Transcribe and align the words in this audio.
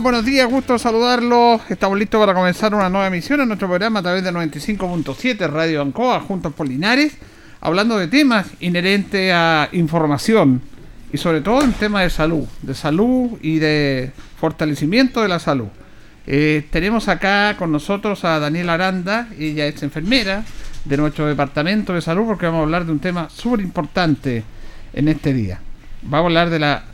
Buenos 0.00 0.24
días, 0.24 0.48
gusto 0.48 0.78
saludarlos. 0.78 1.60
Estamos 1.68 1.98
listos 1.98 2.20
para 2.20 2.32
comenzar 2.32 2.72
una 2.72 2.88
nueva 2.88 3.08
emisión 3.08 3.40
en 3.40 3.48
nuestro 3.48 3.66
programa 3.66 3.98
a 3.98 4.02
través 4.02 4.22
de 4.22 4.30
95.7 4.30 5.50
Radio 5.50 5.82
Ancoa, 5.82 6.20
juntos 6.20 6.52
por 6.54 6.68
Linares, 6.68 7.14
hablando 7.60 7.98
de 7.98 8.06
temas 8.06 8.46
inherentes 8.60 9.32
a 9.34 9.68
información 9.72 10.62
y 11.12 11.18
sobre 11.18 11.40
todo 11.40 11.62
en 11.62 11.72
temas 11.72 12.04
de 12.04 12.10
salud, 12.10 12.44
de 12.62 12.74
salud 12.74 13.38
y 13.42 13.58
de 13.58 14.12
fortalecimiento 14.40 15.20
de 15.20 15.28
la 15.28 15.40
salud. 15.40 15.66
Eh, 16.28 16.64
tenemos 16.70 17.08
acá 17.08 17.56
con 17.58 17.72
nosotros 17.72 18.24
a 18.24 18.38
Daniela 18.38 18.74
Aranda, 18.74 19.28
ella 19.36 19.66
es 19.66 19.82
enfermera 19.82 20.44
de 20.84 20.96
nuestro 20.96 21.26
departamento 21.26 21.92
de 21.92 22.02
salud 22.02 22.24
porque 22.24 22.46
vamos 22.46 22.60
a 22.60 22.62
hablar 22.62 22.86
de 22.86 22.92
un 22.92 23.00
tema 23.00 23.28
súper 23.30 23.60
importante 23.62 24.44
en 24.92 25.08
este 25.08 25.32
día. 25.32 25.58
Vamos 26.02 26.24
a 26.24 26.26
hablar 26.26 26.50
de 26.50 26.60
la 26.60 26.84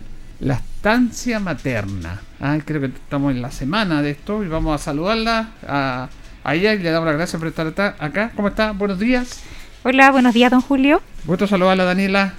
lactancia 0.40 1.38
materna. 1.38 2.20
Ah, 2.46 2.58
creo 2.62 2.78
que 2.78 2.88
estamos 2.88 3.32
en 3.32 3.40
la 3.40 3.50
semana 3.50 4.02
de 4.02 4.10
esto 4.10 4.44
y 4.44 4.48
vamos 4.48 4.78
a 4.78 4.84
saludarla 4.84 5.48
a, 5.66 6.10
a 6.44 6.54
ella 6.54 6.74
y 6.74 6.78
le 6.78 6.90
damos 6.90 7.06
las 7.06 7.16
gracias 7.16 7.40
por 7.40 7.48
estar 7.48 7.94
acá-. 7.98 8.32
¿Cómo 8.36 8.48
está? 8.48 8.72
Buenos 8.72 8.98
días. 8.98 9.42
Hola, 9.82 10.10
buenos 10.10 10.34
días, 10.34 10.50
don 10.50 10.60
Julio. 10.60 11.00
Gusto 11.24 11.46
saludarla, 11.46 11.84
Daniela. 11.84 12.34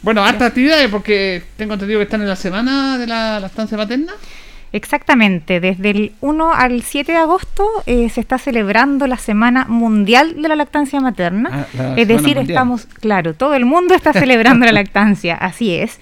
Bueno, 0.00 0.24
harta 0.24 0.46
actividades 0.46 0.88
porque 0.88 1.42
tengo 1.58 1.74
entendido 1.74 1.98
que 1.98 2.04
están 2.04 2.22
en 2.22 2.28
la 2.28 2.36
semana 2.36 2.96
de 2.96 3.06
la 3.06 3.38
lactancia 3.38 3.76
materna. 3.76 4.14
Exactamente, 4.72 5.60
desde 5.60 5.90
el 5.90 6.12
1 6.22 6.54
al 6.54 6.80
7 6.82 7.12
de 7.12 7.18
agosto 7.18 7.68
eh, 7.84 8.08
se 8.08 8.22
está 8.22 8.38
celebrando 8.38 9.06
la 9.06 9.18
Semana 9.18 9.66
Mundial 9.66 10.40
de 10.40 10.48
la 10.48 10.56
Lactancia 10.56 11.02
Materna. 11.02 11.50
Ah, 11.52 11.66
la 11.74 11.96
es 11.96 12.08
decir, 12.08 12.36
Mundial. 12.36 12.48
estamos, 12.48 12.86
claro, 12.86 13.34
todo 13.34 13.54
el 13.54 13.66
mundo 13.66 13.94
está 13.94 14.14
celebrando 14.14 14.64
la 14.64 14.72
lactancia, 14.82 15.34
así 15.34 15.74
es. 15.74 16.00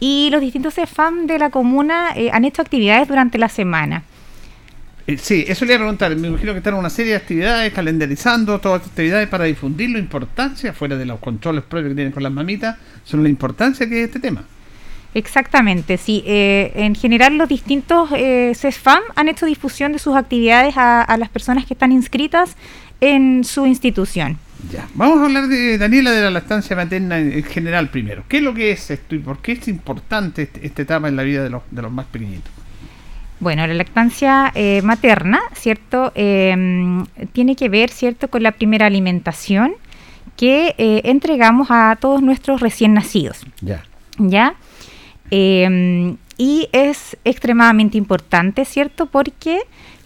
Y 0.00 0.30
los 0.30 0.40
distintos 0.40 0.74
CEFAM 0.74 1.26
de 1.26 1.38
la 1.38 1.50
comuna 1.50 2.08
eh, 2.16 2.30
han 2.32 2.44
hecho 2.44 2.62
actividades 2.62 3.06
durante 3.06 3.38
la 3.38 3.48
semana. 3.48 4.02
Eh, 5.06 5.18
sí, 5.18 5.44
eso 5.46 5.64
le 5.64 5.72
iba 5.72 5.76
a 5.76 5.84
preguntar. 5.84 6.14
Me 6.16 6.28
imagino 6.28 6.52
que 6.52 6.58
están 6.58 6.74
una 6.74 6.90
serie 6.90 7.12
de 7.12 7.18
actividades, 7.18 7.72
calendarizando 7.72 8.58
todas 8.60 8.78
estas 8.78 8.92
actividades 8.92 9.28
para 9.28 9.44
difundir 9.44 9.90
la 9.90 9.98
importancia, 9.98 10.72
fuera 10.72 10.96
de 10.96 11.04
los 11.04 11.18
controles 11.18 11.64
propios 11.64 11.90
que 11.90 11.94
tienen 11.96 12.12
con 12.12 12.22
las 12.22 12.32
mamitas, 12.32 12.76
sobre 13.04 13.24
la 13.24 13.28
importancia 13.28 13.88
que 13.88 14.02
es 14.02 14.06
este 14.06 14.20
tema. 14.20 14.44
Exactamente, 15.12 15.96
sí. 15.96 16.22
eh, 16.24 16.70
en 16.76 16.94
general 16.94 17.36
los 17.36 17.48
distintos 17.48 18.10
eh, 18.14 18.52
CEFAM 18.54 19.02
han 19.16 19.28
hecho 19.28 19.44
difusión 19.44 19.92
de 19.92 19.98
sus 19.98 20.14
actividades 20.14 20.76
a, 20.76 21.02
a 21.02 21.16
las 21.16 21.28
personas 21.28 21.66
que 21.66 21.74
están 21.74 21.90
inscritas 21.90 22.56
en 23.00 23.42
su 23.42 23.66
institución. 23.66 24.38
Ya, 24.70 24.88
vamos 24.94 25.18
a 25.20 25.24
hablar 25.24 25.48
de 25.48 25.78
Daniela 25.78 26.10
de 26.10 26.22
la 26.22 26.30
lactancia 26.30 26.76
materna 26.76 27.18
en, 27.18 27.32
en 27.32 27.44
general 27.44 27.88
primero. 27.88 28.24
¿Qué 28.28 28.38
es 28.38 28.42
lo 28.42 28.52
que 28.52 28.72
es 28.72 28.90
esto 28.90 29.14
y 29.14 29.18
por 29.18 29.38
qué 29.40 29.52
es 29.52 29.68
importante 29.68 30.42
este, 30.42 30.66
esta 30.66 30.82
etapa 30.82 31.08
en 31.08 31.16
la 31.16 31.22
vida 31.22 31.42
de 31.42 31.50
los, 31.50 31.62
de 31.70 31.82
los 31.82 31.90
más 31.90 32.06
pequeñitos? 32.06 32.52
Bueno, 33.40 33.66
la 33.66 33.72
lactancia 33.72 34.52
eh, 34.54 34.82
materna, 34.82 35.40
¿cierto? 35.54 36.12
Eh, 36.14 36.54
tiene 37.32 37.56
que 37.56 37.70
ver, 37.70 37.88
¿cierto?, 37.90 38.28
con 38.28 38.42
la 38.42 38.52
primera 38.52 38.84
alimentación 38.86 39.72
que 40.36 40.74
eh, 40.76 41.00
entregamos 41.04 41.68
a 41.70 41.96
todos 41.98 42.20
nuestros 42.20 42.60
recién 42.60 42.92
nacidos, 42.92 43.46
Ya. 43.62 43.82
¿ya? 44.18 44.54
Y 45.30 46.68
es 46.72 47.16
extremadamente 47.24 47.96
importante, 47.98 48.64
¿cierto? 48.64 49.06
Porque 49.06 49.60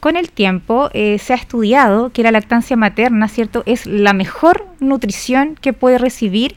con 0.04 0.18
el 0.18 0.30
tiempo 0.30 0.90
eh, 0.92 1.18
se 1.18 1.32
ha 1.32 1.36
estudiado 1.36 2.10
que 2.10 2.22
la 2.22 2.30
lactancia 2.30 2.76
materna, 2.76 3.26
¿cierto?, 3.26 3.62
es 3.64 3.86
la 3.86 4.12
mejor 4.12 4.66
nutrición 4.78 5.54
que 5.58 5.72
puede 5.72 5.96
recibir 5.96 6.56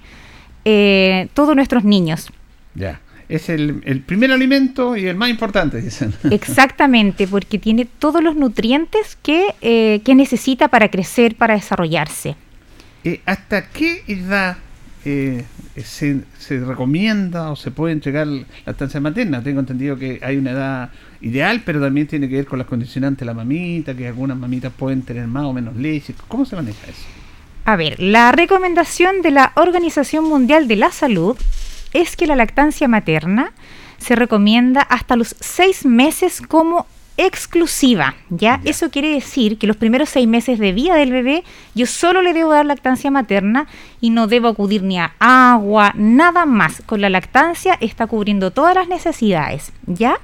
eh, 0.66 1.30
todos 1.34 1.56
nuestros 1.56 1.86
niños. 1.86 2.30
Ya. 2.76 3.00
Es 3.30 3.48
el, 3.48 3.82
el 3.86 4.02
primer 4.02 4.34
alimento 4.34 4.98
y 4.98 5.06
el 5.06 5.16
más 5.16 5.30
importante, 5.30 5.80
dicen. 5.82 6.14
Exactamente, 6.30 7.26
porque 7.26 7.58
tiene 7.58 7.86
todos 7.86 8.22
los 8.22 8.36
nutrientes 8.36 9.18
que, 9.24 9.56
eh, 9.62 10.02
que 10.04 10.14
necesita 10.14 10.68
para 10.68 10.92
crecer, 10.92 11.36
para 11.38 11.54
desarrollarse. 11.54 12.36
¿Hasta 13.26 13.70
qué 13.70 14.04
edad 14.10 14.58
eh, 15.06 15.46
se, 15.84 16.22
se 16.38 16.60
recomienda 16.60 17.52
o 17.52 17.56
se 17.56 17.72
puede 17.72 17.94
entregar 17.94 18.28
la 18.28 18.46
lactancia 18.66 19.00
materna? 19.00 19.44
Tengo 19.44 19.60
entendido 19.60 19.98
que 19.98 20.20
hay 20.22 20.38
una 20.38 20.52
edad 20.52 20.90
ideal, 21.22 21.62
pero 21.66 21.82
también 21.82 22.08
tiene 22.08 22.30
que 22.30 22.36
ver 22.36 22.46
con 22.46 22.60
las 22.60 22.68
condicionantes 22.68 23.20
de 23.20 23.26
la 23.26 23.34
mamita, 23.34 23.96
que 23.96 24.08
algunas 24.08 24.38
mamitas 24.38 24.72
pueden 24.76 25.02
tener 25.02 25.28
más 25.28 25.44
o 25.44 25.54
menos 25.54 25.76
leche. 25.76 26.14
¿Cómo 26.28 26.46
se 26.46 26.56
maneja 26.56 26.88
eso? 26.88 27.06
A 27.66 27.76
ver, 27.76 28.00
la 28.00 28.32
recomendación 28.32 29.22
de 29.22 29.32
la 29.32 29.52
Organización 29.56 30.24
Mundial 30.24 30.68
de 30.68 30.78
la 30.78 30.92
Salud 30.92 31.38
es 31.94 32.16
que 32.16 32.28
la 32.28 32.36
lactancia 32.36 32.88
materna 32.88 33.52
se 33.98 34.16
recomienda 34.16 34.82
hasta 34.82 35.16
los 35.16 35.36
seis 35.40 35.86
meses 35.86 36.42
como 36.42 36.86
exclusiva, 37.18 38.16
¿ya? 38.30 38.62
Ya. 38.64 38.70
Eso 38.70 38.90
quiere 38.90 39.10
decir 39.10 39.58
que 39.58 39.68
los 39.68 39.76
primeros 39.76 40.10
seis 40.10 40.28
meses 40.28 40.60
de 40.60 40.72
vida 40.72 40.96
del 40.96 41.12
bebé 41.12 41.44
yo 41.76 41.86
solo 41.86 42.22
le 42.22 42.34
debo 42.34 42.52
dar 42.52 42.66
lactancia 42.66 43.12
materna 43.12 43.68
y 44.00 44.12
no 44.12 44.28
debo 44.28 44.48
acudir 44.48 44.84
ni 44.84 45.00
a 45.00 45.14
agua, 45.20 45.94
nada 45.96 46.46
más. 46.46 46.82
Con 46.86 47.02
la 47.02 47.10
lactancia 47.10 47.78
está 47.82 48.08
cubriendo 48.08 48.52
todas 48.52 48.76
las 48.76 48.88
necesidades, 48.88 49.74
¿ya? 49.88 50.20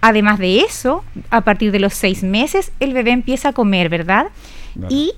Además 0.00 0.38
de 0.38 0.60
eso, 0.60 1.04
a 1.30 1.42
partir 1.42 1.70
de 1.72 1.78
los 1.78 1.94
seis 1.94 2.22
meses 2.22 2.72
el 2.80 2.92
bebé 2.92 3.12
empieza 3.12 3.50
a 3.50 3.52
comer, 3.52 3.88
¿verdad? 3.88 4.26
Y 4.88 5.12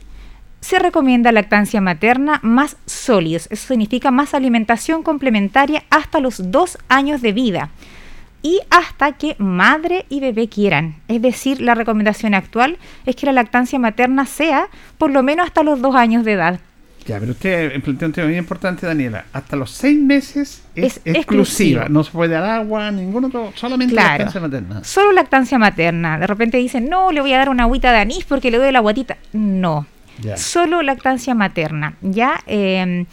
se 0.61 0.79
recomienda 0.79 1.33
lactancia 1.33 1.81
materna 1.81 2.41
más 2.43 2.77
sólidos. 2.87 3.49
Eso 3.51 3.69
significa 3.69 4.11
más 4.11 4.35
alimentación 4.35 5.03
complementaria 5.03 5.85
hasta 5.91 6.21
los 6.21 6.51
dos 6.51 6.77
años 6.89 7.23
de 7.23 7.33
vida 7.33 7.71
y 8.47 8.61
hasta 8.71 9.13
que 9.13 9.35
madre 9.39 10.07
y 10.09 10.21
bebé 10.21 10.49
quieran. 10.49 10.95
Es 11.09 11.21
decir, 11.21 11.61
la 11.61 11.75
recomendación 11.75 12.33
actual 12.35 12.79
es 13.05 13.17
que 13.17 13.27
la 13.27 13.33
lactancia 13.33 13.77
materna 13.79 14.25
sea 14.27 14.69
por 14.99 15.11
lo 15.11 15.23
menos 15.25 15.47
hasta 15.47 15.65
los 15.65 15.81
dos 15.83 15.97
años 15.97 16.25
de 16.25 16.33
edad. 16.33 16.61
Ya, 17.07 17.19
pero 17.19 17.33
usted 17.33 17.81
planteó 17.83 18.07
un 18.09 18.13
tema 18.13 18.27
muy 18.29 18.37
importante, 18.37 18.87
Daniela. 18.87 19.25
Hasta 19.33 19.57
los 19.57 19.71
seis 19.71 19.99
meses 19.99 20.63
es, 20.75 20.85
Es 20.85 20.97
exclusiva. 21.05 21.19
exclusivo. 21.21 21.83
No 21.89 22.05
se 22.05 22.11
puede 22.13 22.35
dar 22.35 22.45
agua, 22.45 22.91
ningún 22.93 23.25
otro, 23.25 23.53
solamente 23.57 23.95
Claro. 23.95 24.09
lactancia 24.11 24.41
materna. 24.41 24.85
Solo 24.85 25.13
lactancia 25.13 25.59
materna. 25.59 26.19
De 26.19 26.27
repente 26.27 26.57
dicen, 26.59 26.89
no, 26.89 27.11
le 27.13 27.21
voy 27.21 27.33
a 27.33 27.39
dar 27.39 27.49
una 27.49 27.65
agüita 27.65 27.91
de 27.93 27.99
anís 27.99 28.25
porque 28.25 28.51
le 28.53 28.59
doy 28.59 28.71
la 28.73 28.81
guatita. 28.81 29.17
No. 29.33 29.87
Ya. 30.21 30.37
Solo 30.37 30.83
lactancia 30.83 31.35
materna. 31.35 31.95
Ya, 32.01 32.41
eh, 32.47 33.07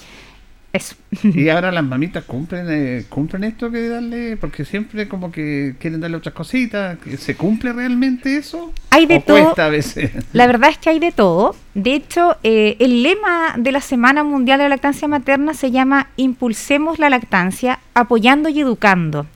eso. 0.73 0.95
Y 1.23 1.49
ahora 1.49 1.71
las 1.71 1.83
mamitas 1.83 2.23
cumplen 2.23 2.65
eh, 2.69 3.05
cumplen 3.07 3.43
esto 3.43 3.69
que 3.69 3.87
darle, 3.87 4.37
porque 4.37 4.65
siempre 4.65 5.07
como 5.07 5.31
que 5.31 5.75
quieren 5.79 6.01
darle 6.01 6.17
otras 6.17 6.33
cositas. 6.33 6.97
¿Se 7.19 7.35
cumple 7.35 7.71
realmente 7.73 8.37
eso? 8.37 8.73
Hay 8.89 9.05
de 9.05 9.17
¿O 9.17 9.21
todo. 9.21 9.43
cuesta 9.43 9.67
a 9.67 9.69
veces? 9.69 10.11
La 10.33 10.47
verdad 10.47 10.71
es 10.71 10.79
que 10.79 10.89
hay 10.89 10.99
de 10.99 11.11
todo. 11.11 11.55
De 11.75 11.93
hecho, 11.93 12.37
eh, 12.43 12.75
el 12.79 13.03
lema 13.03 13.53
de 13.57 13.71
la 13.71 13.81
Semana 13.81 14.23
Mundial 14.23 14.57
de 14.57 14.65
la 14.65 14.69
Lactancia 14.69 15.07
Materna 15.07 15.53
se 15.53 15.69
llama 15.69 16.09
Impulsemos 16.17 16.97
la 16.97 17.09
lactancia, 17.09 17.79
apoyando 17.93 18.49
y 18.49 18.59
educando. 18.59 19.27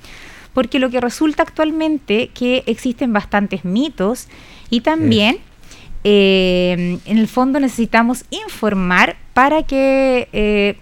Porque 0.53 0.79
lo 0.79 0.89
que 0.89 0.99
resulta 0.99 1.43
actualmente 1.43 2.31
que 2.33 2.63
existen 2.65 3.13
bastantes 3.13 3.63
mitos 3.63 4.27
y 4.71 4.81
también 4.81 5.37
eh, 6.03 6.99
en 7.05 7.17
el 7.17 7.27
fondo 7.27 7.59
necesitamos 7.59 8.25
informar 8.29 9.17
para 9.33 9.63
que 9.63 10.29
eh, 10.31 10.77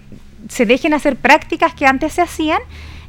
se 0.49 0.65
dejen 0.65 0.93
hacer 0.93 1.15
prácticas 1.15 1.73
que 1.73 1.85
antes 1.85 2.13
se 2.13 2.21
hacían 2.21 2.59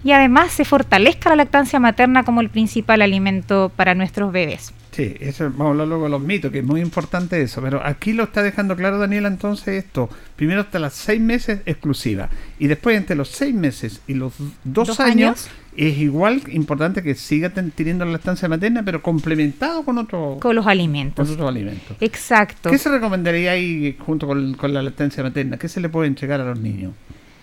y 0.05 0.13
además 0.13 0.53
se 0.53 0.65
fortalezca 0.65 1.31
la 1.31 1.37
lactancia 1.37 1.81
materna 1.81 2.23
como 2.23 2.41
el 2.41 2.49
principal 2.49 3.03
alimento 3.03 3.73
para 3.75 3.95
nuestros 3.95 4.33
bebés. 4.33 4.73
Sí, 4.93 5.15
eso 5.21 5.45
vamos 5.51 5.67
a 5.67 5.71
hablar 5.71 5.89
luego 5.89 6.05
de 6.05 6.11
los 6.11 6.23
mitos, 6.23 6.51
que 6.51 6.61
es 6.61 6.65
muy 6.65 6.81
importante 6.81 7.43
eso, 7.43 7.61
pero 7.61 7.85
aquí 7.85 8.15
lo 8.15 8.23
está 8.23 8.43
dejando 8.43 8.77
claro 8.77 8.99
Daniela 8.99 9.29
entonces 9.29 9.85
esto, 9.85 10.09
primero 10.37 10.63
hasta 10.63 10.79
las 10.79 10.95
seis 10.95 11.21
meses 11.21 11.61
exclusiva, 11.67 12.31
y 12.59 12.67
después 12.67 12.97
entre 12.97 13.15
los 13.15 13.29
seis 13.29 13.55
meses 13.55 14.01
y 14.07 14.15
los 14.15 14.33
dos, 14.65 14.99
años, 15.01 15.49
es 15.77 15.99
igual 15.99 16.41
importante 16.51 17.03
que 17.03 17.15
siga 17.15 17.51
teniendo 17.51 18.07
la 18.07 18.13
lactancia 18.13 18.49
materna, 18.49 18.85
pero 18.85 19.03
complementado 19.03 19.85
con 19.85 19.99
otros 19.99 20.39
con 20.39 20.57
los 20.57 20.67
alimentos. 20.67 21.27
Con 21.27 21.35
otros 21.35 21.51
alimentos. 21.51 21.97
Exacto. 22.01 22.71
¿Qué 22.71 22.79
se 22.79 22.89
recomendaría 22.89 23.51
ahí 23.51 23.99
junto 23.99 24.27
con, 24.27 24.55
con 24.55 24.73
la 24.73 24.83
lactancia 24.83 25.23
materna? 25.23 25.59
¿Qué 25.59 25.69
se 25.69 25.81
le 25.81 25.91
puede 25.91 26.09
entregar 26.09 26.41
a 26.41 26.45
los 26.45 26.59
niños? 26.59 26.93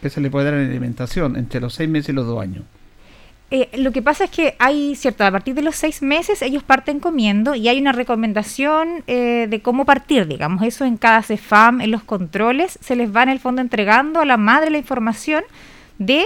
¿Qué 0.03 0.09
se 0.09 0.19
le 0.19 0.29
puede 0.29 0.51
dar 0.51 0.55
en 0.55 0.69
alimentación 0.69 1.38
entre 1.38 1.61
los 1.61 1.75
seis 1.75 1.89
meses 1.89 2.09
y 2.09 2.11
los 2.11 2.27
dos 2.27 2.41
años? 2.41 2.65
Eh, 3.51 3.69
lo 3.77 3.94
que 3.94 4.01
pasa 4.01 4.25
es 4.25 4.31
que 4.31 4.53
hay, 4.59 4.95
cierto, 4.97 5.23
a 5.23 5.31
partir 5.31 5.55
de 5.55 5.61
los 5.61 5.77
seis 5.77 6.01
meses 6.01 6.41
ellos 6.41 6.61
parten 6.61 7.00
comiendo 7.00 7.55
y 7.55 7.69
hay 7.69 7.79
una 7.79 7.94
recomendación 7.94 9.05
eh, 9.07 9.47
de 9.50 9.61
cómo 9.61 9.85
partir, 9.85 10.27
digamos, 10.27 10.61
eso 10.63 10.83
en 10.83 10.97
cada 10.97 11.21
CEFAM, 11.21 11.79
en 11.79 11.91
los 11.91 12.03
controles, 12.03 12.77
se 12.81 12.97
les 12.97 13.15
va 13.15 13.23
en 13.23 13.29
el 13.29 13.39
fondo 13.39 13.61
entregando 13.61 14.19
a 14.19 14.25
la 14.25 14.35
madre 14.35 14.71
la 14.71 14.77
información 14.77 15.45
de 16.00 16.25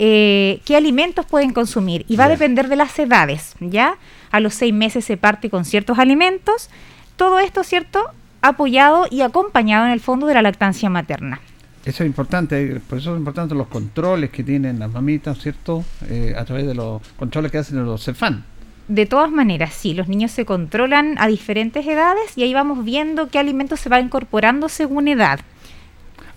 eh, 0.00 0.60
qué 0.64 0.74
alimentos 0.74 1.24
pueden 1.24 1.52
consumir 1.52 2.04
y 2.08 2.16
va 2.16 2.24
a 2.24 2.28
depender 2.28 2.66
de 2.66 2.74
las 2.74 2.98
edades, 2.98 3.54
¿ya? 3.60 3.98
A 4.32 4.40
los 4.40 4.54
seis 4.54 4.74
meses 4.74 5.04
se 5.04 5.16
parte 5.16 5.48
con 5.48 5.64
ciertos 5.64 6.00
alimentos, 6.00 6.70
todo 7.14 7.38
esto, 7.38 7.62
¿cierto? 7.62 8.02
Apoyado 8.40 9.06
y 9.08 9.20
acompañado 9.20 9.86
en 9.86 9.92
el 9.92 10.00
fondo 10.00 10.26
de 10.26 10.34
la 10.34 10.42
lactancia 10.42 10.90
materna. 10.90 11.40
Eso 11.84 12.04
es 12.04 12.06
importante, 12.06 12.80
por 12.88 12.98
eso 12.98 13.12
es 13.12 13.18
importante 13.18 13.54
los 13.54 13.66
controles 13.66 14.30
que 14.30 14.44
tienen 14.44 14.78
las 14.78 14.90
mamitas, 14.92 15.38
¿cierto? 15.38 15.84
Eh, 16.08 16.32
a 16.36 16.44
través 16.44 16.66
de 16.66 16.74
los 16.74 17.02
controles 17.16 17.50
que 17.50 17.58
hacen 17.58 17.84
los 17.84 18.04
CEFAN. 18.04 18.44
De 18.86 19.04
todas 19.06 19.32
maneras, 19.32 19.74
sí, 19.74 19.92
los 19.94 20.06
niños 20.06 20.30
se 20.30 20.44
controlan 20.44 21.16
a 21.18 21.26
diferentes 21.26 21.84
edades 21.84 22.36
y 22.36 22.44
ahí 22.44 22.54
vamos 22.54 22.84
viendo 22.84 23.28
qué 23.30 23.38
alimentos 23.40 23.80
se 23.80 23.88
va 23.88 23.98
incorporando 23.98 24.68
según 24.68 25.08
edad. 25.08 25.40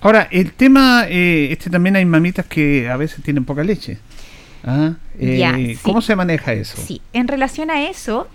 Ahora, 0.02 0.28
el 0.32 0.52
tema, 0.54 1.06
eh, 1.08 1.52
este 1.52 1.70
también 1.70 1.96
hay 1.96 2.06
mamitas 2.06 2.46
que 2.46 2.90
a 2.90 2.98
veces 2.98 3.24
tienen 3.24 3.46
poca 3.46 3.64
leche. 3.64 4.00
¿Ah? 4.64 4.94
Eh, 5.20 5.78
¿Cómo 5.84 6.02
se 6.02 6.16
maneja 6.16 6.54
eso? 6.54 6.78
Sí, 6.78 7.02
en 7.14 7.28
relación 7.28 7.70
a 7.70 7.88
eso, 7.88 8.28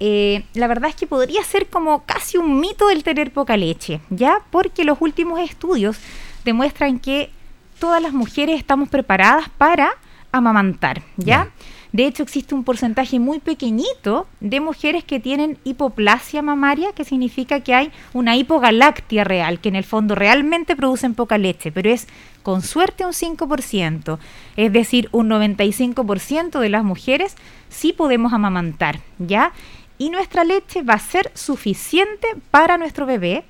la 0.00 0.66
verdad 0.66 0.90
es 0.90 0.96
que 0.96 1.06
podría 1.06 1.44
ser 1.44 1.68
como 1.68 2.04
casi 2.04 2.38
un 2.38 2.58
mito 2.58 2.90
el 2.90 3.04
tener 3.04 3.30
poca 3.30 3.56
leche, 3.56 4.00
¿ya? 4.10 4.38
Porque 4.50 4.84
los 4.84 5.00
últimos 5.00 5.38
estudios 5.38 5.96
demuestran 6.46 6.98
que 6.98 7.30
todas 7.78 8.00
las 8.00 8.14
mujeres 8.14 8.58
estamos 8.58 8.88
preparadas 8.88 9.50
para 9.58 9.90
amamantar, 10.32 11.02
¿ya? 11.16 11.50
De 11.92 12.06
hecho, 12.06 12.22
existe 12.22 12.54
un 12.54 12.62
porcentaje 12.62 13.18
muy 13.18 13.38
pequeñito 13.38 14.26
de 14.40 14.60
mujeres 14.60 15.02
que 15.02 15.18
tienen 15.18 15.58
hipoplasia 15.64 16.42
mamaria, 16.42 16.92
que 16.92 17.04
significa 17.04 17.60
que 17.60 17.74
hay 17.74 17.90
una 18.12 18.36
hipogalactia 18.36 19.24
real, 19.24 19.60
que 19.60 19.70
en 19.70 19.76
el 19.76 19.84
fondo 19.84 20.14
realmente 20.14 20.76
producen 20.76 21.14
poca 21.14 21.38
leche, 21.38 21.72
pero 21.72 21.90
es 21.90 22.06
con 22.42 22.62
suerte 22.62 23.04
un 23.04 23.12
5%. 23.12 24.18
Es 24.56 24.72
decir, 24.72 25.08
un 25.12 25.30
95% 25.30 26.60
de 26.60 26.68
las 26.68 26.84
mujeres 26.84 27.34
sí 27.70 27.92
podemos 27.92 28.32
amamantar, 28.32 29.00
¿ya? 29.18 29.52
Y 29.98 30.10
nuestra 30.10 30.44
leche 30.44 30.82
va 30.82 30.94
a 30.94 30.98
ser 30.98 31.32
suficiente 31.34 32.28
para 32.50 32.76
nuestro 32.76 33.06
bebé 33.06 33.44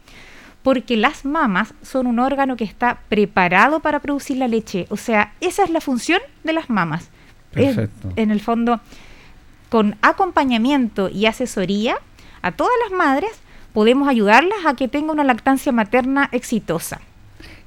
porque 0.67 0.97
las 0.97 1.25
mamas 1.25 1.75
son 1.81 2.09
un 2.09 2.19
órgano 2.19 2.57
que 2.57 2.65
está 2.65 2.99
preparado 3.09 3.79
para 3.79 4.01
producir 4.01 4.39
la 4.39 4.49
leche. 4.49 4.87
O 4.91 4.97
sea, 4.97 5.33
esa 5.41 5.63
es 5.63 5.71
la 5.71 5.81
función 5.81 6.21
de 6.43 6.53
las 6.53 6.69
mamas. 6.71 7.09
Perfecto. 7.53 8.13
en 8.17 8.33
el 8.33 8.41
fondo, 8.41 8.81
con 9.69 9.95
acompañamiento 10.03 11.09
y 11.09 11.27
asesoría 11.27 11.99
a 12.43 12.51
todas 12.51 12.73
las 12.83 12.99
madres, 12.99 13.31
podemos 13.73 14.09
ayudarlas 14.09 14.59
a 14.67 14.75
que 14.75 14.89
tengan 14.89 15.11
una 15.11 15.23
lactancia 15.23 15.71
materna 15.71 16.29
exitosa. 16.33 17.01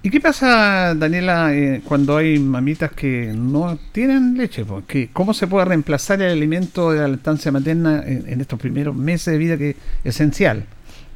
¿Y 0.04 0.10
qué 0.10 0.20
pasa, 0.20 0.94
Daniela, 0.94 1.56
eh, 1.56 1.82
cuando 1.86 2.18
hay 2.18 2.38
mamitas 2.38 2.92
que 2.92 3.32
no 3.34 3.80
tienen 3.94 4.38
leche? 4.38 4.66
Porque 4.66 5.10
¿Cómo 5.14 5.34
se 5.34 5.48
puede 5.48 5.64
reemplazar 5.64 6.22
el 6.22 6.34
alimento 6.34 6.92
de 6.92 7.00
la 7.00 7.08
lactancia 7.08 7.50
materna 7.50 8.04
en, 8.06 8.28
en 8.28 8.42
estos 8.42 8.60
primeros 8.60 8.94
meses 8.94 9.32
de 9.32 9.38
vida 9.38 9.58
que 9.58 9.70
es 9.70 9.78
esencial? 10.04 10.66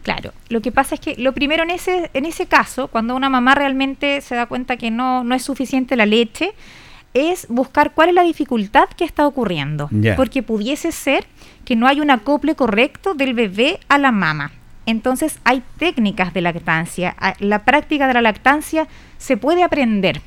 Claro, 0.03 0.33
lo 0.49 0.61
que 0.61 0.71
pasa 0.73 0.95
es 0.95 1.01
que 1.01 1.15
lo 1.15 1.31
primero 1.31 1.63
en 1.63 1.69
ese, 1.69 2.11
en 2.13 2.25
ese 2.25 2.45
caso, 2.45 2.89
cuando 2.89 3.15
una 3.15 3.29
mamá 3.29 3.55
realmente 3.55 4.19
se 4.19 4.35
da 4.35 4.45
cuenta 4.45 4.75
que 4.75 4.91
no, 4.91 5.23
no 5.23 5.33
es 5.33 5.43
suficiente 5.43 5.95
la 5.95 6.05
leche, 6.05 6.53
es 7.13 7.47
buscar 7.47 7.93
cuál 7.93 8.09
es 8.09 8.15
la 8.15 8.23
dificultad 8.23 8.89
que 8.97 9.05
está 9.05 9.25
ocurriendo. 9.25 9.89
Porque 10.17 10.43
pudiese 10.43 10.91
ser 10.91 11.25
que 11.63 11.75
no 11.75 11.87
hay 11.87 12.01
un 12.01 12.11
acople 12.11 12.55
correcto 12.55 13.13
del 13.13 13.33
bebé 13.33 13.79
a 13.87 13.97
la 13.97 14.11
mama. 14.11 14.51
Entonces 14.85 15.39
hay 15.45 15.63
técnicas 15.77 16.33
de 16.33 16.41
lactancia. 16.41 17.15
La 17.39 17.59
práctica 17.59 18.07
de 18.07 18.13
la 18.13 18.21
lactancia 18.21 18.87
se 19.17 19.37
puede 19.37 19.63
aprender. 19.63 20.21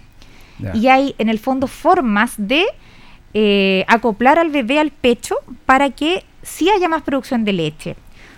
Y 0.73 0.89
hay 0.89 1.15
en 1.19 1.29
el 1.29 1.39
fondo 1.39 1.67
formas 1.67 2.33
de 2.39 2.65
eh, 3.35 3.85
acoplar 3.89 4.39
al 4.39 4.49
bebé 4.49 4.79
al 4.79 4.91
pecho 4.91 5.35
para 5.67 5.91
que 5.91 6.25
sí 6.43 6.71
haya 6.71 6.89
más 6.89 7.03
producción 7.03 7.45
de 7.45 7.53
leche 7.53 7.97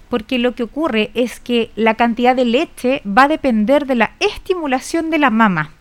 porque 0.09 0.39
lo 0.39 0.55
que 0.55 0.63
ocurre 0.63 1.11
es 1.15 1.41
que 1.41 1.71
la 1.77 1.95
cantidad 1.95 2.35
de 2.35 2.45
leche 2.45 3.03
va 3.07 3.25
a 3.25 3.29
depender 3.29 3.87
de 3.87 3.95
la 3.95 4.13
estimulación 4.21 5.11
de 5.11 5.19
la 5.19 5.31
mama. 5.31 5.73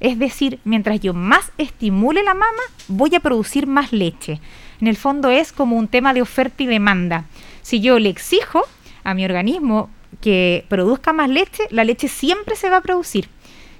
Es 0.00 0.18
decir, 0.18 0.58
mientras 0.64 1.00
yo 1.00 1.14
más 1.14 1.52
estimule 1.58 2.22
la 2.22 2.34
mama, 2.34 2.62
voy 2.88 3.14
a 3.14 3.20
producir 3.20 3.66
más 3.66 3.92
leche. 3.92 4.40
En 4.80 4.88
el 4.88 4.96
fondo 4.96 5.30
es 5.30 5.52
como 5.52 5.76
un 5.76 5.88
tema 5.88 6.12
de 6.12 6.22
oferta 6.22 6.62
y 6.62 6.66
demanda. 6.66 7.24
Si 7.62 7.80
yo 7.80 7.98
le 7.98 8.10
exijo 8.10 8.62
a 9.04 9.14
mi 9.14 9.24
organismo 9.24 9.88
que 10.20 10.64
produzca 10.68 11.12
más 11.12 11.30
leche, 11.30 11.64
la 11.70 11.84
leche 11.84 12.08
siempre 12.08 12.56
se 12.56 12.68
va 12.68 12.78
a 12.78 12.82
producir. 12.82 13.28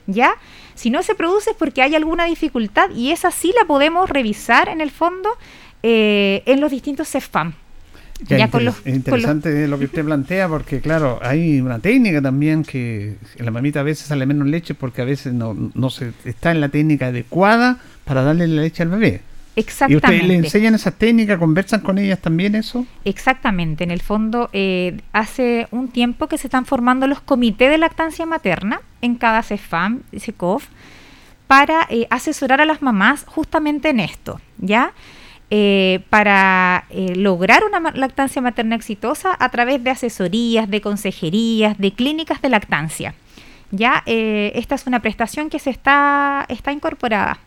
¿Ya? 0.07 0.37
Si 0.75 0.91
no 0.91 1.03
se 1.03 1.17
produce 1.17 1.51
es 1.51 1.57
porque 1.57 1.83
hay 1.83 1.95
alguna 1.97 2.27
dificultad 2.27 2.91
y 2.91 3.11
esa 3.11 3.31
sí 3.31 3.53
la 3.59 3.67
podemos 3.67 4.09
revisar 4.09 4.69
en 4.69 4.81
el 4.81 4.91
fondo 4.91 5.31
eh, 5.83 6.43
en 6.47 6.61
los 6.61 6.71
distintos 6.71 7.09
CEFAM 7.09 7.55
es 8.29 8.87
interesante 8.87 9.69
lo 9.69 9.79
que 9.79 9.85
usted 9.87 10.05
plantea 10.05 10.49
porque 10.49 10.81
claro, 10.81 11.19
hay 11.23 11.61
una 11.61 11.79
técnica 11.79 12.23
también 12.23 12.63
que 12.63 13.17
la 13.39 13.51
mamita 13.51 13.81
a 13.81 13.83
veces 13.83 14.07
sale 14.07 14.27
menos 14.27 14.49
leche 14.49 14.75
porque 14.75 15.03
a 15.03 15.05
veces 15.05 15.35
no, 15.35 15.55
no 15.75 15.91
se 15.91 16.13
está 16.25 16.51
en 16.51 16.61
la 16.61 16.69
técnica 16.69 17.09
adecuada 17.09 17.79
para 18.05 18.23
darle 18.23 18.47
la 18.49 18.63
leche 18.63 18.83
al 18.83 18.89
bebé. 18.89 19.21
Exactamente. 19.57 19.95
¿Y 19.95 19.97
ustedes 19.97 20.29
le 20.29 20.37
enseñan 20.37 20.75
esas 20.75 20.95
técnicas, 20.95 21.39
conversan 21.39 21.81
con 21.81 21.97
ellas 21.97 22.21
también 22.21 22.55
eso? 22.55 22.87
Exactamente. 23.05 23.85
En 23.85 23.91
el 23.91 24.03
fondo, 24.03 24.51
eh, 24.53 25.01
hace 25.13 25.67
un 25.71 25.89
tiempo 25.89 26.29
que 26.29 26.37
se 26.37 26.47
están 26.47 26.67
formando 26.67 27.07
los 27.07 27.21
comités 27.21 27.71
de 27.71 27.79
lactancia 27.79 28.27
materna 28.27 28.83
en 29.01 29.15
cada 29.15 29.43
CEFAM, 29.43 30.03
CECOF, 30.17 30.67
para 31.47 31.87
eh, 31.89 32.07
asesorar 32.11 32.61
a 32.61 32.67
las 32.67 32.83
mamás 32.83 33.25
justamente 33.27 33.89
en 33.89 34.01
esto, 34.01 34.41
¿ya? 34.59 34.93
Eh, 35.49 36.01
para 36.11 36.87
eh, 36.91 37.15
lograr 37.15 37.63
una 37.63 37.93
lactancia 37.93 38.43
materna 38.43 38.75
exitosa 38.75 39.37
a 39.39 39.49
través 39.51 39.83
de 39.85 39.91
asesorías, 39.91 40.69
de 40.69 40.81
consejerías, 40.81 41.79
de 41.79 41.93
clínicas 41.93 42.43
de 42.43 42.49
lactancia. 42.49 43.15
Ya 43.71 44.03
eh, 44.07 44.51
esta 44.57 44.75
es 44.75 44.89
una 44.89 45.01
prestación 45.01 45.49
que 45.49 45.61
se 45.61 45.71
está, 45.71 46.47
está 46.49 46.73
incorporada. 46.73 47.39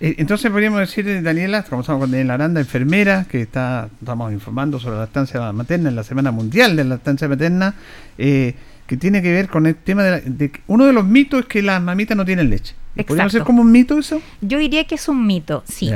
Entonces 0.00 0.50
podríamos 0.50 0.80
decir, 0.80 1.22
Daniela, 1.22 1.60
estamos 1.60 1.86
con 1.86 2.00
Daniela 2.10 2.34
Aranda, 2.34 2.60
enfermera, 2.60 3.24
que 3.30 3.42
está, 3.42 3.88
estamos 4.00 4.32
informando 4.32 4.80
sobre 4.80 4.96
la 4.96 5.02
lactancia 5.02 5.52
materna 5.52 5.90
en 5.90 5.94
la 5.94 6.02
Semana 6.02 6.32
Mundial 6.32 6.74
de 6.74 6.82
la 6.82 6.90
Lactancia 6.96 7.28
Materna, 7.28 7.76
que 8.16 8.96
tiene 8.98 9.22
que 9.22 9.30
ver 9.30 9.48
con 9.48 9.66
el 9.66 9.76
tema 9.76 10.02
de, 10.02 10.50
uno 10.66 10.86
de 10.86 10.92
los 10.92 11.04
mitos 11.04 11.40
es 11.40 11.46
que 11.46 11.62
las 11.62 11.80
mamitas 11.80 12.16
no 12.16 12.24
tienen 12.24 12.50
leche. 12.50 12.74
¿Podríamos 13.06 13.32
ser 13.32 13.44
como 13.44 13.62
un 13.62 13.70
mito 13.70 13.96
eso? 13.96 14.20
Yo 14.40 14.58
diría 14.58 14.84
que 14.84 14.96
es 14.96 15.08
un 15.08 15.24
mito, 15.24 15.62
sí 15.64 15.92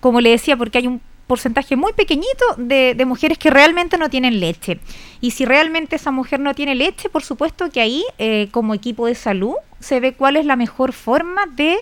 como 0.00 0.20
le 0.20 0.30
decía, 0.30 0.56
porque 0.56 0.78
hay 0.78 0.86
un 0.86 1.00
porcentaje 1.26 1.76
muy 1.76 1.92
pequeñito 1.92 2.44
de, 2.56 3.00
mujeres 3.06 3.38
que 3.38 3.50
realmente 3.50 3.96
no 3.98 4.10
tienen 4.10 4.40
leche. 4.40 4.80
Y 5.20 5.30
si 5.30 5.44
realmente 5.44 5.94
esa 5.94 6.10
mujer 6.10 6.40
no 6.40 6.54
tiene 6.54 6.74
leche, 6.74 7.08
por 7.08 7.22
supuesto 7.22 7.70
que 7.70 7.80
ahí, 7.80 8.02
eh, 8.18 8.48
como 8.50 8.74
equipo 8.74 9.06
de 9.06 9.14
salud, 9.14 9.54
se 9.78 10.00
ve 10.00 10.12
cuál 10.14 10.36
es 10.36 10.44
la 10.44 10.56
mejor 10.56 10.92
forma 10.92 11.42
de 11.54 11.76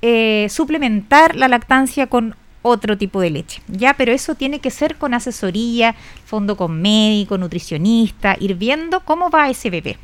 eh, 0.00 0.46
suplementar 0.48 1.36
la 1.36 1.48
lactancia 1.48 2.06
con 2.06 2.34
otro 2.62 2.96
tipo 2.96 3.20
de 3.20 3.28
leche. 3.28 3.60
Ya, 3.68 3.92
pero 3.92 4.10
eso 4.10 4.36
tiene 4.36 4.60
que 4.60 4.70
ser 4.70 4.96
con 4.96 5.12
asesoría, 5.12 5.94
fondo 6.24 6.56
con 6.56 6.80
médico, 6.80 7.36
nutricionista, 7.36 8.38
ir 8.40 8.54
viendo 8.54 9.00
cómo 9.00 9.28
va 9.28 9.50
ese 9.50 9.68
bebé. 9.68 9.98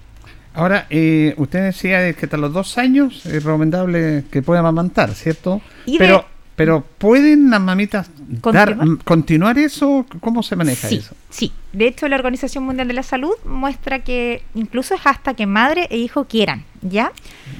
Ahora, 0.52 0.86
eh, 0.90 1.32
usted 1.38 1.62
decía 1.62 2.12
que 2.12 2.26
hasta 2.26 2.36
los 2.36 2.52
dos 2.52 2.76
años 2.76 3.24
es 3.24 3.44
recomendable 3.44 4.24
que 4.30 4.42
pueda 4.42 4.60
amamantar, 4.60 5.14
¿cierto? 5.14 5.62
Y 5.86 5.96
pero 5.96 6.26
Pero 6.60 6.84
¿pueden 6.98 7.48
las 7.48 7.60
mamitas 7.62 8.10
dar- 8.52 8.76
¿Continuar? 9.04 9.56
eso? 9.58 10.04
¿Cómo 10.20 10.42
se 10.42 10.56
maneja 10.56 10.88
Sí, 10.88 10.96
eso? 10.96 11.14
sí. 11.30 11.52
De 11.72 11.86
hecho, 11.86 12.06
la 12.06 12.16
Organización 12.16 12.64
Mundial 12.64 12.86
de 12.86 12.92
la 12.92 13.02
Salud 13.02 13.32
muestra 13.46 14.00
que 14.00 14.42
incluso 14.54 14.94
es 14.94 15.00
hasta 15.06 15.32
que 15.32 15.46
madre 15.46 15.86
e 15.90 15.96
hijo 15.96 16.26
quieran, 16.26 16.64
¿ya? 16.82 17.12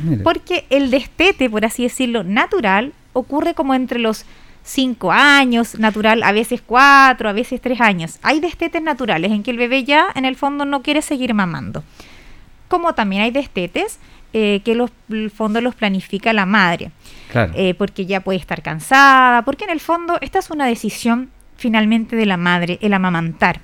Mire. 0.04 0.22
Porque 0.22 0.66
el 0.68 0.90
destete, 0.90 1.48
por 1.48 1.64
así 1.64 1.84
decirlo, 1.84 2.24
natural, 2.24 2.92
ocurre 3.14 3.54
como 3.54 3.72
entre 3.72 3.98
los 4.00 4.26
5 4.64 5.10
años, 5.12 5.78
natural, 5.78 6.22
a 6.22 6.32
veces 6.32 6.60
4, 6.66 7.26
a 7.26 7.32
veces 7.32 7.58
3 7.62 7.80
años. 7.80 8.18
Hay 8.22 8.40
destetes 8.40 8.82
naturales 8.82 9.32
en 9.32 9.42
que 9.42 9.50
el 9.50 9.56
bebé 9.56 9.84
ya 9.84 10.08
en 10.14 10.26
el 10.26 10.36
fondo 10.36 10.66
no 10.66 10.82
quiere 10.82 11.00
seguir 11.00 11.32
mamando. 11.32 11.82
Como 12.68 12.92
también 12.94 13.22
hay 13.22 13.30
destetes 13.30 13.98
eh, 14.32 14.60
que 14.64 14.74
los, 14.74 14.90
el 15.08 15.30
fondo 15.30 15.60
los 15.60 15.74
planifica 15.74 16.32
la 16.32 16.46
madre, 16.46 16.90
Claro. 17.32 17.52
eh, 17.56 17.74
porque 17.74 18.06
ya 18.06 18.20
puede 18.20 18.38
estar 18.38 18.62
cansada, 18.62 19.44
porque 19.44 19.64
en 19.64 19.70
el 19.70 19.80
fondo 19.80 20.18
esta 20.20 20.38
es 20.38 20.50
una 20.50 20.66
decisión 20.66 21.30
finalmente 21.56 22.16
de 22.16 22.26
la 22.26 22.36
madre, 22.36 22.78
el 22.80 22.94
amamantar. 22.94 23.60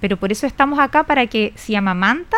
Pero 0.00 0.16
por 0.16 0.32
eso 0.32 0.46
estamos 0.46 0.78
acá 0.78 1.04
para 1.04 1.26
que 1.26 1.52
si 1.56 1.74
amamanta, 1.76 2.36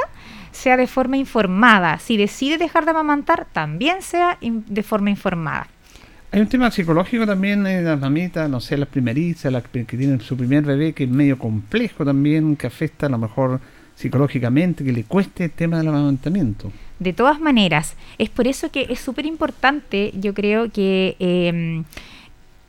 sea 0.50 0.76
de 0.76 0.87
forma 0.87 1.16
informada. 1.16 1.99
Si 1.99 2.16
decide 2.16 2.59
dejar 2.59 2.85
de 2.85 2.90
amamantar, 2.90 3.47
también 3.52 4.02
sea 4.02 4.37
de 4.40 4.83
forma 4.83 5.11
informada. 5.11 5.66
Hay 6.31 6.40
un 6.40 6.49
tema 6.49 6.71
psicológico 6.71 7.26
también 7.26 7.66
en 7.66 7.85
las 7.85 8.00
mamitas, 8.00 8.49
no 8.49 8.59
sé, 8.61 8.76
las 8.76 8.88
primerizas, 8.88 9.52
las 9.52 9.64
que 9.64 9.85
tienen 9.85 10.21
su 10.21 10.37
primer 10.37 10.64
bebé, 10.64 10.92
que 10.92 11.04
es 11.04 11.11
medio 11.11 11.38
complejo 11.38 12.04
también, 12.04 12.57
que 12.57 12.66
afecta 12.66 13.07
a 13.07 13.09
lo 13.11 13.19
mejor 13.19 13.61
psicológicamente, 14.03 14.85
que 14.85 14.93
le 14.93 15.05
cueste 15.05 15.45
el 15.45 15.51
tema 15.51 15.79
del 15.79 15.89
amamantamiento. 15.89 16.71
De 16.99 17.13
todas 17.13 17.41
maneras, 17.41 17.97
es 18.19 18.29
por 18.29 18.47
eso 18.47 18.71
que 18.71 18.87
es 18.91 19.01
súper 19.01 19.27
importante, 19.27 20.13
yo 20.15 20.35
creo 20.35 20.71
que 20.71 21.17
eh, 21.19 21.83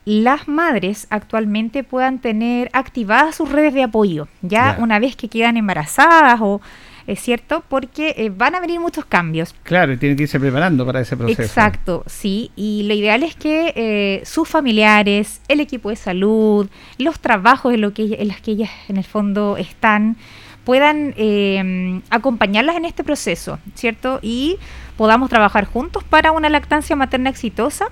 las 0.04 0.48
madres 0.48 1.06
actualmente 1.10 1.82
puedan 1.84 2.18
tener 2.18 2.68
activadas 2.72 3.36
sus 3.36 3.50
redes 3.50 3.74
de 3.74 3.82
apoyo, 3.82 4.28
ya 4.42 4.76
una 4.80 4.98
vez 4.98 5.16
que 5.16 5.28
quedan 5.28 5.56
embarazadas 5.56 6.40
o 6.40 6.60
es 7.06 7.20
cierto, 7.20 7.62
porque 7.68 8.14
eh, 8.16 8.30
van 8.34 8.54
a 8.54 8.60
venir 8.60 8.80
muchos 8.80 9.04
cambios. 9.04 9.54
Claro, 9.62 9.92
y 9.92 9.98
tiene 9.98 10.16
que 10.16 10.22
irse 10.22 10.40
preparando 10.40 10.86
para 10.86 11.00
ese 11.00 11.16
proceso. 11.16 11.42
Exacto, 11.42 12.02
sí. 12.06 12.50
Y 12.56 12.84
lo 12.84 12.94
ideal 12.94 13.22
es 13.22 13.34
que 13.34 13.74
eh, 13.76 14.22
sus 14.24 14.48
familiares, 14.48 15.42
el 15.48 15.60
equipo 15.60 15.90
de 15.90 15.96
salud, 15.96 16.68
los 16.96 17.20
trabajos 17.20 17.74
en, 17.74 17.82
lo 17.82 17.92
que, 17.92 18.16
en 18.18 18.28
los 18.28 18.38
que 18.38 18.52
ellas 18.52 18.70
en 18.88 18.96
el 18.96 19.04
fondo 19.04 19.58
están, 19.58 20.16
puedan 20.64 21.14
eh, 21.16 22.00
acompañarlas 22.10 22.76
en 22.76 22.84
este 22.84 23.04
proceso, 23.04 23.58
¿cierto? 23.74 24.18
Y 24.22 24.58
podamos 24.96 25.28
trabajar 25.30 25.64
juntos 25.66 26.04
para 26.04 26.32
una 26.32 26.48
lactancia 26.48 26.96
materna 26.96 27.30
exitosa 27.30 27.86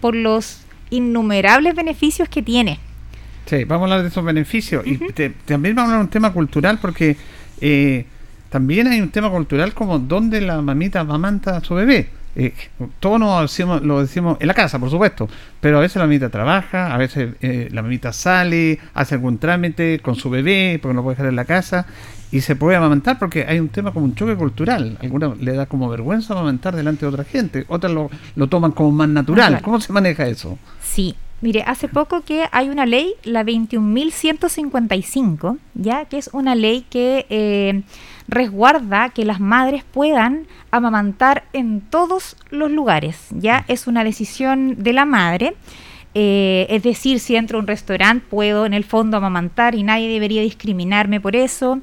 por 0.00 0.14
los 0.14 0.62
innumerables 0.90 1.74
beneficios 1.74 2.28
que 2.28 2.42
tiene. 2.42 2.78
Sí, 3.46 3.64
vamos 3.64 3.82
a 3.82 3.84
hablar 3.94 4.02
de 4.02 4.08
esos 4.08 4.24
beneficios. 4.24 4.86
Y 4.86 4.96
te- 5.12 5.30
también 5.30 5.74
vamos 5.74 5.90
a 5.90 5.94
hablar 5.94 6.02
de 6.02 6.06
un 6.08 6.10
tema 6.10 6.32
cultural 6.32 6.78
porque 6.80 7.16
eh, 7.60 8.04
también 8.48 8.86
hay 8.88 9.00
un 9.00 9.10
tema 9.10 9.30
cultural 9.30 9.72
como 9.74 9.98
donde 9.98 10.40
la 10.40 10.60
mamita 10.60 11.00
amamanta 11.00 11.56
a 11.56 11.64
su 11.64 11.74
bebé. 11.74 12.08
Eh, 12.36 12.54
todos 13.00 13.18
nos 13.18 13.42
decimos, 13.42 13.82
lo 13.82 14.00
decimos 14.00 14.36
en 14.40 14.46
la 14.46 14.54
casa, 14.54 14.78
por 14.78 14.90
supuesto, 14.90 15.28
pero 15.60 15.78
a 15.78 15.80
veces 15.80 15.96
la 15.96 16.04
mamita 16.04 16.28
trabaja, 16.28 16.94
a 16.94 16.96
veces 16.96 17.34
eh, 17.40 17.68
la 17.72 17.82
mamita 17.82 18.12
sale, 18.12 18.78
hace 18.94 19.16
algún 19.16 19.38
trámite 19.38 19.98
con 20.00 20.14
su 20.14 20.30
bebé 20.30 20.78
porque 20.80 20.94
no 20.94 21.02
puede 21.02 21.16
dejar 21.16 21.28
en 21.28 21.36
la 21.36 21.44
casa 21.44 21.86
y 22.30 22.42
se 22.42 22.54
puede 22.54 22.76
amamantar 22.76 23.18
porque 23.18 23.44
hay 23.48 23.58
un 23.58 23.68
tema 23.68 23.92
como 23.92 24.04
un 24.06 24.14
choque 24.14 24.36
cultural. 24.36 24.98
Alguna 25.02 25.34
le 25.40 25.52
da 25.52 25.66
como 25.66 25.88
vergüenza 25.88 26.34
amamantar 26.34 26.76
delante 26.76 27.00
de 27.00 27.08
otra 27.08 27.24
gente, 27.24 27.64
otras 27.68 27.92
lo, 27.92 28.10
lo 28.36 28.46
toman 28.46 28.72
como 28.72 28.92
más 28.92 29.08
natural. 29.08 29.52
Natural. 29.52 29.62
¿Cómo 29.62 29.80
se 29.80 29.92
maneja 29.92 30.26
eso? 30.26 30.58
Sí, 30.80 31.16
mire, 31.40 31.62
hace 31.66 31.88
poco 31.88 32.22
que 32.22 32.44
hay 32.52 32.68
una 32.68 32.86
ley, 32.86 33.14
la 33.24 33.42
21.155, 33.44 35.58
ya 35.74 36.04
que 36.04 36.18
es 36.18 36.30
una 36.32 36.54
ley 36.54 36.84
que 36.88 37.26
eh, 37.30 37.82
resguarda 38.28 39.08
que 39.10 39.24
las 39.24 39.40
madres 39.40 39.84
puedan 39.84 40.46
amamantar 40.70 41.44
en 41.52 41.80
todos 41.80 42.36
los 42.50 42.70
lugares, 42.70 43.26
ya 43.30 43.64
es 43.68 43.86
una 43.86 44.04
decisión 44.04 44.82
de 44.82 44.92
la 44.92 45.04
madre. 45.04 45.54
eh, 46.12 46.66
es 46.70 46.82
decir, 46.82 47.20
si 47.20 47.36
entro 47.36 47.58
a 47.58 47.60
un 47.60 47.68
restaurante 47.68 48.26
puedo 48.28 48.66
en 48.66 48.74
el 48.74 48.82
fondo 48.82 49.16
amamantar 49.16 49.76
y 49.76 49.84
nadie 49.84 50.08
debería 50.08 50.42
discriminarme 50.42 51.20
por 51.20 51.36
eso. 51.36 51.78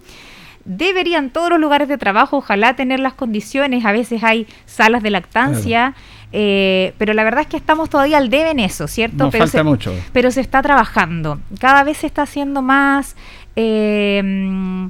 Deberían 0.66 1.30
todos 1.30 1.50
los 1.50 1.62
lugares 1.62 1.88
de 1.88 1.98
trabajo, 1.98 2.36
ojalá 2.38 2.76
tener 2.76 3.00
las 3.00 3.14
condiciones. 3.14 3.86
A 3.86 3.94
veces 3.94 4.26
hay 4.26 4.46
salas 4.66 5.02
de 5.02 5.12
lactancia, 5.12 5.96
eh, 6.34 6.93
pero 6.98 7.13
la 7.13 7.24
verdad 7.24 7.41
es 7.41 7.48
que 7.48 7.57
estamos 7.57 7.89
todavía 7.89 8.17
al 8.17 8.29
debe 8.29 8.51
en 8.51 8.60
eso, 8.60 8.88
¿cierto? 8.88 9.25
Nos 9.25 9.31
pero 9.31 9.43
falta 9.46 9.60
se, 9.60 9.63
mucho. 9.63 9.93
pero 10.12 10.31
se 10.31 10.41
está 10.41 10.62
trabajando. 10.62 11.39
Cada 11.60 11.84
vez 11.84 11.98
se 11.98 12.07
está 12.07 12.24
haciendo 12.24 12.62
más, 12.62 13.15
eh, 13.55 14.89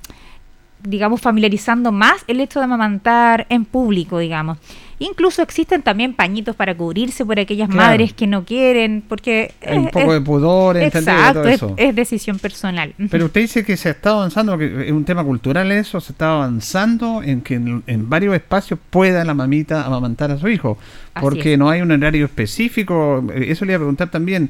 digamos, 0.84 1.22
familiarizando 1.22 1.92
más 1.92 2.24
el 2.28 2.42
hecho 2.42 2.60
de 2.60 2.66
amamantar 2.66 3.46
en 3.50 3.66
público, 3.66 4.20
digamos. 4.20 4.58
Incluso 5.00 5.44
existen 5.44 5.84
también 5.84 6.14
pañitos 6.16 6.56
para 6.56 6.76
cubrirse 6.76 7.24
por 7.24 7.40
aquellas 7.40 7.70
Claro. 7.70 7.90
madres 7.92 8.14
que 8.14 8.26
no 8.26 8.44
quieren, 8.46 9.04
porque 9.08 9.54
Hay 9.66 9.78
un 9.78 9.86
es- 9.86 9.92
poco 9.92 10.08
es- 10.08 10.20
de 10.20 10.22
pudor, 10.22 10.78
exacto, 10.78 11.42
todo 11.42 11.48
eso. 11.50 11.74
es 11.78 11.96
decisión 11.96 12.40
personal. 12.40 12.96
Pero 13.12 13.26
usted 13.26 13.42
dice 13.42 13.64
que 13.64 13.78
se 13.78 13.92
está 13.92 14.10
avanzando, 14.12 14.58
que 14.58 14.88
es 14.88 14.92
un 14.92 15.06
tema 15.06 15.24
cultural 15.24 15.72
eso, 15.72 16.02
se 16.02 16.14
está 16.14 16.34
avanzando 16.34 17.22
en 17.22 17.42
que 17.42 17.56
en, 17.56 17.84
en 17.86 18.10
varios 18.10 18.34
espacios 18.34 18.80
pueda 18.90 19.24
la 19.24 19.36
mamita 19.36 19.86
amamantar 19.86 20.32
a 20.32 20.38
su 20.40 20.48
hijo, 20.48 20.78
Así 21.14 21.22
porque 21.22 21.54
es. 21.54 21.60
no 21.60 21.70
hay 21.70 21.82
un 21.82 21.92
horario 21.92 22.26
específico. 22.26 23.24
Eh, 23.36 23.46
Eso 23.50 23.66
le 23.66 23.74
iba 23.74 23.78
a 23.78 23.80
preguntar 23.80 24.10
también. 24.10 24.50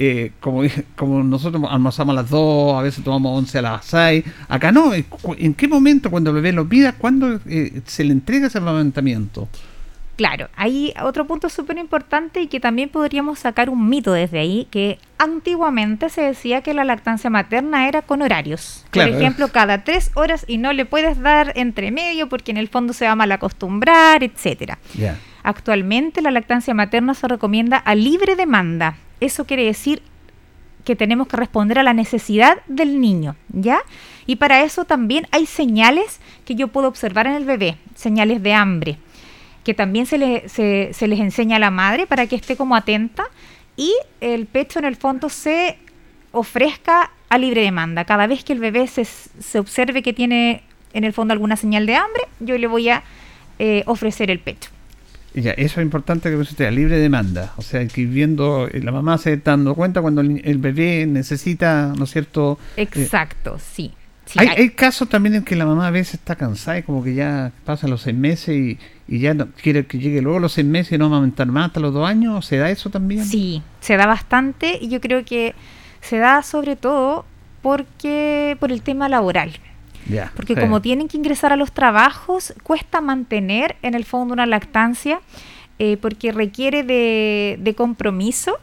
eh, 0.00 0.30
como, 0.38 0.62
nosotros 1.24 1.60
almorzamos 1.68 2.12
a 2.12 2.22
las 2.22 2.30
2, 2.30 2.78
a 2.78 2.82
veces 2.82 3.02
tomamos 3.02 3.36
11 3.36 3.58
a 3.58 3.62
las 3.62 3.84
6, 3.86 4.22
acá 4.48 4.70
no, 4.70 4.94
eh, 4.94 5.04
¿en 5.38 5.54
qué 5.54 5.66
momento 5.66 6.08
cuando 6.08 6.30
el 6.30 6.36
bebé 6.36 6.52
lo 6.52 6.68
pida, 6.68 6.92
cuándo 6.92 7.40
eh, 7.46 7.80
se 7.84 8.04
le 8.04 8.12
entrega 8.12 8.46
ese 8.46 8.58
amamantamiento? 8.58 9.48
Claro, 10.18 10.48
hay 10.56 10.92
otro 11.00 11.28
punto 11.28 11.48
súper 11.48 11.78
importante 11.78 12.40
y 12.40 12.48
que 12.48 12.58
también 12.58 12.88
podríamos 12.88 13.38
sacar 13.38 13.70
un 13.70 13.88
mito 13.88 14.12
desde 14.12 14.40
ahí, 14.40 14.66
que 14.68 14.98
antiguamente 15.16 16.08
se 16.08 16.22
decía 16.22 16.60
que 16.60 16.74
la 16.74 16.82
lactancia 16.82 17.30
materna 17.30 17.86
era 17.86 18.02
con 18.02 18.20
horarios. 18.20 18.84
Claro. 18.90 19.12
Por 19.12 19.20
ejemplo, 19.20 19.48
cada 19.52 19.84
tres 19.84 20.10
horas 20.16 20.44
y 20.48 20.58
no 20.58 20.72
le 20.72 20.86
puedes 20.86 21.20
dar 21.20 21.52
entre 21.54 21.92
medio 21.92 22.28
porque 22.28 22.50
en 22.50 22.56
el 22.56 22.66
fondo 22.66 22.94
se 22.94 23.04
va 23.04 23.12
a 23.12 23.14
mal 23.14 23.30
acostumbrar, 23.30 24.24
etcétera. 24.24 24.80
Ya. 24.94 25.16
Actualmente 25.44 26.20
la 26.20 26.32
lactancia 26.32 26.74
materna 26.74 27.14
se 27.14 27.28
recomienda 27.28 27.76
a 27.76 27.94
libre 27.94 28.34
demanda. 28.34 28.96
Eso 29.20 29.44
quiere 29.44 29.66
decir 29.66 30.02
que 30.84 30.96
tenemos 30.96 31.28
que 31.28 31.36
responder 31.36 31.78
a 31.78 31.84
la 31.84 31.94
necesidad 31.94 32.58
del 32.66 33.00
niño, 33.00 33.36
¿ya? 33.50 33.78
Y 34.26 34.34
para 34.34 34.64
eso 34.64 34.84
también 34.84 35.28
hay 35.30 35.46
señales 35.46 36.18
que 36.44 36.56
yo 36.56 36.66
puedo 36.66 36.88
observar 36.88 37.28
en 37.28 37.34
el 37.34 37.44
bebé, 37.44 37.76
señales 37.94 38.42
de 38.42 38.54
hambre, 38.54 38.98
que 39.68 39.74
también 39.74 40.06
se, 40.06 40.16
le- 40.16 40.48
se- 40.48 40.88
se 40.94 41.06
les 41.08 41.20
enseña 41.20 41.56
a 41.56 41.58
la 41.58 41.70
madre 41.70 42.06
para 42.06 42.26
que 42.26 42.36
esté 42.36 42.56
como 42.56 42.74
atenta 42.74 43.24
y 43.76 43.92
el 44.22 44.46
pecho 44.46 44.78
en 44.78 44.86
el 44.86 44.96
fondo 44.96 45.28
se 45.28 45.76
ofrezca 46.32 47.10
a 47.28 47.36
libre 47.36 47.60
demanda. 47.60 48.06
Cada 48.06 48.26
vez 48.26 48.44
que 48.44 48.54
el 48.54 48.60
bebé 48.60 48.86
se, 48.86 49.04
se 49.04 49.58
observe 49.58 50.02
que 50.02 50.14
tiene 50.14 50.62
en 50.94 51.04
el 51.04 51.12
fondo 51.12 51.32
alguna 51.34 51.56
señal 51.56 51.84
de 51.84 51.96
hambre, 51.96 52.22
yo 52.40 52.56
le 52.56 52.66
voy 52.66 52.88
a 52.88 53.02
eh, 53.58 53.82
ofrecer 53.84 54.30
el 54.30 54.38
pecho. 54.38 54.70
Ya, 55.34 55.50
eso 55.50 55.80
es 55.80 55.84
importante 55.84 56.30
que 56.30 56.36
usted 56.36 56.64
a 56.64 56.70
libre 56.70 56.96
demanda. 56.98 57.52
O 57.58 57.62
sea, 57.62 57.86
que 57.86 58.00
ir 58.00 58.08
viendo, 58.08 58.68
eh, 58.68 58.80
la 58.82 58.90
mamá 58.90 59.18
se 59.18 59.34
está 59.34 59.50
dando 59.50 59.74
cuenta 59.74 60.00
cuando 60.00 60.22
el 60.22 60.56
bebé 60.56 61.04
necesita, 61.06 61.92
¿no 61.94 62.04
es 62.04 62.10
cierto? 62.10 62.58
Eh, 62.78 62.84
Exacto, 62.84 63.58
sí. 63.58 63.92
Sí, 64.28 64.38
hay, 64.38 64.48
hay- 64.48 64.56
hay 64.62 64.70
casos 64.70 65.08
también 65.08 65.34
en 65.34 65.44
que 65.44 65.56
la 65.56 65.66
mamá 65.66 65.88
a 65.88 65.90
veces 65.90 66.14
está 66.14 66.36
cansada 66.36 66.78
y 66.78 66.82
como 66.84 67.02
que 67.02 67.14
ya 67.14 67.50
pasan 67.64 67.90
los 67.90 68.02
seis 68.02 68.16
meses 68.16 68.48
y, 68.56 68.78
y 69.08 69.18
ya 69.18 69.34
no, 69.34 69.48
quiere 69.60 69.86
que 69.86 69.98
llegue 69.98 70.22
luego 70.22 70.38
los 70.38 70.52
seis 70.52 70.66
meses 70.66 70.92
y 70.92 70.98
no 70.98 71.06
amamantar 71.06 71.46
más 71.48 71.66
hasta 71.68 71.80
los 71.80 71.92
dos 71.92 72.08
años. 72.08 72.46
¿Se 72.46 72.56
da 72.58 72.70
eso 72.70 72.90
también? 72.90 73.24
Sí, 73.24 73.62
se 73.80 73.96
da 73.96 74.06
bastante 74.06 74.78
y 74.80 74.88
yo 74.88 75.00
creo 75.00 75.24
que 75.24 75.54
se 76.00 76.18
da 76.18 76.42
sobre 76.42 76.76
todo 76.76 77.24
porque 77.62 78.56
por 78.60 78.70
el 78.72 78.82
tema 78.82 79.08
laboral. 79.08 79.52
Porque 80.34 80.54
sí. 80.54 80.60
como 80.60 80.80
tienen 80.80 81.06
que 81.08 81.18
ingresar 81.18 81.52
a 81.52 81.56
los 81.56 81.72
trabajos, 81.72 82.54
cuesta 82.62 83.02
mantener 83.02 83.76
en 83.82 83.92
el 83.94 84.06
fondo 84.06 84.32
una 84.32 84.46
lactancia 84.46 85.20
eh, 85.78 85.98
porque 86.00 86.32
requiere 86.32 86.82
de, 86.82 87.58
de 87.60 87.74
compromiso 87.74 88.56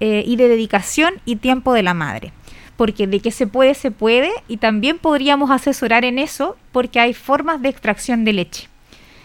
eh, 0.00 0.24
y 0.26 0.34
de 0.34 0.48
dedicación 0.48 1.14
y 1.24 1.36
tiempo 1.36 1.74
de 1.74 1.84
la 1.84 1.94
madre. 1.94 2.32
Porque 2.80 3.06
de 3.06 3.20
que 3.20 3.30
se 3.30 3.46
puede, 3.46 3.74
se 3.74 3.90
puede 3.90 4.30
y 4.48 4.56
también 4.56 4.96
podríamos 4.96 5.50
asesorar 5.50 6.06
en 6.06 6.18
eso 6.18 6.56
porque 6.72 6.98
hay 6.98 7.12
formas 7.12 7.60
de 7.60 7.68
extracción 7.68 8.24
de 8.24 8.32
leche. 8.32 8.68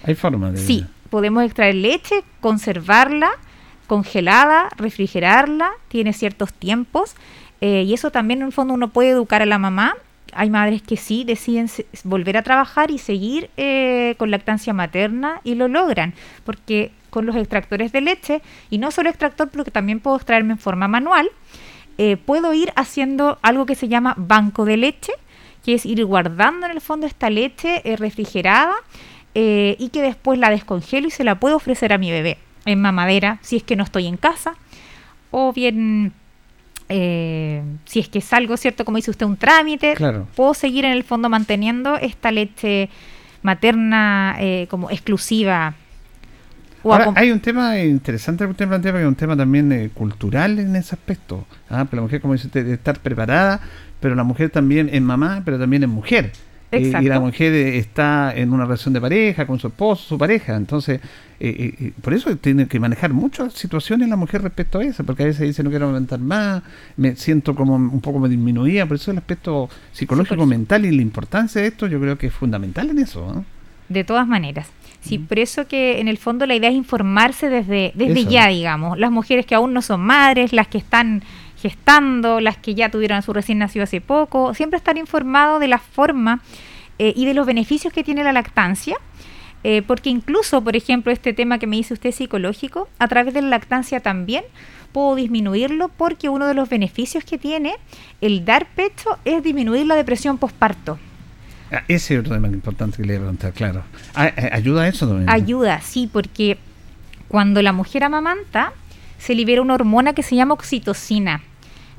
Hay 0.03 0.13
forma 0.13 0.51
de... 0.51 0.57
Sí, 0.57 0.85
podemos 1.09 1.41
extraer 1.41 1.75
leche, 1.75 2.15
conservarla, 2.41 3.29
congelada, 3.87 4.67
refrigerarla, 4.75 5.71
tiene 5.87 6.11
ciertos 6.11 6.51
tiempos 6.51 7.15
eh, 7.61 7.83
y 7.87 7.93
eso 7.93 8.11
también 8.11 8.41
en 8.41 8.47
el 8.47 8.51
fondo 8.51 8.73
uno 8.73 8.89
puede 8.89 9.11
educar 9.11 9.41
a 9.41 9.45
la 9.45 9.57
mamá 9.57 9.95
hay 10.33 10.49
madres 10.49 10.81
que 10.81 10.97
sí 10.97 11.23
deciden 11.23 11.69
volver 12.03 12.35
a 12.35 12.43
trabajar 12.43 12.91
y 12.91 12.97
seguir 12.97 13.49
eh, 13.55 14.15
con 14.17 14.31
lactancia 14.31 14.73
materna 14.73 15.39
y 15.45 15.55
lo 15.55 15.69
logran, 15.69 16.13
porque 16.43 16.91
con 17.09 17.25
los 17.25 17.37
extractores 17.37 17.93
de 17.93 18.01
leche, 18.01 18.41
y 18.69 18.77
no 18.77 18.91
solo 18.91 19.09
extractor, 19.09 19.49
porque 19.49 19.71
también 19.71 20.01
puedo 20.01 20.17
extraerme 20.17 20.51
en 20.51 20.59
forma 20.59 20.89
manual, 20.89 21.29
eh, 21.97 22.17
puedo 22.17 22.53
ir 22.53 22.71
haciendo 22.75 23.37
algo 23.41 23.65
que 23.65 23.75
se 23.75 23.87
llama 23.87 24.15
banco 24.17 24.65
de 24.65 24.77
leche, 24.77 25.13
que 25.63 25.73
es 25.73 25.85
ir 25.85 26.03
guardando 26.05 26.65
en 26.65 26.71
el 26.71 26.81
fondo 26.81 27.07
esta 27.07 27.29
leche 27.29 27.81
eh, 27.83 27.95
refrigerada 27.95 28.75
y 29.37 29.89
que 29.89 30.01
después 30.01 30.39
la 30.39 30.49
descongelo 30.49 31.09
y 31.09 31.11
se 31.11 31.25
la 31.25 31.41
puedo 31.41 31.57
ofrecer 31.57 31.91
a 31.91 31.97
mi 31.97 32.09
bebé 32.09 32.37
en 32.63 32.79
mamadera 32.79 33.37
si 33.41 33.57
es 33.57 33.63
que 33.63 33.75
no 33.75 33.83
estoy 33.83 34.07
en 34.07 34.15
casa 34.15 34.55
o 35.29 35.51
bien 35.51 36.13
eh, 36.87 37.63
si 37.85 37.99
es 37.99 38.09
que 38.09 38.19
es 38.19 38.33
algo, 38.33 38.57
¿cierto? 38.57 38.85
Como 38.85 38.97
dice 38.97 39.11
usted, 39.11 39.25
un 39.25 39.37
trámite, 39.37 39.95
puedo 40.35 40.53
seguir 40.53 40.85
en 40.85 40.91
el 40.91 41.03
fondo 41.03 41.29
manteniendo 41.29 41.95
esta 41.97 42.31
leche 42.31 42.89
materna 43.41 44.35
eh, 44.39 44.67
como 44.69 44.89
exclusiva. 44.91 45.73
Ahora, 46.85 47.13
hay 47.15 47.31
un 47.31 47.39
tema 47.39 47.79
interesante 47.79 48.45
que 48.45 48.51
usted 48.51 48.67
plantea, 48.67 48.91
porque 48.91 49.03
es 49.03 49.07
un 49.07 49.15
tema 49.15 49.35
también 49.35 49.71
eh, 49.71 49.89
cultural 49.93 50.59
en 50.59 50.75
ese 50.75 50.95
aspecto. 50.95 51.45
¿ah? 51.69 51.87
la 51.91 52.01
mujer, 52.01 52.21
como 52.21 52.33
dice 52.33 52.47
usted, 52.47 52.63
debe 52.63 52.75
estar 52.75 52.99
preparada, 52.99 53.59
pero 53.99 54.15
la 54.15 54.23
mujer 54.23 54.49
también 54.49 54.89
es 54.91 55.01
mamá, 55.01 55.41
pero 55.43 55.57
también 55.59 55.83
es 55.83 55.89
mujer 55.89 56.31
y 56.79 57.07
la 57.07 57.19
mujer 57.19 57.53
está 57.53 58.33
en 58.35 58.51
una 58.51 58.65
relación 58.65 58.93
de 58.93 59.01
pareja 59.01 59.45
con 59.45 59.59
su 59.59 59.67
esposo, 59.67 60.03
su 60.03 60.17
pareja. 60.17 60.55
Entonces, 60.55 60.99
eh, 61.39 61.73
eh, 61.79 61.91
por 62.01 62.13
eso 62.13 62.35
tiene 62.37 62.67
que 62.67 62.79
manejar 62.79 63.13
muchas 63.13 63.53
situaciones 63.53 64.09
la 64.09 64.15
mujer 64.15 64.41
respecto 64.41 64.79
a 64.79 64.83
eso, 64.83 65.03
porque 65.03 65.23
a 65.23 65.25
veces 65.27 65.41
dice 65.41 65.63
no 65.63 65.69
quiero 65.69 65.87
aumentar 65.87 66.19
más, 66.19 66.63
me 66.97 67.15
siento 67.15 67.55
como 67.55 67.75
un 67.75 68.01
poco 68.01 68.19
me 68.19 68.29
disminuía. 68.29 68.85
Por 68.85 68.95
eso 68.95 69.11
el 69.11 69.17
aspecto 69.17 69.69
psicológico, 69.91 70.45
mental 70.45 70.85
y 70.85 70.95
la 70.95 71.01
importancia 71.01 71.61
de 71.61 71.67
esto, 71.67 71.87
yo 71.87 71.99
creo 71.99 72.17
que 72.17 72.27
es 72.27 72.33
fundamental 72.33 72.89
en 72.89 72.99
eso. 72.99 73.45
De 73.89 74.03
todas 74.03 74.27
maneras. 74.27 74.69
Sí, 75.01 75.19
por 75.19 75.37
eso 75.37 75.67
que 75.67 75.99
en 75.99 76.07
el 76.07 76.17
fondo 76.17 76.47
la 76.47 76.55
idea 76.55 76.71
es 76.71 76.75
informarse 76.75 77.47
desde, 77.49 77.91
desde 77.93 78.25
ya, 78.25 78.47
digamos. 78.47 78.97
Las 78.97 79.11
mujeres 79.11 79.45
que 79.45 79.53
aún 79.53 79.71
no 79.71 79.83
son 79.83 80.01
madres, 80.01 80.51
las 80.51 80.67
que 80.67 80.79
están 80.79 81.21
gestando, 81.61 82.39
las 82.39 82.57
que 82.57 82.73
ya 82.73 82.89
tuvieron 82.89 83.19
a 83.19 83.21
su 83.21 83.31
recién 83.31 83.59
nacido 83.59 83.83
hace 83.83 84.01
poco, 84.01 84.55
siempre 84.55 84.77
estar 84.77 84.97
informado 84.97 85.59
de 85.59 85.67
la 85.67 85.77
forma 85.77 86.41
eh, 86.97 87.13
y 87.15 87.25
de 87.25 87.35
los 87.35 87.45
beneficios 87.45 87.93
que 87.93 88.03
tiene 88.03 88.23
la 88.23 88.33
lactancia. 88.33 88.97
Eh, 89.63 89.81
porque 89.81 90.09
incluso, 90.09 90.63
por 90.63 90.75
ejemplo, 90.75 91.11
este 91.11 91.33
tema 91.33 91.57
que 91.57 91.67
me 91.67 91.75
dice 91.75 91.93
usted 91.93 92.11
psicológico, 92.11 92.87
a 92.99 93.07
través 93.07 93.33
de 93.33 93.41
la 93.41 93.49
lactancia 93.49 93.99
también 93.99 94.43
puedo 94.91 95.15
disminuirlo 95.15 95.89
porque 95.89 96.29
uno 96.29 96.47
de 96.47 96.53
los 96.53 96.69
beneficios 96.69 97.23
que 97.23 97.37
tiene 97.37 97.75
el 98.21 98.45
dar 98.45 98.67
pecho 98.75 99.17
es 99.25 99.43
disminuir 99.43 99.85
la 99.87 99.95
depresión 99.95 100.37
postparto. 100.37 100.99
Ah, 101.75 101.83
ese 101.87 102.13
es 102.13 102.19
otro 102.21 102.35
tema 102.35 102.47
importante 102.47 102.97
que 102.97 103.03
le 103.03 103.13
voy 103.13 103.15
a 103.15 103.19
preguntar, 103.19 103.53
claro. 103.53 103.83
Ah, 104.13 104.27
eh, 104.27 104.49
¿Ayuda 104.51 104.87
eso 104.87 105.07
también? 105.07 105.29
Ayuda, 105.29 105.81
sí, 105.81 106.09
porque 106.11 106.57
cuando 107.27 107.61
la 107.61 107.73
mujer 107.73 108.03
amamanta, 108.03 108.71
se 109.17 109.35
libera 109.35 109.61
una 109.61 109.73
hormona 109.73 110.13
que 110.13 110.23
se 110.23 110.35
llama 110.35 110.53
oxitocina. 110.53 111.41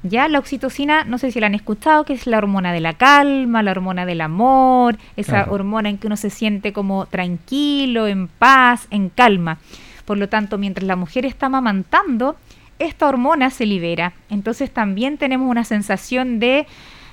Ya 0.02 0.28
la 0.28 0.38
oxitocina, 0.38 1.04
no 1.04 1.18
sé 1.18 1.32
si 1.32 1.40
la 1.40 1.46
han 1.46 1.54
escuchado, 1.54 2.04
que 2.04 2.12
es 2.12 2.26
la 2.26 2.38
hormona 2.38 2.72
de 2.72 2.80
la 2.80 2.94
calma, 2.94 3.62
la 3.62 3.72
hormona 3.72 4.06
del 4.06 4.20
amor, 4.20 4.96
esa 5.16 5.46
hormona 5.50 5.88
en 5.88 5.98
que 5.98 6.06
uno 6.06 6.16
se 6.16 6.30
siente 6.30 6.72
como 6.72 7.06
tranquilo, 7.06 8.06
en 8.06 8.28
paz, 8.28 8.86
en 8.90 9.08
calma. 9.08 9.58
Por 10.04 10.18
lo 10.18 10.28
tanto, 10.28 10.58
mientras 10.58 10.86
la 10.86 10.96
mujer 10.96 11.26
está 11.26 11.46
amamantando, 11.46 12.36
esta 12.78 13.08
hormona 13.08 13.50
se 13.50 13.66
libera. 13.66 14.12
Entonces 14.30 14.70
también 14.70 15.18
tenemos 15.18 15.50
una 15.50 15.64
sensación 15.64 16.38
de 16.38 16.66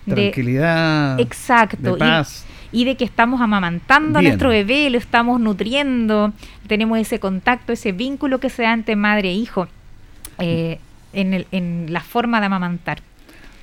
tranquilidad, 0.05 1.19
exacto, 1.19 1.93
de 1.93 1.97
paz. 1.97 2.45
Y, 2.73 2.85
de 2.85 2.97
que 2.97 3.05
estamos 3.05 3.39
amamantando 3.39 4.19
a 4.19 4.21
nuestro 4.21 4.49
bebé, 4.49 4.89
lo 4.89 4.97
estamos 4.97 5.39
nutriendo, 5.39 6.33
tenemos 6.67 6.97
ese 6.97 7.19
contacto, 7.19 7.71
ese 7.71 7.91
vínculo 7.91 8.39
que 8.39 8.49
se 8.49 8.63
da 8.63 8.73
entre 8.73 8.95
madre 8.95 9.29
e 9.29 9.33
hijo. 9.33 9.67
Eh, 10.39 10.79
en, 11.13 11.33
el, 11.33 11.47
en 11.51 11.87
la 11.93 12.01
forma 12.01 12.39
de 12.39 12.47
amamantar. 12.47 13.01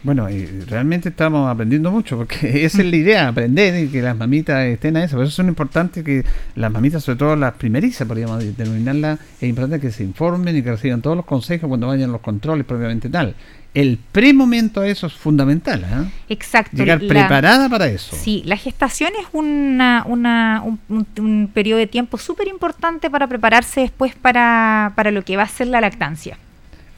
Bueno, 0.03 0.31
y 0.31 0.47
realmente 0.47 1.11
estamos 1.11 1.51
aprendiendo 1.51 1.91
mucho, 1.91 2.17
porque 2.17 2.65
esa 2.65 2.81
es 2.81 2.89
la 2.89 2.97
idea, 2.97 3.29
aprender 3.29 3.85
y 3.85 3.89
que 3.89 4.01
las 4.01 4.17
mamitas 4.17 4.65
estén 4.65 4.97
a 4.97 5.05
eso. 5.05 5.17
Por 5.17 5.27
eso 5.27 5.43
es 5.43 5.49
importante 5.49 6.03
que 6.03 6.25
las 6.55 6.73
mamitas, 6.73 7.05
sobre 7.05 7.19
todo 7.19 7.37
las 7.37 7.55
primerizas, 7.55 8.09
podríamos 8.09 8.57
denominarlas, 8.57 9.19
es 9.41 9.49
importante 9.49 9.81
que 9.81 9.93
se 9.93 10.03
informen 10.03 10.57
y 10.57 10.63
que 10.63 10.71
reciban 10.71 11.03
todos 11.03 11.17
los 11.17 11.27
consejos 11.27 11.69
cuando 11.69 11.87
vayan 11.87 12.13
los 12.13 12.23
controles 12.23 12.65
propiamente 12.65 13.11
tal. 13.11 13.35
El 13.73 13.99
premomento 14.11 14.81
a 14.81 14.89
eso 14.89 15.07
es 15.07 15.13
fundamental. 15.13 15.85
¿eh? 15.85 16.11
Exacto. 16.29 16.77
Llegar 16.77 16.99
preparada 16.99 17.69
para 17.69 17.87
eso. 17.87 18.17
Sí, 18.17 18.43
la 18.45 18.57
gestación 18.57 19.13
es 19.21 19.27
una, 19.33 20.05
una 20.09 20.63
un, 20.65 21.07
un, 21.19 21.51
periodo 21.55 21.79
de 21.79 21.87
tiempo 21.87 22.19
súper 22.19 22.49
importante 22.49 23.09
para 23.11 23.29
prepararse 23.29 23.83
después 23.83 24.17
para, 24.17 24.93
para 24.97 25.13
lo 25.13 25.23
que 25.23 25.37
va 25.37 25.45
a 25.45 25.49
ser 25.49 25.69
la 25.69 25.81
lactancia. 25.81 26.37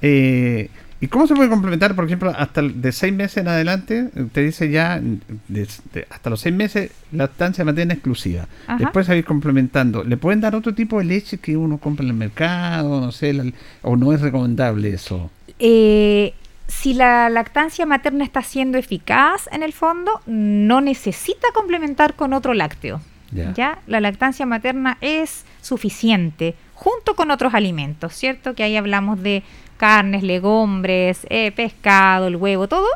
Eh, 0.01 0.71
¿Y 1.03 1.09
cómo 1.09 1.27
se 1.27 1.35
puede 1.35 1.51
complementar, 1.51 1.97
por 1.97 2.05
ejemplo, 2.05 2.31
hasta 2.31 2.63
de 2.63 2.93
seis 2.93 3.13
meses 3.13 3.39
en 3.39 3.49
adelante? 3.49 4.09
Usted 4.15 4.45
dice 4.45 4.71
ya, 4.71 5.03
hasta 6.09 6.31
los 6.31 6.41
seis 6.41 6.55
meses, 6.55 6.93
lactancia 7.11 7.65
materna 7.65 7.95
exclusiva. 7.95 8.47
Después 8.79 9.09
a 9.09 9.17
ir 9.17 9.25
complementando. 9.25 10.05
¿Le 10.05 10.17
pueden 10.17 10.41
dar 10.41 10.55
otro 10.55 10.75
tipo 10.75 11.01
de 11.01 11.07
leche 11.07 11.39
que 11.39 11.57
uno 11.57 11.79
compra 11.79 12.05
en 12.05 12.11
el 12.11 12.17
mercado? 12.17 13.01
No 13.01 13.11
sé, 13.11 13.53
¿o 13.83 13.97
no 13.97 14.13
es 14.13 14.21
recomendable 14.21 14.91
eso? 14.91 15.29
Eh, 15.59 16.35
si 16.69 16.95
la 16.95 17.29
lactancia 17.31 17.85
materna 17.85 18.23
está 18.23 18.43
siendo 18.43 18.79
eficaz 18.79 19.49
en 19.51 19.65
el 19.65 19.73
fondo, 19.73 20.21
no 20.27 20.81
necesita 20.81 21.49
complementar 21.53 22.15
con 22.15 22.33
otro 22.33 22.55
lácteo. 22.55 23.01
¿ya? 23.57 23.81
La 23.89 24.01
lactancia 24.01 24.47
materna 24.47 24.99
es 25.01 25.47
suficiente 25.63 26.55
junto 26.75 27.15
con 27.15 27.31
otros 27.31 27.55
alimentos, 27.55 28.15
¿cierto? 28.15 28.55
Que 28.55 28.65
ahí 28.65 28.77
hablamos 28.77 29.23
de 29.23 29.43
carnes, 29.83 30.23
legumbres, 30.23 31.27
eh, 31.29 31.51
pescado, 31.51 32.29
el 32.29 32.37
huevo, 32.37 32.69
todo, 32.69 32.87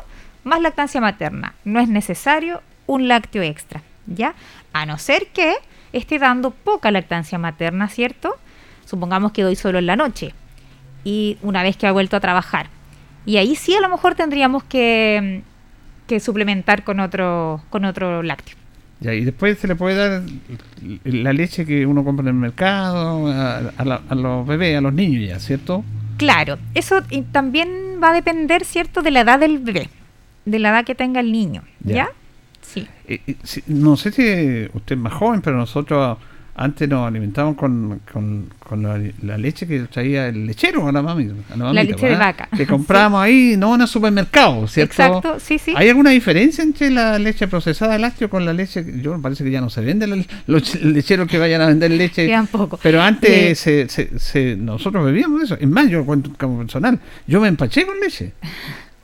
más 0.45 0.61
lactancia 0.61 1.01
materna. 1.01 1.53
No 1.65 1.81
es 1.81 1.89
necesario 1.89 2.61
un 2.85 3.09
lácteo 3.09 3.43
extra, 3.43 3.81
¿ya? 4.05 4.35
A 4.71 4.85
no 4.85 4.97
ser 4.97 5.27
que 5.33 5.55
esté 5.91 6.17
dando 6.17 6.51
poca 6.51 6.89
lactancia 6.89 7.37
materna, 7.37 7.89
¿cierto? 7.89 8.37
Supongamos 8.85 9.33
que 9.33 9.43
doy 9.43 9.57
solo 9.57 9.79
en 9.79 9.85
la 9.85 9.97
noche 9.97 10.33
y 11.03 11.37
una 11.41 11.61
vez 11.61 11.75
que 11.75 11.87
ha 11.87 11.91
vuelto 11.91 12.15
a 12.15 12.21
trabajar. 12.21 12.69
Y 13.25 13.35
ahí 13.35 13.57
sí 13.57 13.75
a 13.75 13.81
lo 13.81 13.89
mejor 13.89 14.15
tendríamos 14.15 14.63
que, 14.63 15.41
que 16.07 16.21
suplementar 16.21 16.85
con 16.85 17.01
otro, 17.01 17.61
con 17.69 17.83
otro 17.83 18.23
lácteo. 18.23 18.55
Y 19.01 19.25
después 19.25 19.59
se 19.59 19.67
le 19.67 19.75
puede 19.75 19.95
dar 19.95 20.21
la 21.03 21.33
leche 21.33 21.65
que 21.65 21.85
uno 21.85 22.05
compra 22.05 22.21
en 22.21 22.27
el 22.29 22.33
mercado 22.35 23.27
a, 23.27 23.73
a 23.77 24.15
los 24.15 24.47
bebés, 24.47 24.77
a 24.77 24.81
los 24.81 24.93
niños 24.93 25.27
ya, 25.27 25.37
¿cierto? 25.37 25.83
Claro, 26.17 26.57
eso 26.73 27.03
también 27.31 27.99
va 28.01 28.09
a 28.09 28.13
depender, 28.13 28.65
¿cierto?, 28.65 29.01
de 29.01 29.11
la 29.11 29.21
edad 29.21 29.39
del 29.39 29.59
bebé, 29.59 29.89
de 30.45 30.59
la 30.59 30.69
edad 30.69 30.85
que 30.85 30.95
tenga 30.95 31.19
el 31.19 31.31
niño, 31.31 31.63
¿ya? 31.83 32.09
Sí. 32.61 32.87
no 33.67 33.95
sé 33.95 34.11
si 34.11 34.69
usted 34.73 34.95
es 34.95 35.01
más 35.01 35.13
joven, 35.13 35.41
pero 35.41 35.55
nosotros 35.55 36.17
antes 36.59 36.89
nos 36.89 37.07
alimentábamos 37.07 37.55
con, 37.55 38.01
con, 38.11 38.83
la, 39.21 39.37
leche 39.37 39.67
que 39.67 39.81
traía 39.81 40.27
el 40.27 40.47
lechero 40.47 40.87
a 40.87 40.91
la 40.91 41.03
mami. 41.03 41.29
la, 41.55 41.71
leche 41.71 42.07
de 42.07 42.15
vaca. 42.15 42.49
Que 42.57 42.65
compramos 42.67 43.21
ahí, 43.21 43.55
no 43.55 43.75
en 43.75 43.81
el 43.81 43.87
supermercado, 43.87 44.67
¿cierto? 44.67 44.91
Exacto, 44.91 45.39
sí, 45.39 45.59
sí. 45.59 45.73
¿Hay 45.77 45.87
alguna 45.89 46.09
diferencia 46.09 46.63
entre 46.63 46.89
la 46.89 47.19
leche 47.19 47.47
procesada 47.47 47.93
de 47.93 47.99
lácteo 47.99 48.27
con 48.27 48.43
la 48.43 48.53
leche? 48.53 48.83
Yo 49.01 49.15
me 49.15 49.21
parece 49.21 49.43
que 49.43 49.51
ya 49.51 49.61
no 49.61 49.69
se 49.69 49.81
vende 49.81 50.07
los 50.47 50.75
lecheros 50.81 51.27
que 51.27 51.37
vayan 51.37 51.61
a 51.61 51.67
vender 51.67 51.91
leche. 51.91 52.27
Tampoco. 52.27 52.79
Pero 52.81 53.03
antes 53.03 53.59
se, 53.59 53.87
se, 53.87 54.55
nosotros 54.55 55.05
bebíamos 55.05 55.43
eso. 55.43 55.57
Es 55.59 55.67
más, 55.67 55.87
yo 55.89 56.03
cuento 56.05 56.31
como 56.39 56.57
personal, 56.57 56.99
yo 57.27 57.39
me 57.39 57.49
empaché 57.49 57.85
con 57.85 57.99
leche. 57.99 58.33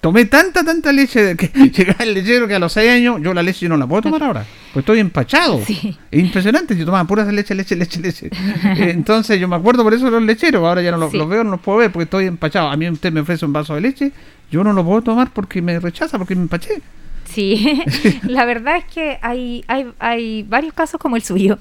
Tomé 0.03 0.25
tanta, 0.25 0.65
tanta 0.65 0.91
leche 0.91 1.37
que 1.37 1.47
llegaba 1.71 2.03
el 2.03 2.13
lechero 2.13 2.45
que 2.45 2.55
a 2.55 2.59
los 2.59 2.73
6 2.73 2.91
años 2.91 3.21
yo 3.21 3.33
la 3.33 3.41
leche 3.41 3.69
no 3.69 3.77
la 3.77 3.87
puedo 3.87 4.01
tomar 4.01 4.21
ahora. 4.23 4.45
Pues 4.73 4.83
estoy 4.83 4.99
empachado. 4.99 5.61
Es 5.61 5.95
impresionante. 6.11 6.75
Yo 6.75 6.83
tomaba 6.83 7.05
puras 7.05 7.25
leche, 7.31 7.55
leche, 7.55 7.77
leche, 7.77 8.01
leche. 8.01 8.29
Entonces 8.63 9.39
yo 9.39 9.47
me 9.47 9.55
acuerdo 9.55 9.81
por 9.81 9.93
eso 9.93 10.03
de 10.03 10.11
los 10.11 10.23
lecheros. 10.23 10.61
Ahora 10.61 10.81
ya 10.81 10.91
no 10.91 10.97
los, 10.97 11.13
veo, 11.29 11.45
no 11.45 11.51
los 11.51 11.61
puedo 11.61 11.77
ver 11.77 11.89
porque 11.89 12.03
estoy 12.03 12.25
empachado. 12.25 12.67
A 12.67 12.75
mí 12.75 12.89
usted 12.89 13.13
me 13.13 13.21
ofrece 13.21 13.45
un 13.45 13.53
vaso 13.53 13.75
de 13.75 13.79
leche. 13.79 14.11
Yo 14.51 14.61
no 14.65 14.73
lo 14.73 14.83
puedo 14.83 15.03
tomar 15.03 15.31
porque 15.31 15.61
me 15.61 15.79
rechaza, 15.79 16.17
porque 16.17 16.35
me 16.35 16.41
empaché. 16.41 16.81
Sí, 17.23 17.81
la 18.23 18.43
verdad 18.43 18.75
es 18.75 18.85
que 18.93 19.19
hay, 19.21 19.63
hay, 19.67 19.87
hay 19.99 20.43
varios 20.43 20.73
casos 20.73 20.99
como 20.99 21.15
el 21.15 21.23
suyo, 21.23 21.59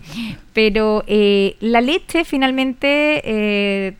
pero 0.52 1.05
eh, 1.07 1.55
la 1.61 1.81
leche 1.81 2.24
finalmente 2.24 3.22
eh, 3.24 3.94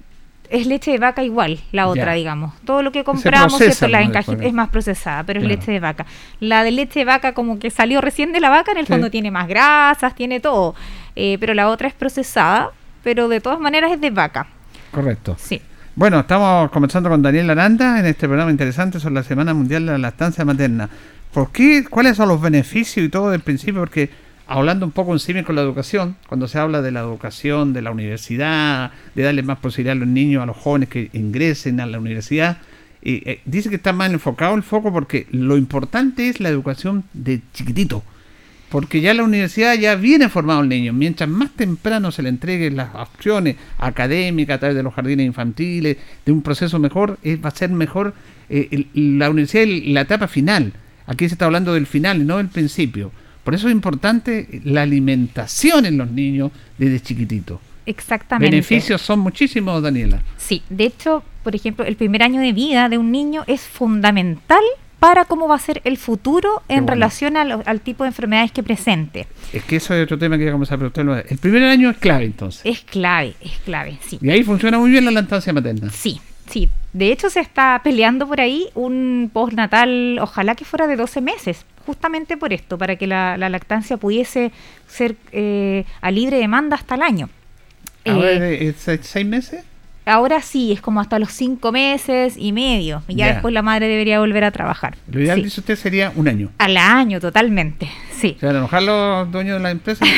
es 0.53 0.67
leche 0.67 0.93
de 0.93 0.99
vaca 0.99 1.25
igual, 1.25 1.59
la 1.73 1.89
otra, 1.89 2.13
digamos. 2.13 2.53
Todo 2.65 2.83
lo 2.83 2.93
que 2.93 3.05
compramos 3.05 3.59
la 3.89 4.01
es 4.03 4.53
más 4.53 4.69
procesada, 4.69 5.25
pero 5.25 5.41
es 5.41 5.47
leche 5.47 5.73
de 5.73 5.81
vaca. 5.81 6.05
La 6.41 6.63
de 6.63 6.71
leche 6.71 7.01
de 7.01 7.05
vaca 7.07 7.33
como 7.33 7.59
que 7.59 7.71
salió 7.71 8.01
recién 8.03 8.33
de 8.33 8.41
la 8.41 8.51
vaca, 8.51 8.73
en 8.73 8.79
el 8.79 8.87
fondo 8.87 9.11
tiene 9.11 9.31
más 9.31 9.49
grasas, 9.49 10.15
tiene 10.15 10.41
todo. 10.41 10.75
Eh, 11.17 11.39
pero 11.41 11.55
la 11.55 11.69
otra 11.69 11.89
es 11.89 11.95
procesada, 11.95 12.71
pero 13.03 13.29
de 13.29 13.41
todas 13.41 13.59
maneras 13.59 13.93
es 13.93 14.01
de 14.01 14.11
vaca. 14.11 14.47
Correcto. 14.91 15.37
Sí. 15.39 15.61
Bueno, 15.95 16.21
estamos 16.21 16.71
conversando 16.71 17.09
con 17.09 17.23
Daniel 17.23 17.51
Aranda 17.51 17.99
en 17.99 18.07
este 18.07 18.27
programa 18.27 18.51
interesante 18.51 19.01
sobre 19.01 19.15
la 19.15 19.23
Semana 19.23 19.55
Mundial 19.55 19.87
de 19.87 19.93
la 19.93 19.99
Lactancia 19.99 20.45
Materna. 20.45 20.89
¿Por 21.33 21.51
qué? 21.51 21.85
¿Cuáles 21.89 22.19
son 22.19 22.29
los 22.29 22.41
beneficios 22.41 23.07
y 23.07 23.09
todo 23.09 23.31
del 23.31 23.41
principio? 23.41 23.81
Porque 23.81 24.11
hablando 24.53 24.85
un 24.85 24.93
poco 24.93 25.15
encima 25.15 25.43
con 25.45 25.57
la 25.57 25.63
educación, 25.63 26.17
cuando 26.29 26.47
se 26.47 26.59
habla 26.59 26.83
de 26.83 26.91
la 26.91 27.01
educación, 27.01 27.73
de 27.73 27.81
la 27.81 27.91
universidad, 27.91 28.93
de 29.15 29.23
darle 29.23 29.43
más 29.43 29.59
posibilidad 29.59 29.93
a 29.97 30.01
los 30.01 30.09
niños, 30.09 30.43
a 30.43 30.47
los 30.47 30.59
jóvenes 30.59 30.91
que 30.91 31.09
ingresen 31.15 31.81
a 31.81 31.87
la 31.87 31.99
universidad, 31.99 32.59
eh, 33.01 33.41
dice 33.47 33.71
que 33.71 33.77
está 33.77 33.95
más 33.95 34.13
enfocado 34.13 34.55
el 34.55 34.63
foco 34.63 34.93
porque 34.93 35.27
lo 35.31 35.57
importante 35.57 36.29
es 36.29 36.39
la 36.39 36.51
educación 36.51 37.05
de 37.15 37.41
chiquitito. 37.55 38.03
Porque 38.69 39.01
ya 39.01 39.15
la 39.15 39.23
universidad 39.23 39.75
ya 39.75 39.95
viene 39.95 40.29
formado 40.29 40.61
el 40.61 40.69
niño. 40.69 40.93
Mientras 40.93 41.29
más 41.29 41.51
temprano 41.53 42.11
se 42.11 42.23
le 42.23 42.29
entreguen 42.29 42.77
las 42.77 42.95
opciones 42.95 43.57
académicas 43.79 44.57
a 44.57 44.61
través 44.61 44.77
de 44.77 44.83
los 44.83 44.95
jardines 44.95 45.27
infantiles, 45.27 45.97
de 46.27 46.33
un 46.33 46.43
proceso 46.43 46.79
mejor, 46.79 47.19
va 47.43 47.49
a 47.49 47.55
ser 47.55 47.71
mejor 47.71 48.15
eh, 48.51 48.87
la 48.93 49.31
universidad 49.31 49.65
la 49.87 50.03
etapa 50.03 50.29
final. 50.29 50.75
Aquí 51.07 51.27
se 51.29 51.35
está 51.35 51.47
hablando 51.47 51.73
del 51.73 51.87
final 51.87 52.27
no 52.27 52.37
del 52.37 52.49
principio. 52.49 53.13
Por 53.45 53.55
eso 53.55 53.69
es 53.69 53.73
importante 53.73 54.61
la 54.65 54.83
alimentación 54.83 55.87
en 55.87 55.99
los 55.99 56.11
niños 56.11 56.53
desde 56.79 57.01
chiquitito. 57.01 57.61
Exactamente. 57.87 58.51
Beneficios 58.51 59.03
son 59.03 59.21
muchísimos, 59.21 59.83
Daniela. 59.83 60.23
Sí, 60.37 60.63
de 60.69 60.85
hecho, 60.85 61.25
por 61.43 61.57
ejemplo, 61.57 61.85
el 61.85 61.97
primer 61.97 62.23
año 62.23 62.41
de 62.41 62.53
vida 62.53 62.89
de 62.89 62.99
un 62.99 63.11
niño 63.11 63.45
es 63.47 63.63
fundamental 63.63 64.63
para 65.01 65.25
cómo 65.25 65.49
va 65.49 65.57
a 65.57 65.59
ser 65.59 65.81
el 65.83 65.97
futuro 65.97 66.63
en 66.69 66.87
relación 66.87 67.37
al, 67.37 67.81
tipo 67.81 68.05
de 68.05 68.09
enfermedades 68.09 68.53
que 68.53 68.63
presente. 68.63 69.27
Es 69.53 69.65
que 69.65 69.77
eso 69.77 69.95
es 69.95 70.05
otro 70.05 70.17
tema 70.17 70.37
que 70.37 70.45
iba 70.45 70.53
a 70.53 70.55
comenzar, 70.55 70.79
pero 70.79 70.89
usted 70.89 71.05
lo 71.05 71.17
El 71.17 71.39
primer 71.39 71.65
año 71.65 71.91
es 71.91 71.97
clave 71.97 72.25
entonces. 72.25 72.63
Es 72.65 72.83
clave, 72.83 73.35
es 73.41 73.59
clave, 73.65 73.99
sí. 74.07 74.21
Y 74.23 74.31
ahí 74.31 74.45
funciona 74.45 74.79
muy 74.79 74.93
bien 74.93 75.05
la 75.05 75.11
lactancia 75.11 75.53
materna. 75.53 75.91
Sí, 75.91 76.21
sí. 76.49 76.69
De 76.93 77.11
hecho 77.11 77.31
se 77.31 77.41
está 77.41 77.81
peleando 77.83 78.29
por 78.29 78.41
ahí 78.41 78.69
un 78.75 79.31
postnatal, 79.33 80.19
ojalá 80.21 80.55
que 80.55 80.65
fuera 80.65 80.87
de 80.87 80.97
12 80.97 81.21
meses, 81.23 81.65
justamente 81.87 82.37
por 82.37 82.53
esto, 82.53 82.77
para 82.77 82.97
que 82.97 83.07
la, 83.07 83.37
lactancia 83.39 83.97
pudiese 83.97 84.53
ser 84.87 85.17
eh, 85.33 85.85
a 86.03 86.11
libre 86.11 86.37
demanda 86.39 86.77
hasta 86.77 86.97
el 86.97 87.03
año. 87.03 87.31
Eh, 88.05 88.75
¿Seis 88.77 89.27
meses? 89.27 89.65
Ahora 90.07 90.43
sí, 90.43 90.73
es 90.73 90.81
como 90.81 91.01
hasta 91.01 91.19
los 91.19 91.33
cinco 91.33 91.73
meses 91.73 92.35
y 92.37 92.53
medio. 92.53 93.03
Y 93.09 93.17
ya, 93.17 93.33
después 93.33 93.55
la 93.55 93.63
madre 93.63 93.89
debería 93.89 94.21
volver 94.21 94.45
a 94.45 94.51
trabajar. 94.51 94.97
Lo 95.11 95.21
ideal, 95.21 95.43
dice 95.43 95.61
usted, 95.61 95.77
sería 95.77 96.13
un 96.15 96.29
año. 96.29 96.51
Al 96.59 96.77
año, 96.77 97.21
totalmente. 97.21 97.89
Sí. 98.13 98.37
Se 98.39 98.47
van 98.47 98.57
a 98.57 98.59
enojar 98.61 98.83
los 98.85 99.31
dueños 99.33 99.59
de 99.59 99.63
la 99.63 99.71
empresa 99.71 100.05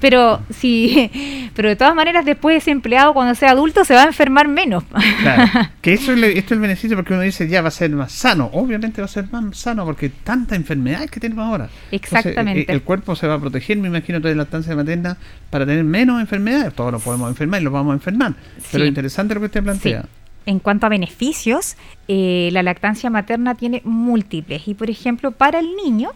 Pero 0.00 0.40
sí, 0.50 1.50
pero 1.54 1.68
de 1.68 1.76
todas 1.76 1.94
maneras, 1.94 2.24
después 2.24 2.56
ese 2.56 2.70
empleado, 2.70 3.12
cuando 3.12 3.34
sea 3.34 3.50
adulto, 3.50 3.84
se 3.84 3.94
va 3.94 4.02
a 4.02 4.06
enfermar 4.06 4.48
menos. 4.48 4.84
Claro. 5.20 5.68
Que 5.82 5.94
eso 5.94 6.12
es, 6.12 6.22
esto 6.22 6.38
es 6.38 6.52
el 6.52 6.60
beneficio 6.60 6.96
porque 6.96 7.12
uno 7.12 7.22
dice 7.22 7.48
ya 7.48 7.60
va 7.60 7.68
a 7.68 7.72
ser 7.72 7.90
más 7.90 8.12
sano. 8.12 8.50
Obviamente 8.52 9.00
va 9.00 9.06
a 9.06 9.08
ser 9.08 9.26
más 9.32 9.56
sano 9.56 9.84
porque 9.84 10.10
tanta 10.10 10.54
enfermedad 10.54 11.08
que 11.08 11.18
tenemos 11.18 11.44
ahora. 11.44 11.68
Exactamente. 11.90 12.72
el, 12.72 12.82
cuerpo 12.82 13.16
se 13.16 13.26
va 13.26 13.34
a 13.34 13.40
proteger, 13.40 13.78
me 13.78 13.88
imagino, 13.88 14.20
toda 14.20 14.32
la 14.32 14.42
lactancia 14.42 14.76
materna 14.76 15.16
para 15.50 15.66
tener 15.66 15.82
menos 15.82 16.20
enfermedades. 16.20 16.72
Todos 16.74 16.92
lo 16.92 17.00
podemos 17.12 17.30
enfermar 17.30 17.60
y 17.60 17.64
lo 17.64 17.70
vamos 17.70 17.92
a 17.92 17.94
enfermar. 17.94 18.34
Pero 18.70 18.84
interesante 18.84 19.34
lo 19.34 19.40
que 19.40 19.46
usted 19.46 19.62
plantea. 19.62 20.06
En 20.44 20.58
cuanto 20.58 20.86
a 20.86 20.88
beneficios, 20.88 21.76
eh, 22.08 22.48
la 22.52 22.62
lactancia 22.62 23.10
materna 23.10 23.54
tiene 23.54 23.80
múltiples 23.84 24.66
y, 24.66 24.74
por 24.74 24.90
ejemplo, 24.90 25.30
para 25.30 25.60
el 25.60 25.76
niño 25.76 26.10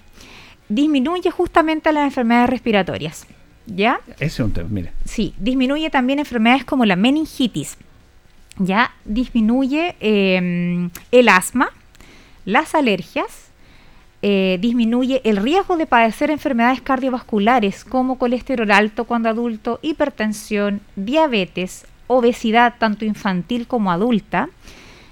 disminuye 0.69 1.31
justamente 1.31 1.93
las 1.93 2.05
enfermedades 2.05 2.51
respiratorias. 2.51 3.27
¿Ya? 3.67 4.01
Ese 4.15 4.25
es 4.25 4.41
un 4.41 4.53
tema, 4.53 4.69
mire. 4.71 4.93
Sí, 5.05 5.35
disminuye 5.39 5.91
también 5.91 6.19
enfermedades 6.19 6.65
como 6.65 6.85
la 6.85 6.97
meningitis. 6.97 7.77
Ya 8.59 8.93
disminuye 9.05 9.97
em, 10.01 10.91
el 11.13 11.29
asma, 11.29 11.71
las 12.45 12.75
alergias, 12.75 13.46
eh, 14.29 14.59
disminuye 14.61 15.21
el 15.23 15.37
riesgo 15.37 15.77
de 15.77 15.87
padecer 15.87 16.33
enfermedades 16.33 16.81
cardiovasculares 16.81 17.85
como 17.85 18.19
colesterol 18.19 18.73
alto 18.73 19.05
cuando 19.05 19.29
adulto, 19.29 19.79
hipertensión, 19.83 20.81
diabetes, 20.97 21.87
obesidad 22.09 22.75
tanto 22.77 23.05
infantil 23.05 23.69
como 23.69 23.93
adulta. 23.93 24.49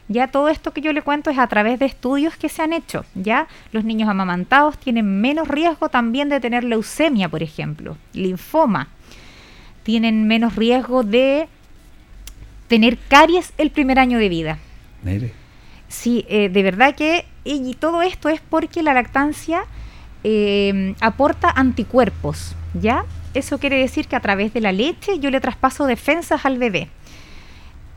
Ya 0.08 0.26
todo 0.26 0.48
esto 0.48 0.72
que 0.72 0.80
yo 0.80 0.92
le 0.92 1.02
cuento 1.02 1.30
es 1.30 1.38
a 1.38 1.46
través 1.46 1.78
de 1.78 1.86
estudios 1.86 2.36
que 2.36 2.48
se 2.48 2.62
han 2.62 2.72
hecho. 2.72 3.04
Ya 3.14 3.46
los 3.70 3.84
niños 3.84 4.08
amamantados 4.08 4.78
tienen 4.78 5.20
menos 5.20 5.46
riesgo 5.46 5.88
también 5.88 6.28
de 6.28 6.40
tener 6.40 6.64
leucemia, 6.64 7.28
por 7.28 7.44
ejemplo, 7.44 7.96
linfoma. 8.14 8.88
Tienen 9.84 10.26
menos 10.26 10.56
riesgo 10.56 11.04
de 11.04 11.46
tener 12.66 12.98
caries 12.98 13.52
el 13.58 13.70
primer 13.70 14.00
año 14.00 14.18
de 14.18 14.28
vida. 14.28 14.58
Sí, 15.86 16.26
eh, 16.28 16.48
de 16.48 16.62
verdad 16.64 16.96
que 16.96 17.26
y 17.44 17.74
todo 17.74 18.02
esto 18.02 18.28
es 18.28 18.40
porque 18.40 18.82
la 18.82 18.94
lactancia 18.94 19.64
eh, 20.26 20.94
aporta 21.00 21.50
anticuerpos, 21.50 22.56
¿ya? 22.72 23.04
Eso 23.34 23.58
quiere 23.58 23.76
decir 23.76 24.08
que 24.08 24.16
a 24.16 24.20
través 24.20 24.54
de 24.54 24.62
la 24.62 24.72
leche 24.72 25.18
yo 25.18 25.30
le 25.30 25.40
traspaso 25.40 25.86
defensas 25.86 26.46
al 26.46 26.56
bebé. 26.56 26.88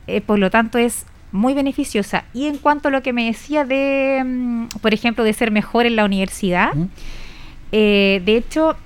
Eh, 0.06 0.20
por 0.20 0.38
lo 0.38 0.50
tanto, 0.50 0.76
es 0.76 1.06
muy 1.32 1.54
beneficiosa. 1.54 2.24
Y 2.34 2.46
en 2.46 2.58
cuanto 2.58 2.88
a 2.88 2.90
lo 2.90 3.02
que 3.02 3.12
me 3.12 3.26
decía 3.26 3.64
de, 3.64 4.22
mm, 4.24 4.66
por 4.82 4.92
ejemplo, 4.92 5.24
de 5.24 5.32
ser 5.32 5.50
mejor 5.50 5.86
en 5.86 5.96
la 5.96 6.04
universidad, 6.04 6.72
eh, 7.72 8.20
de 8.24 8.36
hecho, 8.36 8.76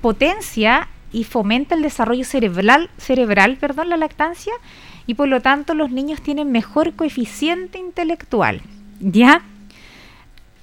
potencia 0.00 0.88
y 1.12 1.24
fomenta 1.24 1.74
el 1.74 1.82
desarrollo 1.82 2.24
cerebral, 2.24 2.90
cerebral 2.96 3.56
perdón, 3.56 3.90
la 3.90 3.96
lactancia, 3.96 4.52
y 5.06 5.14
por 5.14 5.28
lo 5.28 5.40
tanto 5.40 5.74
los 5.74 5.90
niños 5.90 6.20
tienen 6.20 6.52
mejor 6.52 6.94
coeficiente 6.94 7.78
intelectual. 7.78 8.60
¿Ya? 9.00 9.42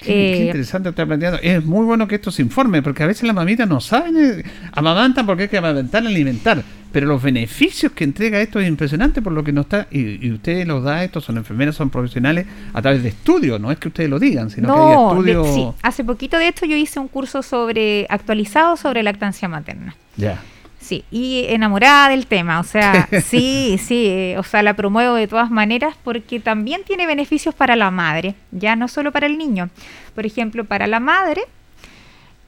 Qué, 0.04 0.34
eh, 0.34 0.46
interesante 0.46 0.89
está 0.89 1.06
planteando. 1.06 1.39
Es 1.42 1.63
muy 1.63 1.86
bueno 1.86 2.08
que 2.08 2.16
esto 2.16 2.32
se 2.32 2.42
informe, 2.42 2.82
porque 2.82 3.04
a 3.04 3.08
veces 3.08 3.24
las 3.24 3.36
mamitas 3.36 3.68
no 3.68 3.80
saben, 3.80 4.44
amamantan 4.72 5.26
porque 5.26 5.44
hay 5.44 5.50
que 5.50 5.58
amamantar, 5.58 6.06
alimentar. 6.06 6.63
Pero 6.92 7.08
los 7.08 7.24
beneficios 7.24 7.92
que 7.94 8.04
entrega 8.04 8.39
esto 8.39 8.60
es 8.60 8.68
impresionante 8.68 9.22
por 9.22 9.34
lo 9.34 9.44
que 9.44 9.52
no 9.52 9.62
está, 9.62 9.88
y, 9.89 10.32
ustedes 10.32 10.68
los 10.68 10.84
da, 10.84 11.04
estos 11.04 11.24
son 11.24 11.38
enfermeras, 11.38 11.76
son 11.76 11.89
profesionales 11.89 12.46
a 12.72 12.82
través 12.82 13.02
de 13.02 13.10
estudios, 13.10 13.60
no 13.60 13.72
es 13.72 13.80
que 13.80 13.88
ustedes 13.88 14.10
lo 14.10 14.20
digan, 14.20 14.52
sino 14.52 14.68
que 14.74 14.80
hay 14.80 14.92
estudios. 14.92 15.56
sí. 15.56 15.68
Hace 15.82 16.04
poquito 16.04 16.38
de 16.38 16.50
esto 16.50 16.68
yo 16.68 16.76
hice 16.76 17.00
un 17.00 17.08
curso 17.08 17.42
sobre 17.42 18.06
actualizado 18.10 18.78
sobre 18.78 19.02
lactancia 19.02 19.48
materna. 19.48 19.96
Ya. 20.18 20.39
Sí, 20.84 21.06
y 21.12 21.46
enamorada 21.48 22.10
del 22.10 22.28
tema, 22.28 22.60
o 22.60 22.63
sea, 22.63 23.08
sí, 23.26 23.80
sí, 23.82 24.06
eh, 24.08 24.36
o 24.38 24.43
sea, 24.43 24.62
la 24.63 24.76
promuevo 24.76 25.15
de 25.15 25.28
todas 25.28 25.50
maneras 25.50 25.96
porque 26.04 26.41
también 26.41 26.84
tiene 26.84 27.06
beneficios 27.06 27.56
para 27.56 27.78
la 27.78 27.89
madre, 27.89 28.36
ya 28.52 28.76
no 28.76 28.89
solo 28.89 29.13
para 29.13 29.26
el 29.26 29.38
niño. 29.38 29.69
Por 30.13 30.26
ejemplo, 30.26 30.65
para 30.65 30.86
la 30.88 31.00
madre 31.00 31.43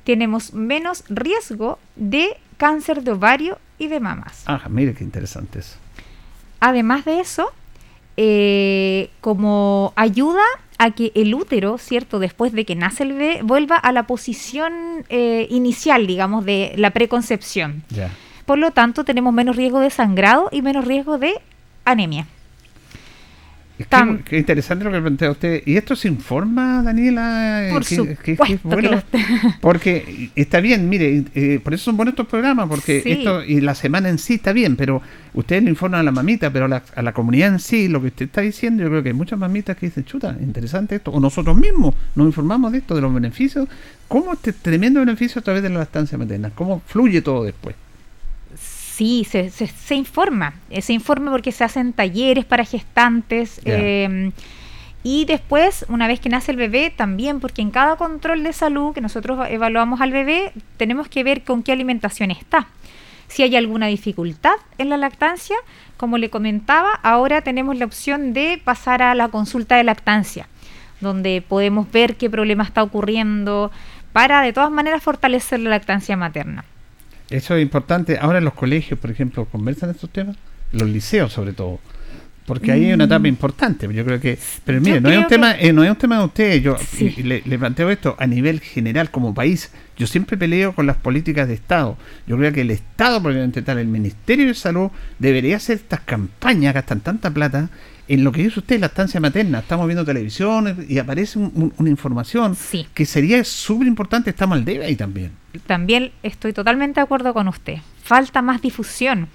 tenemos 0.04 0.54
menos 0.54 1.06
riesgo 1.08 1.80
de 1.96 2.38
cáncer 2.58 3.04
de 3.04 3.12
ovario 3.12 3.58
y 3.80 3.88
de 3.88 4.02
mamas. 4.02 4.44
Ah, 4.48 4.62
mire 4.70 4.94
qué 4.94 5.06
interesante 5.06 5.60
eso. 5.60 5.78
Además 6.60 7.06
de 7.06 7.22
eso, 7.22 7.52
eh, 8.18 9.10
como 9.22 9.94
ayuda 9.96 10.44
a 10.78 10.92
que 10.92 11.12
el 11.16 11.34
útero, 11.34 11.78
¿cierto? 11.78 12.20
Después 12.20 12.52
de 12.54 12.66
que 12.66 12.76
nace 12.76 13.04
el 13.04 13.14
bebé, 13.14 13.42
vuelva 13.44 13.78
a 13.78 13.92
la 13.92 14.08
posición 14.08 15.06
eh, 15.10 15.48
inicial, 15.50 16.06
digamos, 16.08 16.46
de 16.46 16.74
la 16.76 16.92
preconcepción. 16.92 17.84
Ya. 17.90 18.12
Por 18.46 18.60
lo 18.60 18.72
tanto, 18.72 19.04
tenemos 19.04 19.34
menos 19.34 19.56
riesgo 19.56 19.80
de 19.80 19.90
sangrado 19.90 20.50
y 20.52 20.62
menos 20.62 20.86
riesgo 20.86 21.18
de 21.18 21.34
anemia. 21.84 22.28
qué, 24.24 24.38
interesante 24.38 24.86
lo 24.86 24.92
que 24.92 25.02
plantea 25.02 25.32
usted. 25.32 25.64
¿Y 25.66 25.76
esto 25.76 25.96
se 25.96 26.08
informa, 26.08 26.82
Daniela? 26.84 27.70
Por 27.72 27.84
bueno, 28.64 29.04
porque 29.62 30.30
está 30.36 30.60
bien, 30.60 30.88
mire, 30.88 31.26
eh, 31.34 31.60
por 31.62 31.74
eso 31.74 31.86
son 31.86 31.98
buenos 31.98 32.14
estos 32.14 32.28
programas, 32.28 32.70
porque 32.70 33.02
esto 33.04 33.44
y 33.44 33.60
la 33.62 33.76
semana 33.76 34.10
en 34.10 34.18
sí 34.18 34.36
está 34.36 34.54
bien, 34.54 34.76
pero 34.76 35.02
ustedes 35.34 35.64
le 35.64 35.72
informan 35.72 36.00
a 36.00 36.04
la 36.04 36.12
mamita, 36.12 36.52
pero 36.52 36.66
a 36.66 37.02
la, 37.02 37.14
comunidad 37.14 37.50
en 37.50 37.60
sí, 37.60 37.88
lo 37.88 38.00
que 38.00 38.08
usted 38.08 38.26
está 38.26 38.42
diciendo, 38.42 38.84
yo 38.84 38.90
creo 38.90 39.04
que 39.04 39.10
hay 39.10 39.16
muchas 39.16 39.40
mamitas 39.40 39.76
que 39.76 39.88
dicen, 39.88 40.06
chuta, 40.06 40.38
interesante 40.40 40.96
esto, 40.96 41.12
o 41.12 41.20
nosotros 41.20 41.58
mismos 41.58 41.96
nos 42.16 42.28
informamos 42.28 42.72
de 42.72 42.78
esto, 42.78 42.96
de 42.96 43.02
los 43.02 43.14
beneficios, 43.14 43.68
cómo 44.08 44.34
este 44.34 44.54
tremendo 44.54 45.02
beneficio 45.02 45.40
a 45.40 45.44
través 45.44 45.64
de 45.64 45.70
la 45.70 45.80
lactancia 45.80 46.18
materna, 46.18 46.52
cómo 46.56 46.82
fluye 46.86 47.22
todo 47.22 47.44
después. 47.44 47.76
Sí, 48.96 49.28
se, 49.30 49.50
se, 49.50 49.96
informa. 49.96 50.54
Eh, 50.70 50.82
se 50.82 50.94
informa 50.94 51.30
porque 51.30 51.52
se 51.52 51.66
hacen 51.66 51.92
talleres 51.92 52.46
para 52.46 52.64
gestantes. 52.64 53.60
Em, 53.66 54.32
y 55.04 55.26
después, 55.26 55.86
una 55.90 56.08
vez 56.08 56.22
que 56.22 56.30
nace 56.30 56.52
el 56.52 56.58
bebé, 56.58 56.94
también, 56.96 57.42
porque 57.42 57.62
en 57.62 57.72
cada 57.72 57.98
control 57.98 58.44
de 58.44 58.54
salud 58.54 58.94
que 58.94 59.02
nosotros 59.02 59.48
evaluamos 59.50 60.00
al 60.00 60.14
bebé, 60.14 60.54
tenemos 60.78 61.10
que 61.10 61.26
ver 61.26 61.44
con 61.44 61.62
qué 61.62 61.74
alimentación 61.74 62.32
está. 62.32 62.70
Si 63.28 63.44
hay 63.44 63.58
alguna 63.58 63.88
dificultad 63.88 64.56
en 64.78 64.88
la 64.88 64.96
lactancia, 64.96 65.58
como 65.98 66.18
le 66.18 66.30
comentaba, 66.30 66.94
ahora 67.04 67.42
tenemos 67.42 67.76
la 67.78 67.84
opción 67.84 68.32
de 68.32 68.62
pasar 68.64 69.02
a 69.02 69.14
la 69.14 69.28
consulta 69.28 69.76
de 69.76 69.84
lactancia, 69.84 70.48
donde 71.02 71.44
podemos 71.46 71.92
ver 71.92 72.16
qué 72.16 72.30
problema 72.30 72.64
está 72.64 72.82
ocurriendo 72.82 73.74
para 74.14 74.42
de 74.42 74.54
todas 74.54 74.72
maneras 74.72 75.04
fortalecer 75.04 75.60
la 75.60 75.72
lactancia 75.72 76.16
materna. 76.16 76.64
Eso 77.30 77.56
es 77.56 77.62
importante. 77.62 78.18
Ahora 78.20 78.38
en 78.40 78.46
los 78.46 78.54
colegios, 78.54 79.00
por 79.00 79.12
ejemplo, 79.12 79.46
conversan 79.46 79.90
estos 79.90 80.10
temas, 80.10 80.36
los 80.72 80.90
liceos 80.90 81.34
sobre 81.34 81.54
todo. 81.54 81.80
porque 82.46 82.72
ahí 82.72 82.86
hay 82.86 82.94
una 82.94 83.06
etapa 83.06 83.24
mm. 83.24 83.26
importante. 83.26 83.94
Yo 83.94 84.06
creo 84.06 84.20
que, 84.20 84.38
pero 84.64 84.80
mire, 84.80 85.02
no 85.02 85.10
es 85.10 85.18
un 85.18 85.28
tema, 85.28 85.56
eh, 85.60 85.74
no 85.74 85.84
es 85.84 85.90
un 85.90 85.96
tema 85.96 86.20
de 86.20 86.26
ustedes. 86.26 86.62
Yo 86.62 86.78
le, 87.24 87.42
planteo 87.58 87.90
esto 87.90 88.16
a 88.20 88.28
nivel 88.28 88.60
general 88.60 89.10
como 89.10 89.34
país. 89.34 89.72
Yo 89.98 90.06
siempre 90.06 90.38
peleo 90.38 90.76
con 90.76 90.86
las 90.86 90.98
políticas 90.98 91.48
de 91.48 91.56
Estado. 91.56 91.98
Yo 92.28 92.38
creo 92.38 92.54
que 92.54 92.62
el 92.62 92.72
Estado, 92.72 93.20
probablemente 93.20 93.64
tal, 93.64 93.80
el 93.80 93.88
Ministerio 93.88 94.48
de 94.48 94.54
Salud 94.54 94.92
debería 95.18 95.58
hacer 95.58 95.78
estas 95.78 96.02
campañas, 96.02 96.76
gastan 96.76 97.00
tanta 97.00 97.32
plata 97.32 97.70
en 98.08 98.24
lo 98.24 98.32
que 98.32 98.44
dice 98.44 98.60
usted, 98.60 98.80
la 98.80 98.88
estancia 98.88 99.20
materna. 99.20 99.60
Estamos 99.60 99.88
viendo 99.88 100.06
televisión 100.06 100.86
y 100.88 100.98
aparece 101.00 101.40
una 101.40 101.90
información 101.90 102.56
que 102.94 103.06
sería 103.06 103.44
súper 103.44 103.88
importante. 103.88 104.30
Estamos 104.30 104.58
al 104.58 104.66
debe 104.66 104.86
ahí 104.86 104.96
también. 104.96 105.32
También 105.66 106.12
estoy 106.22 106.54
totalmente 106.54 107.00
de 107.00 107.04
acuerdo 107.04 107.34
con 107.34 107.48
usted. 107.48 107.78
Falta 108.04 108.42
más 108.42 108.62
difusión. 108.62 109.28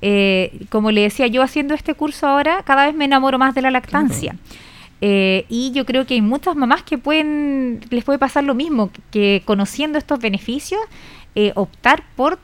Eh, 0.00 0.66
como 0.68 0.90
le 0.90 1.02
decía, 1.02 1.26
yo 1.26 1.42
haciendo 1.42 1.74
este 1.74 1.94
curso 1.94 2.26
ahora, 2.26 2.62
cada 2.64 2.86
vez 2.86 2.94
me 2.94 3.06
enamoro 3.06 3.38
más 3.38 3.54
de 3.54 3.62
la 3.62 3.70
lactancia. 3.70 4.36
Eh, 5.00 5.44
y 5.48 5.72
yo 5.72 5.84
creo 5.84 6.06
que 6.06 6.14
hay 6.14 6.22
muchas 6.22 6.56
mamás 6.56 6.82
que 6.82 6.98
pueden, 6.98 7.80
les 7.90 8.04
puede 8.04 8.18
pasar 8.18 8.44
lo 8.44 8.54
mismo, 8.54 8.90
que 9.10 9.42
conociendo 9.44 9.98
estos 9.98 10.18
beneficios, 10.18 10.80
eh, 11.34 11.52
optar 11.56 12.04
por 12.16 12.38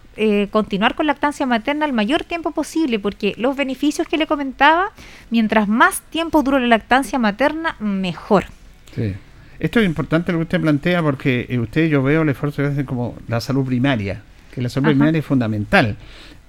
continuar 0.51 0.95
con 0.95 1.07
lactancia 1.07 1.47
materna 1.47 1.87
el 1.87 1.93
mayor 1.93 2.25
tiempo 2.25 2.51
posible, 2.51 2.99
porque 2.99 3.35
los 3.37 3.57
beneficios 3.57 4.07
que 4.07 4.19
le 4.19 4.27
comentaba, 4.27 4.93
mientras 5.31 5.69
más 5.69 6.03
tiempo 6.11 6.43
dure 6.43 6.61
la 6.61 6.67
lactancia 6.67 7.19
materna, 7.19 7.77
mejor. 7.81 8.45
Sí. 8.95 9.15
Esto 9.59 9.81
es 9.81 9.87
importante 9.87 10.33
lo 10.33 10.39
que 10.39 10.45
usted 10.45 10.61
plantea, 10.61 11.03
porque 11.03 11.59
usted, 11.61 11.89
yo 11.89 12.03
veo 12.03 12.23
el 12.23 12.29
esfuerzo 12.31 12.63
que 12.63 12.69
hacen 12.69 12.87
como 12.87 13.17
la 13.29 13.41
salud 13.41 13.65
primaria, 13.65 14.23
que 14.55 14.63
la 14.63 14.69
salud 14.69 14.89
primaria 14.89 15.19
es 15.19 15.25
fundamental 15.25 15.97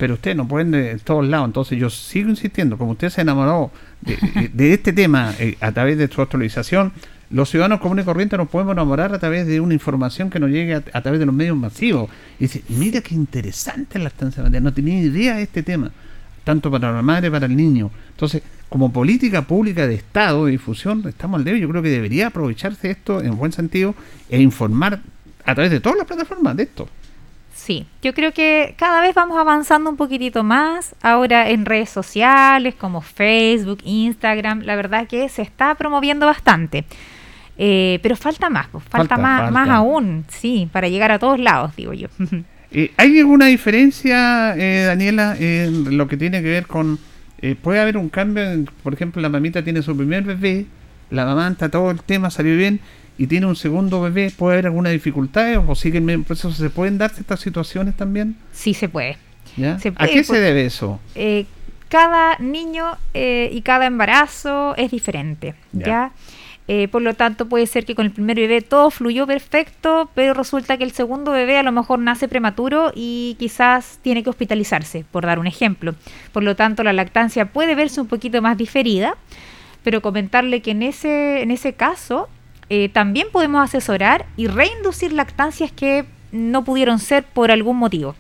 pero 0.02 0.16
usted 0.16 0.36
no 0.36 0.48
pueden 0.48 0.72
de 0.72 0.98
todos 0.98 1.28
lados. 1.28 1.46
Entonces 1.46 1.78
yo 1.78 1.92
sigo 1.92 2.32
insistiendo, 2.32 2.76
como 2.76 2.94
usted 2.94 3.10
se 3.10 3.22
enamoró 3.22 3.70
de, 4.02 4.74
este 4.74 4.94
tema 4.94 5.32
eh, 5.38 5.58
a 5.62 5.72
través 5.74 5.96
de 5.96 6.08
su 6.08 6.24
actualización, 6.24 6.92
los 7.32 7.50
ciudadanos 7.50 7.80
comunes 7.80 8.04
y 8.04 8.06
corrientes 8.06 8.38
nos 8.38 8.50
podemos 8.50 8.74
enamorar 8.74 9.14
a 9.14 9.20
través 9.20 9.48
de 9.48 9.60
una 9.60 9.74
información 9.74 10.30
que 10.30 10.40
nos 10.40 10.50
llegue 10.50 10.76
a, 10.76 11.02
través 11.02 11.20
de 11.20 11.26
los 11.26 11.34
medios 11.34 11.58
masivos. 11.58 12.10
Y 12.40 12.44
dice, 12.44 12.64
mira 12.70 13.02
qué 13.02 13.16
interesante 13.16 14.00
la 14.00 14.10
estancia 14.10 14.44
materna, 14.44 14.70
no 14.70 14.74
tenía 14.74 15.00
idea 15.00 15.36
de 15.36 15.44
este 15.44 15.64
tema, 15.64 15.92
tanto 16.44 16.70
para 16.70 16.92
la 16.92 17.02
madre 17.02 17.30
como 17.30 17.36
para 17.36 17.46
el 17.46 17.56
niño. 17.56 17.90
Entonces, 18.12 18.44
como 18.70 18.92
política 18.92 19.42
pública 19.44 19.88
de 19.88 19.96
Estado, 19.96 20.46
de 20.46 20.52
difusión, 20.52 21.04
estamos 21.08 21.40
al 21.40 21.44
debe. 21.44 21.60
Yo 21.60 21.70
creo 21.70 21.82
que 21.82 21.90
debería 21.90 22.28
aprovecharse 22.28 22.92
esto 22.92 23.22
en 23.22 23.38
buen 23.38 23.52
sentido 23.52 23.96
e 24.30 24.42
informar 24.42 25.02
a 25.46 25.56
través 25.56 25.72
de 25.72 25.80
todas 25.80 25.98
las 25.98 26.08
plataformas 26.08 26.56
de 26.56 26.64
esto. 26.64 26.88
Sí, 27.54 27.86
yo 28.02 28.14
creo 28.14 28.34
que 28.34 28.74
cada 28.78 29.02
vez 29.02 29.14
vamos 29.14 29.38
avanzando 29.38 29.90
un 29.90 29.98
poquitito 29.98 30.44
más. 30.44 30.96
Ahora 31.02 31.50
en 31.50 31.66
redes 31.66 31.90
sociales 31.90 32.76
como 32.76 33.02
Facebook, 33.02 33.80
Instagram, 33.84 34.62
la 34.62 34.76
verdad 34.76 35.08
que 35.08 35.30
se 35.30 35.42
está 35.42 35.76
promoviendo 35.76 36.26
bastante. 36.26 36.86
Eh, 37.58 38.00
pero 38.02 38.16
falta 38.16 38.50
más, 38.50 38.68
pues, 38.72 38.84
falta, 38.86 39.18
más, 39.18 39.52
más 39.52 39.70
aún, 39.70 40.26
sí, 40.30 40.68
para 40.72 40.88
llegar 40.88 41.12
a 41.12 41.20
todos 41.20 41.40
lados, 41.40 41.76
digo 41.76 41.94
yo. 41.94 42.08
Eh, 42.74 42.90
¿Hay 42.96 43.20
alguna 43.20 43.48
diferencia, 43.48 44.56
eh, 44.56 44.84
Daniela, 44.86 45.36
en 45.38 45.98
lo 45.98 46.08
que 46.08 46.16
tiene 46.16 46.42
que 46.42 46.48
ver 46.48 46.68
con... 46.68 47.00
puede 47.62 47.82
haber 47.82 47.98
un 47.98 48.08
cambio, 48.08 48.46
por 48.82 48.94
ejemplo, 48.94 49.22
la 49.22 49.28
mamita 49.28 49.62
tiene 49.62 49.82
su 49.82 49.94
primer 49.98 50.24
bebé, 50.24 50.68
la 51.10 51.26
mamá 51.26 51.50
está 51.50 51.68
todo 51.68 51.92
el 51.92 52.02
tema, 52.02 52.30
salió 52.30 52.56
bien, 52.56 52.80
y 53.18 53.28
tiene 53.28 53.46
un 53.46 53.58
segundo 53.58 54.02
bebé, 54.02 54.32
¿puede 54.32 54.54
haber 54.54 54.68
alguna 54.68 54.90
dificultad 54.90 55.58
o 55.68 55.76
sigue 55.76 55.98
el 55.98 56.06
mismo 56.06 56.24
proceso? 56.24 56.54
¿Se 56.54 56.70
pueden 56.70 56.98
darse 56.98 57.20
estas 57.20 57.42
situaciones 57.42 57.98
también? 57.98 58.38
Sí, 58.54 58.74
se 58.74 58.88
puede. 58.88 59.18
¿A 59.98 60.08
qué 60.08 60.24
se 60.24 60.40
debe 60.40 60.66
eso? 60.66 61.00
Eh, 61.16 61.46
cada 61.90 62.38
niño 62.40 62.98
eh, 63.14 63.50
y 63.52 63.62
cada 63.62 63.86
embarazo 63.86 64.76
es 64.78 64.92
diferente, 64.92 65.56
¿ya? 65.74 66.12
Eh, 66.68 66.88
por 66.88 67.02
lo 67.02 67.14
tanto, 67.16 67.50
puede 67.50 67.68
ser 67.68 67.86
que 67.86 67.96
con 67.96 68.06
el 68.06 68.12
primer 68.12 68.38
bebé 68.38 68.62
todo 68.62 68.92
fluyó 68.92 69.28
perfecto, 69.28 70.10
pero 70.14 70.34
resulta 70.34 70.78
que 70.78 70.84
el 70.84 70.92
segundo 70.92 71.32
bebé 71.32 71.58
a 71.58 71.64
lo 71.64 71.72
mejor 71.72 72.00
nace 72.00 72.28
prematuro 72.28 72.92
y 72.96 73.36
quizás 73.40 74.00
tiene 74.02 74.24
que 74.24 74.30
hospitalizarse, 74.30 75.04
por 75.12 75.26
dar 75.26 75.40
un 75.40 75.48
ejemplo. 75.48 75.96
Por 76.32 76.44
lo 76.44 76.56
tanto, 76.56 76.84
la 76.84 76.94
lactancia 76.94 77.48
puede 77.48 77.76
verse 77.76 78.00
un 78.00 78.08
poquito 78.08 78.42
más 78.42 78.58
diferida, 78.58 79.16
pero 79.84 80.02
comentarle 80.02 80.62
que 80.62 80.72
en 80.72 80.84
ese, 80.84 81.42
en 81.42 81.52
ese 81.52 81.74
caso 81.74 82.30
eh, 82.70 82.90
también 82.90 83.28
podemos 83.32 83.64
asesorar 83.64 84.28
y 84.38 84.48
reinducir 84.48 85.12
lactancias 85.12 85.72
que 85.72 86.06
no 86.32 86.64
pudieron 86.64 87.00
ser 87.00 87.24
por 87.24 87.52
algún 87.52 87.78
motivo. 87.78 88.16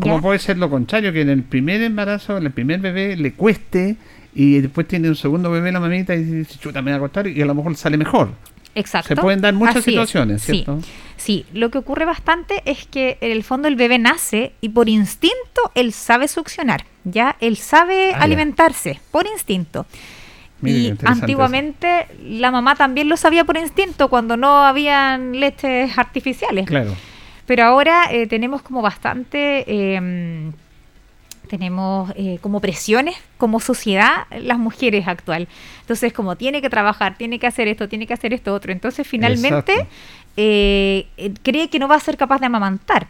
¿Cómo 0.00 0.20
puede 0.20 0.38
ser 0.38 0.58
lo 0.58 0.70
contrario? 0.70 1.12
Que 1.12 1.20
en 1.20 1.28
el 1.28 1.42
primer 1.42 1.82
embarazo, 1.82 2.38
en 2.38 2.46
el 2.46 2.52
primer 2.52 2.80
bebé, 2.80 3.16
le 3.16 3.34
cueste 3.34 3.96
y 4.40 4.60
después 4.60 4.86
tiene 4.86 5.08
un 5.08 5.16
segundo 5.16 5.50
bebé 5.50 5.72
la 5.72 5.80
mamita 5.80 6.14
y 6.14 6.22
dice, 6.22 6.58
chuta, 6.60 6.80
me 6.80 6.92
voy 6.92 6.94
a 6.94 6.96
acostar 6.98 7.26
y 7.26 7.42
a 7.42 7.44
lo 7.44 7.56
mejor 7.56 7.76
sale 7.76 7.96
mejor. 7.96 8.30
Exacto. 8.76 9.08
Se 9.08 9.16
pueden 9.16 9.40
dar 9.40 9.52
muchas 9.52 9.82
situaciones, 9.82 10.44
¿cierto? 10.44 10.78
Sí. 11.16 11.44
lo 11.52 11.70
que 11.70 11.78
ocurre 11.78 12.04
bastante 12.04 12.62
es 12.64 12.86
que 12.86 13.18
en 13.20 13.32
el 13.32 13.42
fondo 13.42 13.66
el 13.66 13.74
bebé 13.74 13.98
nace 13.98 14.52
y 14.60 14.68
por 14.68 14.88
instinto 14.88 15.72
él 15.74 15.92
sabe 15.92 16.28
succionar, 16.28 16.84
¿ya? 17.02 17.34
Él 17.40 17.56
sabe 17.56 18.12
ah, 18.14 18.18
alimentarse, 18.20 19.00
por 19.10 19.26
instinto 19.26 19.86
y 20.62 20.94
antiguamente 21.04 22.06
la 22.22 22.52
mamá 22.52 22.76
también 22.76 23.08
lo 23.08 23.16
sabía 23.16 23.44
por 23.44 23.56
instinto 23.56 24.08
cuando 24.08 24.36
no 24.36 24.64
habían 24.64 25.38
leches 25.38 25.98
artificiales. 25.98 26.66
Claro. 26.66 26.94
Pero 27.44 27.64
ahora 27.64 28.12
eh, 28.12 28.28
tenemos 28.28 28.62
como 28.62 28.82
bastante, 28.82 29.94
em, 29.94 30.52
tenemos 31.48 32.12
eh, 32.14 32.38
como 32.40 32.60
presiones 32.60 33.16
como 33.36 33.58
sociedad 33.58 34.26
las 34.40 34.58
mujeres 34.58 35.08
actual. 35.08 35.48
Entonces 35.80 36.12
como 36.12 36.36
tiene 36.36 36.62
que 36.62 36.70
trabajar, 36.70 37.16
tiene 37.18 37.38
que 37.38 37.46
hacer 37.46 37.66
esto, 37.66 37.88
tiene 37.88 38.06
que 38.06 38.14
hacer 38.14 38.32
esto 38.32 38.54
otro. 38.54 38.70
Entonces 38.70 39.06
finalmente 39.06 39.86
eh, 40.36 41.06
cree 41.42 41.68
que 41.68 41.78
no 41.80 41.88
va 41.88 41.96
a 41.96 42.00
ser 42.00 42.16
capaz 42.16 42.38
de 42.38 42.46
amamantar. 42.46 43.08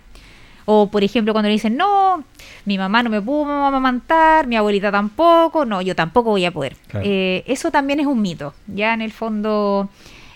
O, 0.70 0.90
por 0.90 1.02
ejemplo, 1.02 1.32
cuando 1.32 1.48
le 1.48 1.54
dicen, 1.54 1.78
no, 1.78 2.24
mi 2.66 2.76
mamá 2.76 3.02
no 3.02 3.08
me 3.08 3.22
pudo 3.22 3.50
amamantar, 3.50 4.46
mi 4.46 4.54
abuelita 4.54 4.92
tampoco, 4.92 5.64
no, 5.64 5.80
yo 5.80 5.96
tampoco 5.96 6.28
voy 6.28 6.44
a 6.44 6.50
poder. 6.50 6.76
Eh, 7.02 7.42
eso 7.46 7.70
también 7.70 8.00
es 8.00 8.06
un 8.06 8.20
mito. 8.20 8.52
Ya 8.66 8.92
en 8.92 9.00
el 9.00 9.10
fondo 9.10 9.88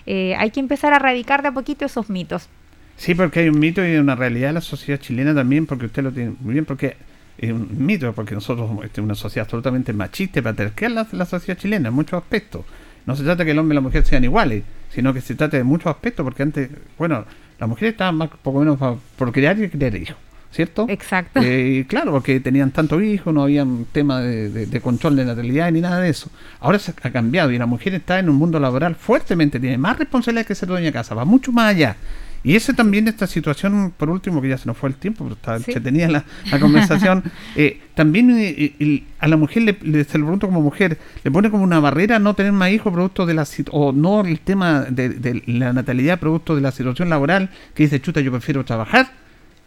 eh, 0.07 0.35
hay 0.39 0.49
que 0.49 0.59
empezar 0.59 0.91
a 0.91 0.95
erradicar 0.95 1.43
de 1.43 1.49
a 1.49 1.51
poquito 1.51 1.85
esos 1.85 2.09
mitos. 2.09 2.49
Sí, 2.97 3.13
porque 3.13 3.41
hay 3.41 3.49
un 3.49 3.59
mito 3.59 3.85
y 3.85 3.95
una 3.97 4.15
realidad 4.15 4.49
en 4.49 4.55
la 4.55 4.61
sociedad 4.61 4.99
chilena 4.99 5.35
también, 5.35 5.67
porque 5.67 5.85
usted 5.85 6.01
lo 6.01 6.11
tiene 6.11 6.33
muy 6.39 6.53
bien, 6.53 6.65
porque 6.65 6.97
es 7.37 7.51
un 7.51 7.85
mito, 7.85 8.13
porque 8.13 8.35
nosotros 8.35 8.67
somos 8.67 8.85
este, 8.85 9.01
una 9.01 9.15
sociedad 9.15 9.45
absolutamente 9.45 9.93
machista 9.93 10.39
y 10.39 10.41
patriarcal 10.41 10.95
la, 10.95 11.07
la 11.11 11.25
sociedad 11.25 11.59
chilena 11.59 11.89
en 11.89 11.95
muchos 11.95 12.21
aspectos. 12.21 12.65
No 13.05 13.15
se 13.15 13.23
trata 13.23 13.43
que 13.43 13.51
el 13.51 13.59
hombre 13.59 13.73
y 13.73 13.77
la 13.77 13.81
mujer 13.81 14.05
sean 14.05 14.23
iguales, 14.23 14.63
sino 14.89 15.13
que 15.13 15.21
se 15.21 15.35
trata 15.35 15.57
de 15.57 15.63
muchos 15.63 15.87
aspectos, 15.87 16.23
porque 16.23 16.43
antes, 16.43 16.69
bueno, 16.97 17.25
las 17.59 17.67
mujeres 17.69 17.93
estaban 17.93 18.15
más, 18.15 18.29
poco 18.41 18.59
menos 18.59 18.79
por 19.17 19.31
crear 19.31 19.59
y 19.59 19.69
criar 19.69 19.95
hijos. 19.95 20.17
¿cierto? 20.53 20.85
Exacto. 20.87 21.41
Eh, 21.43 21.85
claro, 21.87 22.11
porque 22.11 22.39
tenían 22.39 22.71
tantos 22.71 23.01
hijos, 23.01 23.33
no 23.33 23.43
había 23.43 23.63
un 23.63 23.85
tema 23.91 24.21
de, 24.21 24.81
control 24.81 25.15
de 25.15 25.25
natalidad 25.25 25.71
ni 25.71 25.81
nada 25.81 25.99
de 25.99 26.09
eso. 26.09 26.29
Ahora 26.59 26.79
se 26.79 26.93
ha 27.01 27.11
cambiado 27.11 27.51
y 27.51 27.57
la 27.57 27.65
mujer 27.65 27.95
está 27.95 28.19
en 28.19 28.29
un 28.29 28.35
mundo 28.35 28.59
laboral 28.59 28.95
fuertemente, 28.95 29.59
tiene 29.59 29.77
más 29.77 29.97
responsabilidad 29.97 30.45
que 30.45 30.55
ser 30.55 30.69
dueña 30.69 30.85
de 30.85 30.93
casa, 30.93 31.15
va 31.15 31.25
mucho 31.25 31.51
más 31.51 31.71
allá. 31.71 31.97
Y 32.43 32.55
ese 32.55 32.73
también, 32.73 33.07
esta 33.07 33.25
situación, 33.25 33.93
por 33.95 34.09
último, 34.09 34.41
que 34.41 34.49
ya 34.49 34.57
se 34.57 34.67
nos 34.67 34.77
fue 34.77 34.89
el 34.89 34.95
tiempo, 34.95 35.23
pero 35.23 35.35
está, 35.35 35.59
se 35.59 35.79
tenía 35.79 36.09
la, 36.09 36.25
conversación, 36.59 37.23
eh, 37.55 37.79
también 37.95 38.35
eh, 38.37 39.03
a 39.19 39.27
la 39.27 39.37
mujer, 39.37 39.63
le, 39.63 39.77
le, 39.81 40.03
se 40.03 40.17
lo 40.17 40.25
pregunto 40.25 40.47
como 40.47 40.61
mujer, 40.61 40.97
le 41.23 41.31
pone 41.31 41.49
como 41.49 41.63
una 41.63 41.79
barrera 41.79 42.19
no 42.19 42.33
tener 42.33 42.51
más 42.51 42.71
hijos 42.71 42.91
producto 42.91 43.25
de 43.25 43.33
la 43.33 43.47
o 43.71 43.91
no 43.93 44.21
el 44.21 44.39
tema 44.41 44.81
de, 44.81 45.09
de 45.09 45.41
la 45.47 45.71
natalidad 45.71 46.19
producto 46.19 46.55
de 46.55 46.61
la 46.61 46.71
situación 46.71 47.09
laboral, 47.09 47.49
que 47.73 47.83
dice, 47.83 48.01
chuta, 48.01 48.19
yo 48.19 48.31
prefiero 48.31 48.65
trabajar 48.65 49.11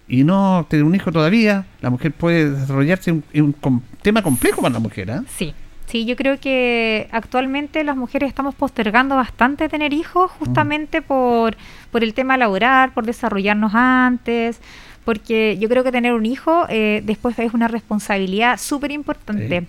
y 0.08 0.24
no 0.24 0.66
tener 0.68 0.84
un 0.84 0.94
hijo 0.94 1.10
todavía, 1.10 1.66
la 1.80 1.90
mujer 1.90 2.12
puede 2.12 2.50
desarrollarse 2.50 3.12
un, 3.12 3.24
un, 3.34 3.82
tema 4.02 4.22
complejo 4.22 4.62
para 4.62 4.74
la 4.74 4.80
mujer. 4.80 5.10
¿eh? 5.10 5.20
Sí, 5.36 5.54
sí, 5.86 6.04
yo 6.04 6.16
creo 6.16 6.38
que 6.38 7.08
actualmente 7.12 7.82
las 7.84 7.96
mujeres 7.96 8.28
estamos 8.28 8.54
postergando 8.54 9.16
bastante 9.16 9.68
tener 9.68 9.92
hijos 9.92 10.30
justamente 10.32 11.02
por, 11.02 11.56
por 11.90 12.04
el 12.04 12.14
tema 12.14 12.36
laboral, 12.36 12.92
por 12.92 13.06
desarrollarnos 13.06 13.74
antes, 13.74 14.60
porque 15.06 15.56
yo 15.58 15.68
creo 15.68 15.84
que 15.84 15.92
tener 15.92 16.12
un 16.14 16.26
hijo 16.26 16.66
eh, 16.68 17.00
después 17.04 17.38
es 17.38 17.54
una 17.54 17.68
responsabilidad 17.68 18.58
súper 18.58 18.90
importante. 18.90 19.66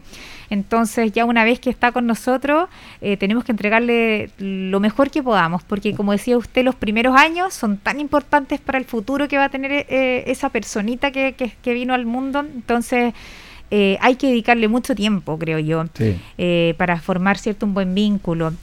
Entonces 0.50 1.12
ya 1.12 1.26
una 1.26 1.44
vez 1.44 1.60
que 1.60 1.70
está 1.70 1.92
con 1.92 2.08
nosotros, 2.08 2.70
eh, 3.02 3.18
tenemos 3.18 3.44
que 3.44 3.52
entregarle 3.52 4.32
lo 4.40 4.80
mejor 4.80 5.12
que 5.12 5.22
podamos, 5.22 5.64
porque 5.64 5.94
como 5.94 6.12
decía 6.12 6.38
usted, 6.38 6.64
los 6.64 6.74
primeros 6.74 7.16
años 7.16 7.54
son 7.54 7.78
tan 7.78 8.00
importantes 8.00 8.60
para 8.60 8.80
el 8.80 8.86
futuro 8.86 9.28
que 9.28 9.38
va 9.38 9.46
a 9.46 9.50
tener 9.50 9.72
eh, 9.72 10.24
esa 10.26 10.50
personita 10.50 11.12
que, 11.12 11.36
que, 11.62 11.74
vino 11.74 11.94
al 11.94 12.06
mundo. 12.06 12.40
Entonces... 12.40 13.14
Eh, 13.70 13.98
hay 14.02 14.16
que 14.16 14.28
dedicarle 14.28 14.68
mucho 14.68 14.96
tiempo, 14.96 15.38
creo 15.38 15.60
yo, 15.60 15.86
para 16.78 17.00
formar 17.00 17.38
cierto 17.38 17.66
un 17.66 17.74
buen 17.74 17.94
vínculo, 17.94 18.54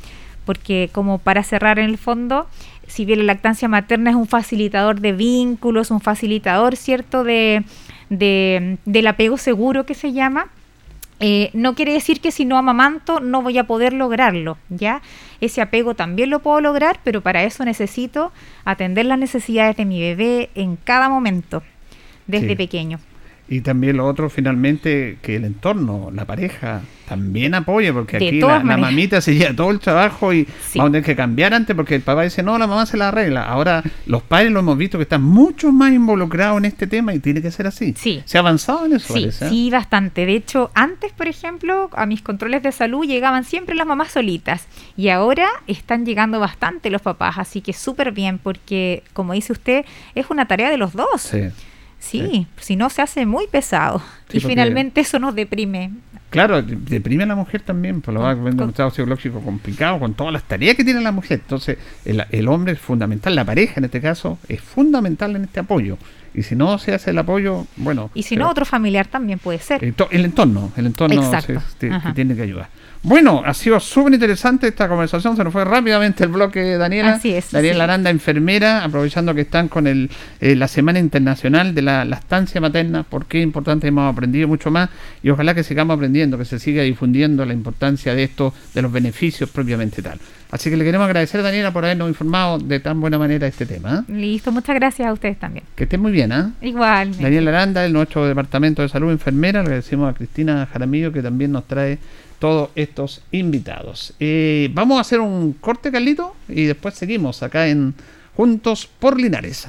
porque 0.44 0.88
como 0.92 1.18
para 1.18 1.42
cerrar 1.42 1.78
en 1.78 1.86
el 1.86 1.98
fondo, 1.98 2.46
si 2.86 3.04
bien 3.04 3.20
la 3.20 3.24
lactancia 3.24 3.68
materna 3.68 4.10
es 4.10 4.16
un 4.16 4.26
facilitador 4.26 5.00
de 5.00 5.12
vínculos, 5.12 5.90
un 5.90 6.00
facilitador 6.00 6.76
cierto 6.76 7.24
de, 7.24 7.64
de 8.10 8.78
del 8.84 9.06
apego 9.06 9.36
seguro 9.36 9.86
que 9.86 9.94
se 9.94 10.12
llama, 10.12 10.48
eh, 11.20 11.50
no 11.52 11.74
quiere 11.74 11.92
decir 11.92 12.20
que 12.20 12.32
si 12.32 12.44
no 12.44 12.58
amamanto 12.58 13.20
no 13.20 13.40
voy 13.40 13.56
a 13.58 13.64
poder 13.64 13.92
lograrlo, 13.92 14.58
¿ya? 14.68 15.00
Ese 15.40 15.62
apego 15.62 15.94
también 15.94 16.28
lo 16.28 16.40
puedo 16.40 16.60
lograr, 16.60 17.00
pero 17.04 17.20
para 17.20 17.44
eso 17.44 17.64
necesito 17.64 18.32
atender 18.64 19.06
las 19.06 19.18
necesidades 19.18 19.76
de 19.76 19.84
mi 19.84 20.00
bebé 20.00 20.50
en 20.54 20.76
cada 20.76 21.08
momento, 21.08 21.62
desde 22.26 22.56
pequeño. 22.56 22.98
Y 23.46 23.60
también 23.60 23.98
lo 23.98 24.06
otro, 24.06 24.30
finalmente, 24.30 25.18
que 25.20 25.36
el 25.36 25.44
entorno, 25.44 26.10
la 26.10 26.24
pareja, 26.24 26.80
también 27.06 27.54
apoye, 27.54 27.92
porque 27.92 28.16
aquí 28.16 28.40
la, 28.40 28.60
mamita 28.60 29.20
se 29.20 29.34
lleva 29.34 29.54
todo 29.54 29.70
el 29.70 29.80
trabajo 29.80 30.32
y 30.32 30.48
vamos 30.74 30.88
a 30.88 30.92
tener 30.92 31.04
que 31.04 31.14
cambiar 31.14 31.52
antes, 31.52 31.76
porque 31.76 31.94
el 31.94 32.00
papá 32.00 32.22
dice, 32.22 32.42
no, 32.42 32.56
la 32.56 32.66
mamá 32.66 32.86
se 32.86 32.96
la 32.96 33.08
arregla. 33.08 33.44
Ahora, 33.44 33.82
los 34.06 34.22
padres 34.22 34.50
lo 34.50 34.60
hemos 34.60 34.78
visto 34.78 34.96
que 34.96 35.02
están 35.02 35.22
mucho 35.22 35.72
más 35.72 35.92
involucrados 35.92 36.56
en 36.58 36.64
este 36.64 36.86
tema 36.86 37.12
y 37.12 37.18
tiene 37.18 37.42
que 37.42 37.50
ser 37.50 37.66
así. 37.66 37.94
Sí. 37.98 38.22
¿Se 38.24 38.38
ha 38.38 38.40
avanzado 38.40 38.86
en 38.86 38.94
eso? 38.94 39.12
Sí, 39.12 39.24
¿eh? 39.24 39.32
sí, 39.32 39.70
bastante. 39.70 40.24
De 40.24 40.34
hecho, 40.34 40.70
antes, 40.74 41.12
por 41.12 41.28
ejemplo, 41.28 41.90
a 41.92 42.06
mis 42.06 42.22
controles 42.22 42.62
de 42.62 42.72
salud 42.72 43.04
llegaban 43.04 43.44
siempre 43.44 43.74
las 43.74 43.86
mamás 43.86 44.12
solitas 44.12 44.66
y 44.96 45.10
ahora 45.10 45.48
están 45.66 46.06
llegando 46.06 46.40
bastante 46.40 46.88
los 46.88 47.02
papás, 47.02 47.36
así 47.36 47.60
que 47.60 47.74
súper 47.74 48.12
bien, 48.12 48.38
porque, 48.38 49.02
como 49.12 49.34
dice 49.34 49.52
usted, 49.52 49.84
es 50.14 50.30
una 50.30 50.46
tarea 50.46 50.70
de 50.70 50.78
los 50.78 50.94
dos. 50.94 51.20
Sí. 51.20 51.50
Sí, 52.04 52.46
si 52.58 52.76
no 52.76 52.90
se 52.90 53.02
hace 53.02 53.24
muy 53.24 53.46
pesado. 53.46 54.02
y 54.32 54.40
finalmente 54.40 55.00
eso 55.00 55.18
nos 55.18 55.34
deprime. 55.34 55.90
Claro, 56.28 56.60
deprime 56.62 57.22
a 57.22 57.26
la 57.26 57.36
mujer 57.36 57.62
también, 57.62 58.00
por 58.00 58.12
lo 58.12 58.20
va 58.20 58.34
un 58.34 58.60
estado 58.68 58.90
psicológico 58.90 59.40
complicado 59.40 60.00
con 60.00 60.14
todas 60.14 60.32
las 60.32 60.42
tareas 60.42 60.76
que 60.76 60.84
tiene 60.84 61.00
la 61.00 61.12
mujer. 61.12 61.40
Entonces, 61.42 61.78
el, 62.04 62.48
hombre 62.48 62.72
es 62.72 62.80
fundamental, 62.80 63.34
la 63.36 63.44
pareja 63.44 63.74
en 63.76 63.84
este 63.84 64.00
caso 64.00 64.38
es 64.48 64.60
fundamental 64.60 65.36
en 65.36 65.44
este 65.44 65.60
apoyo. 65.60 65.96
Y 66.34 66.42
si 66.42 66.56
no 66.56 66.76
se 66.78 66.92
hace 66.92 67.10
el 67.10 67.18
apoyo, 67.18 67.66
bueno. 67.76 68.10
Y 68.14 68.24
si 68.24 68.36
no, 68.36 68.50
otro 68.50 68.64
familiar 68.64 69.06
también 69.06 69.38
puede 69.38 69.60
ser. 69.60 69.82
El, 69.84 69.90
entorno, 70.24 70.72
el 70.76 70.86
entorno 70.86 71.30
que 71.78 72.00
tiene 72.14 72.34
que 72.34 72.42
ayudar. 72.42 72.68
Bueno, 73.04 73.42
ha 73.44 73.52
sido 73.52 73.78
súper 73.80 74.14
interesante 74.14 74.66
esta 74.66 74.88
conversación. 74.88 75.36
Se 75.36 75.44
nos 75.44 75.52
fue 75.52 75.62
rápidamente 75.62 76.24
el 76.24 76.30
bloque, 76.30 76.78
Daniela. 76.78 77.12
Así 77.12 77.34
es. 77.34 77.50
Daniela 77.50 77.84
Aranda, 77.84 78.08
enfermera, 78.08 78.82
aprovechando 78.82 79.34
que 79.34 79.42
están 79.42 79.68
con 79.68 79.86
el, 79.86 80.10
eh, 80.40 80.56
la 80.56 80.68
Semana 80.68 80.98
Internacional 80.98 81.74
de 81.74 81.82
la 81.82 82.06
Lactancia 82.06 82.62
Materna. 82.62 83.02
Porque 83.02 83.40
es 83.40 83.44
importante, 83.44 83.88
hemos 83.88 84.10
aprendido 84.10 84.48
mucho 84.48 84.70
más 84.70 84.88
y 85.22 85.28
ojalá 85.28 85.54
que 85.54 85.62
sigamos 85.62 85.96
aprendiendo, 85.96 86.38
que 86.38 86.46
se 86.46 86.58
siga 86.58 86.82
difundiendo 86.82 87.44
la 87.44 87.52
importancia 87.52 88.14
de 88.14 88.24
esto, 88.24 88.54
de 88.72 88.80
los 88.80 88.90
beneficios 88.90 89.50
propiamente 89.50 90.00
tal. 90.00 90.18
Así 90.50 90.70
que 90.70 90.76
le 90.78 90.84
queremos 90.84 91.04
agradecer, 91.04 91.42
Daniela, 91.42 91.74
por 91.74 91.84
habernos 91.84 92.08
informado 92.08 92.58
de 92.58 92.80
tan 92.80 93.02
buena 93.02 93.18
manera 93.18 93.46
este 93.46 93.66
tema. 93.66 94.06
¿eh? 94.08 94.12
Listo, 94.12 94.50
muchas 94.50 94.76
gracias 94.76 95.06
a 95.08 95.12
ustedes 95.12 95.38
también. 95.38 95.66
Que 95.74 95.84
estén 95.84 96.00
muy 96.00 96.12
bien, 96.12 96.32
¿ah? 96.32 96.52
Igual. 96.62 97.18
Daniela 97.20 97.50
Aranda, 97.50 97.82
de 97.82 97.90
nuestro 97.90 98.26
Departamento 98.26 98.80
de 98.80 98.88
Salud 98.88 99.10
Enfermera. 99.10 99.60
Le 99.60 99.66
agradecemos 99.66 100.08
a 100.08 100.14
Cristina 100.14 100.66
Jaramillo, 100.72 101.12
que 101.12 101.22
también 101.22 101.52
nos 101.52 101.66
trae 101.66 101.98
todos 102.38 102.70
estos 102.74 103.22
invitados. 103.32 104.14
Eh, 104.20 104.70
vamos 104.72 104.98
a 104.98 105.00
hacer 105.00 105.20
un 105.20 105.52
corte, 105.54 105.90
Carlito, 105.90 106.34
y 106.48 106.64
después 106.64 106.94
seguimos 106.94 107.42
acá 107.42 107.68
en 107.68 107.94
Juntos 108.36 108.88
por 108.98 109.20
Linares. 109.20 109.68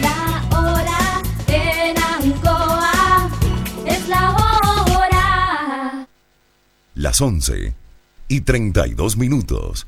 La 0.00 0.48
hora 0.50 1.22
en 1.48 1.98
Ancoa 1.98 3.30
es 3.86 4.08
la 4.08 4.30
hora. 4.30 6.06
Las 6.94 7.20
11 7.20 7.74
y 8.28 8.40
32 8.42 9.16
minutos. 9.16 9.86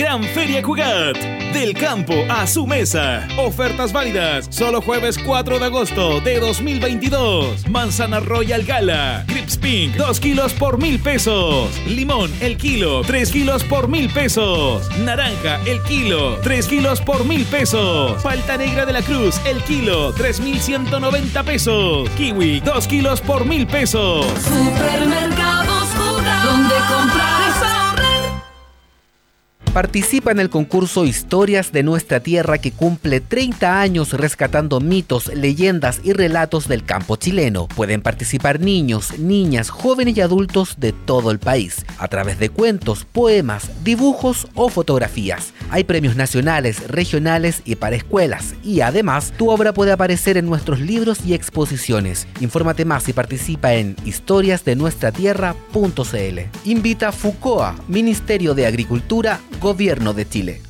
Gran 0.00 0.24
Feria 0.24 0.62
Cugat. 0.62 1.18
Del 1.52 1.74
campo 1.74 2.14
a 2.30 2.46
su 2.46 2.66
mesa. 2.66 3.28
Ofertas 3.36 3.92
válidas. 3.92 4.46
Solo 4.48 4.80
jueves 4.80 5.18
4 5.18 5.58
de 5.58 5.66
agosto 5.66 6.22
de 6.22 6.40
2022. 6.40 7.68
Manzana 7.68 8.18
Royal 8.18 8.64
Gala. 8.64 9.24
Crips 9.26 9.58
Pink. 9.58 9.96
2 9.96 10.20
kilos 10.20 10.54
por 10.54 10.78
mil 10.78 10.98
pesos. 11.00 11.68
Limón 11.86 12.32
el 12.40 12.56
kilo. 12.56 13.02
3 13.02 13.30
kilos 13.30 13.62
por 13.64 13.88
mil 13.88 14.08
pesos. 14.08 14.88
Naranja 15.00 15.60
el 15.66 15.82
kilo. 15.82 16.38
3 16.44 16.66
kilos 16.66 17.02
por 17.02 17.26
mil 17.26 17.44
pesos. 17.44 18.22
Falta 18.22 18.56
negra 18.56 18.86
de 18.86 18.94
la 18.94 19.02
cruz 19.02 19.38
el 19.44 19.62
kilo. 19.64 20.14
3,190 20.14 21.42
pesos. 21.42 22.08
Kiwi. 22.16 22.60
2 22.60 22.86
kilos 22.86 23.20
por 23.20 23.44
mil 23.44 23.66
pesos. 23.66 24.24
Supermercados 24.48 25.88
Cugat. 25.90 26.40
Comprar 26.88 27.39
Participa 29.72 30.32
en 30.32 30.40
el 30.40 30.50
concurso 30.50 31.04
Historias 31.04 31.70
de 31.70 31.84
nuestra 31.84 32.18
tierra 32.18 32.58
que 32.58 32.72
cumple 32.72 33.20
30 33.20 33.80
años 33.80 34.12
rescatando 34.12 34.80
mitos, 34.80 35.32
leyendas 35.32 36.00
y 36.02 36.12
relatos 36.12 36.66
del 36.66 36.84
campo 36.84 37.14
chileno. 37.14 37.68
Pueden 37.68 38.02
participar 38.02 38.58
niños, 38.58 39.16
niñas, 39.20 39.70
jóvenes 39.70 40.16
y 40.16 40.22
adultos 40.22 40.80
de 40.80 40.92
todo 40.92 41.30
el 41.30 41.38
país, 41.38 41.86
a 41.98 42.08
través 42.08 42.40
de 42.40 42.48
cuentos, 42.48 43.04
poemas, 43.04 43.70
dibujos 43.84 44.48
o 44.56 44.70
fotografías. 44.70 45.52
Hay 45.70 45.84
premios 45.84 46.16
nacionales, 46.16 46.88
regionales 46.88 47.62
y 47.64 47.76
para 47.76 47.94
escuelas. 47.94 48.56
Y 48.64 48.80
además, 48.80 49.32
tu 49.38 49.50
obra 49.50 49.72
puede 49.72 49.92
aparecer 49.92 50.36
en 50.36 50.46
nuestros 50.46 50.80
libros 50.80 51.20
y 51.24 51.34
exposiciones. 51.34 52.26
Infórmate 52.40 52.84
más 52.84 53.08
y 53.08 53.12
participa 53.12 53.74
en 53.74 53.94
historiasdenuestratierra.cl. 54.04 56.40
Invita 56.64 57.12
FUCOA, 57.12 57.76
Ministerio 57.86 58.54
de 58.54 58.66
Agricultura, 58.66 59.38
Gobierno 59.60 60.14
de 60.14 60.26
Chile. 60.26 60.69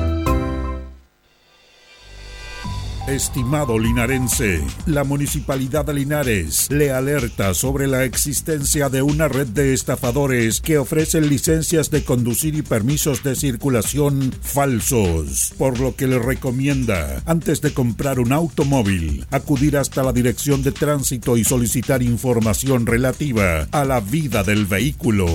Estimado 3.11 3.77
linarense, 3.77 4.63
la 4.85 5.03
Municipalidad 5.03 5.83
de 5.83 5.93
Linares 5.93 6.71
le 6.71 6.91
alerta 6.91 7.53
sobre 7.53 7.85
la 7.85 8.05
existencia 8.05 8.87
de 8.87 9.01
una 9.01 9.27
red 9.27 9.47
de 9.47 9.73
estafadores 9.73 10.61
que 10.61 10.77
ofrecen 10.77 11.27
licencias 11.27 11.91
de 11.91 12.05
conducir 12.05 12.55
y 12.55 12.61
permisos 12.61 13.21
de 13.21 13.35
circulación 13.35 14.33
falsos, 14.41 15.53
por 15.57 15.77
lo 15.81 15.97
que 15.97 16.07
le 16.07 16.19
recomienda, 16.19 17.21
antes 17.25 17.59
de 17.59 17.73
comprar 17.73 18.17
un 18.17 18.31
automóvil, 18.31 19.25
acudir 19.29 19.75
hasta 19.75 20.03
la 20.03 20.13
Dirección 20.13 20.63
de 20.63 20.71
Tránsito 20.71 21.35
y 21.35 21.43
solicitar 21.43 22.01
información 22.01 22.85
relativa 22.85 23.67
a 23.71 23.83
la 23.83 23.99
vida 23.99 24.43
del 24.43 24.65
vehículo. 24.65 25.27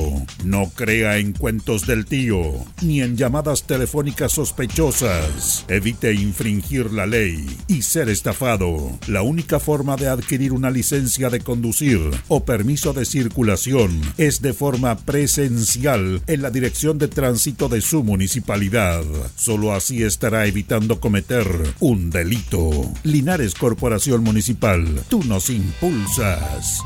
No 0.47 0.71
crea 0.75 1.19
en 1.19 1.35
cuentos 1.35 1.87
del 1.87 2.07
tío, 2.07 2.53
ni 2.81 3.03
en 3.03 3.19
llamadas 3.19 3.65
telefónicas 3.65 4.33
sospechosas. 4.33 5.67
Evite 5.69 6.15
infringir 6.15 6.91
la 6.91 7.05
ley 7.05 7.47
y 7.69 7.83
ser 7.83 8.09
estafado. 8.09 8.99
La 9.07 9.23
única 9.23 9.61
forma 9.61 9.97
de 9.97 10.09
adquirir 10.09 10.53
una 10.53 10.71
licencia 10.71 11.31
de 11.31 11.41
conducir 11.41 12.01
o 12.29 12.45
permiso 12.45 12.93
de 12.93 13.05
circulación 13.05 14.01
es 14.19 14.43
de 14.43 14.53
forma 14.53 14.97
presencial 14.97 16.23
en 16.27 16.43
la 16.43 16.51
dirección 16.51 16.99
de 16.99 17.09
tránsito 17.09 17.69
de 17.69 17.81
su 17.81 18.05
municipalidad. 18.05 19.05
Solo 19.37 19.73
así 19.73 20.03
estará 20.03 20.47
evitando 20.47 21.01
cometer 21.01 21.47
un 21.81 22.11
delito. 22.11 22.71
Linares 23.03 23.55
Corporación 23.55 24.23
Municipal, 24.23 25.03
tú 25.09 25.23
nos 25.25 25.51
impulsas. 25.51 26.81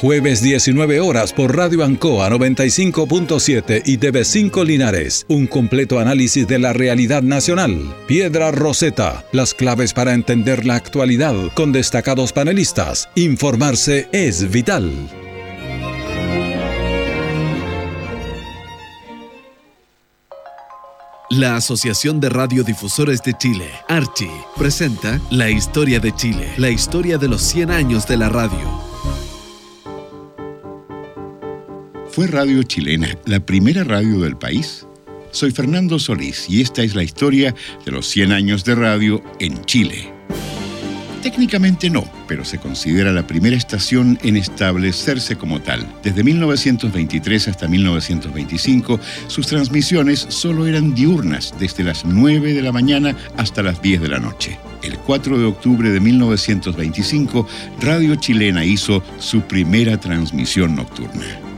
Jueves 0.00 0.40
19 0.40 0.98
horas 1.00 1.34
por 1.34 1.54
Radio 1.54 1.84
Ancoa 1.84 2.30
95.7 2.30 3.82
y 3.84 3.98
TV5 3.98 4.64
Linares. 4.64 5.26
Un 5.28 5.46
completo 5.46 5.98
análisis 5.98 6.48
de 6.48 6.58
la 6.58 6.72
realidad 6.72 7.22
nacional. 7.22 7.94
Piedra 8.06 8.50
Roseta. 8.50 9.26
Las 9.32 9.52
claves 9.52 9.92
para 9.92 10.14
entender 10.14 10.64
la 10.64 10.76
actualidad 10.76 11.34
con 11.52 11.70
destacados 11.72 12.32
panelistas. 12.32 13.10
Informarse 13.14 14.08
es 14.10 14.50
vital. 14.50 14.90
La 21.28 21.56
Asociación 21.56 22.20
de 22.20 22.30
Radiodifusores 22.30 23.22
de 23.22 23.34
Chile, 23.34 23.66
Archi, 23.86 24.30
presenta 24.56 25.20
La 25.30 25.50
Historia 25.50 26.00
de 26.00 26.14
Chile, 26.14 26.48
la 26.56 26.70
historia 26.70 27.18
de 27.18 27.28
los 27.28 27.42
100 27.42 27.70
años 27.70 28.08
de 28.08 28.16
la 28.16 28.30
radio 28.30 28.89
¿Fue 32.20 32.26
Radio 32.26 32.62
Chilena 32.62 33.16
la 33.24 33.40
primera 33.40 33.82
radio 33.82 34.20
del 34.20 34.36
país? 34.36 34.86
Soy 35.30 35.52
Fernando 35.52 35.98
Solís 35.98 36.50
y 36.50 36.60
esta 36.60 36.82
es 36.82 36.94
la 36.94 37.02
historia 37.02 37.54
de 37.86 37.92
los 37.92 38.06
100 38.08 38.32
años 38.32 38.62
de 38.62 38.74
radio 38.74 39.24
en 39.38 39.64
Chile. 39.64 40.12
Técnicamente 41.22 41.88
no, 41.88 42.04
pero 42.28 42.44
se 42.44 42.58
considera 42.58 43.10
la 43.10 43.26
primera 43.26 43.56
estación 43.56 44.18
en 44.22 44.36
establecerse 44.36 45.36
como 45.36 45.62
tal. 45.62 45.90
Desde 46.02 46.22
1923 46.22 47.48
hasta 47.48 47.66
1925, 47.66 49.00
sus 49.26 49.46
transmisiones 49.46 50.26
solo 50.28 50.66
eran 50.66 50.94
diurnas, 50.94 51.54
desde 51.58 51.84
las 51.84 52.04
9 52.04 52.52
de 52.52 52.60
la 52.60 52.70
mañana 52.70 53.16
hasta 53.38 53.62
las 53.62 53.80
10 53.80 54.02
de 54.02 54.08
la 54.08 54.18
noche. 54.18 54.58
El 54.82 54.98
4 54.98 55.38
de 55.38 55.46
octubre 55.46 55.88
de 55.88 56.00
1925, 56.00 57.48
Radio 57.80 58.14
Chilena 58.16 58.62
hizo 58.62 59.02
su 59.18 59.40
primera 59.40 59.98
transmisión 59.98 60.76
nocturna. 60.76 61.49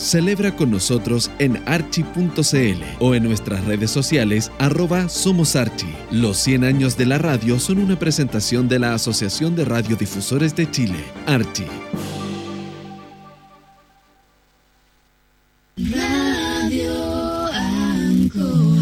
Celebra 0.00 0.56
con 0.56 0.70
nosotros 0.70 1.30
en 1.38 1.62
archi.cl 1.66 2.82
o 3.00 3.14
en 3.14 3.22
nuestras 3.22 3.62
redes 3.66 3.90
sociales 3.90 4.50
arroba 4.58 5.10
Somos 5.10 5.56
Archi. 5.56 5.94
Los 6.10 6.38
100 6.38 6.64
años 6.64 6.96
de 6.96 7.04
la 7.04 7.18
radio 7.18 7.60
son 7.60 7.80
una 7.80 7.98
presentación 7.98 8.66
de 8.66 8.78
la 8.78 8.94
Asociación 8.94 9.54
de 9.54 9.66
Radiodifusores 9.66 10.56
de 10.56 10.70
Chile, 10.70 11.04
Archi. 11.26 11.66
Radio 15.76 17.46
Ancoa. 17.52 18.80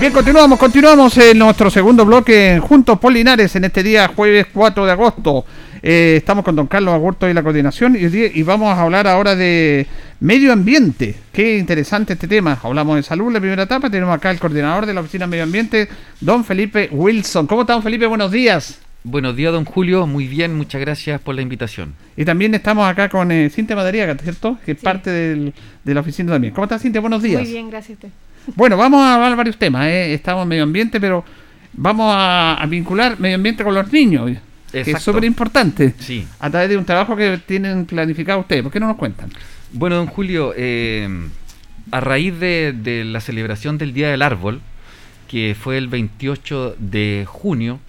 Bien, 0.00 0.12
continuamos, 0.14 0.58
continuamos 0.58 1.18
en 1.18 1.38
nuestro 1.38 1.70
segundo 1.70 2.06
bloque 2.06 2.54
en 2.54 2.60
Juntos 2.62 2.98
Polinares 2.98 3.54
en 3.54 3.64
este 3.64 3.82
día 3.82 4.08
jueves 4.08 4.46
4 4.50 4.86
de 4.86 4.92
agosto. 4.92 5.44
Eh, 5.82 6.14
estamos 6.16 6.44
con 6.44 6.56
don 6.56 6.66
Carlos 6.66 6.94
Agurto 6.94 7.28
y 7.28 7.34
la 7.34 7.42
coordinación 7.42 7.96
y, 7.96 8.42
vamos 8.42 8.76
a 8.76 8.82
hablar 8.82 9.06
ahora 9.06 9.34
de 9.36 9.86
medio 10.20 10.52
ambiente. 10.52 11.14
Qué 11.32 11.58
interesante 11.58 12.14
este 12.14 12.26
tema. 12.28 12.58
Hablamos 12.62 12.96
de 12.96 13.02
salud, 13.02 13.32
la 13.32 13.40
primera 13.40 13.62
etapa. 13.64 13.88
Tenemos 13.90 14.14
acá 14.14 14.30
el 14.30 14.38
coordinador 14.38 14.86
de 14.86 14.94
la 14.94 15.00
Oficina 15.00 15.26
de 15.26 15.30
Medio 15.30 15.44
Ambiente, 15.44 15.88
don 16.20 16.44
Felipe 16.44 16.88
Wilson. 16.90 17.46
¿Cómo 17.46 17.62
está, 17.62 17.74
don 17.74 17.82
Felipe? 17.82 18.06
Buenos 18.06 18.32
días. 18.32 18.80
Buenos 19.04 19.36
días, 19.36 19.52
don 19.52 19.64
Julio. 19.64 20.06
Muy 20.06 20.26
bien, 20.26 20.56
muchas 20.56 20.80
gracias 20.80 21.20
por 21.20 21.34
la 21.34 21.42
invitación. 21.42 21.94
Y 22.16 22.24
también 22.24 22.52
estamos 22.54 22.88
acá 22.88 23.08
con 23.08 23.30
eh, 23.30 23.48
Cintia 23.48 23.76
Madariaga, 23.76 24.16
¿cierto? 24.16 24.58
Que 24.66 24.72
es 24.72 24.78
parte 24.78 25.10
del- 25.10 25.54
de 25.84 25.94
la 25.94 26.00
oficina 26.00 26.32
también. 26.32 26.52
¿Cómo 26.52 26.64
está, 26.64 26.78
Cintia? 26.78 27.00
Buenos 27.00 27.22
días. 27.22 27.40
Muy 27.42 27.50
bien, 27.52 27.70
gracias 27.70 27.90
a 27.90 28.06
usted. 28.06 28.08
Bueno, 28.56 28.76
vamos 28.76 29.00
a 29.00 29.14
hablar 29.14 29.36
varios 29.36 29.56
temas. 29.56 29.86
¿eh? 29.86 30.12
Estamos 30.12 30.42
en 30.42 30.48
medio 30.48 30.62
ambiente, 30.64 31.00
pero 31.00 31.24
vamos 31.74 32.12
a, 32.14 32.54
a 32.54 32.66
vincular 32.66 33.20
medio 33.20 33.36
ambiente 33.36 33.62
con 33.62 33.72
los 33.74 33.90
niños, 33.92 34.32
que 34.72 34.90
es 34.90 35.02
súper 35.02 35.24
importante. 35.24 35.94
Sí. 35.98 36.26
A 36.38 36.50
través 36.50 36.68
de 36.68 36.76
un 36.76 36.84
trabajo 36.84 37.16
que 37.16 37.38
tienen 37.38 37.86
planificado 37.86 38.40
ustedes. 38.40 38.62
¿Por 38.62 38.72
qué 38.72 38.80
no 38.80 38.86
nos 38.86 38.96
cuentan? 38.96 39.30
Bueno, 39.72 39.96
don 39.96 40.06
Julio, 40.06 40.54
eh, 40.56 41.08
a 41.90 42.00
raíz 42.00 42.38
de, 42.38 42.72
de 42.72 43.04
la 43.04 43.20
celebración 43.20 43.78
del 43.78 43.92
Día 43.92 44.10
del 44.10 44.22
Árbol, 44.22 44.60
que 45.28 45.56
fue 45.58 45.78
el 45.78 45.88
28 45.88 46.76
de 46.78 47.24
junio, 47.26 47.80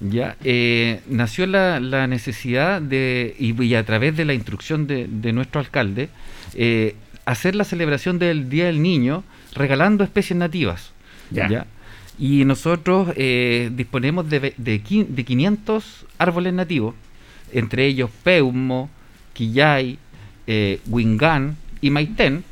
ya 0.00 0.36
eh, 0.44 1.02
nació 1.08 1.46
la, 1.46 1.78
la 1.78 2.06
necesidad 2.06 2.80
de, 2.80 3.36
y, 3.38 3.62
y 3.62 3.74
a 3.74 3.84
través 3.84 4.16
de 4.16 4.24
la 4.24 4.32
instrucción 4.32 4.86
de, 4.86 5.06
de 5.08 5.32
nuestro 5.32 5.60
alcalde, 5.60 6.08
eh, 6.54 6.96
hacer 7.26 7.54
la 7.54 7.64
celebración 7.64 8.18
del 8.18 8.48
Día 8.48 8.66
del 8.66 8.82
Niño 8.82 9.24
regalando 9.54 10.02
especies 10.04 10.38
nativas. 10.38 10.92
Ya. 11.30 11.66
Y 12.20 12.44
nosotros 12.44 13.08
eh, 13.16 13.70
disponemos 13.74 14.28
de, 14.28 14.52
de, 14.56 14.84
quin- 14.84 15.06
de 15.08 15.24
500 15.24 16.04
árboles 16.18 16.52
nativos, 16.52 16.94
entre 17.52 17.86
ellos 17.86 18.10
Peumo, 18.22 18.90
Quillay, 19.32 19.98
eh, 20.46 20.80
Wingán 20.86 21.56
y 21.80 21.88
Maitén, 21.90 22.44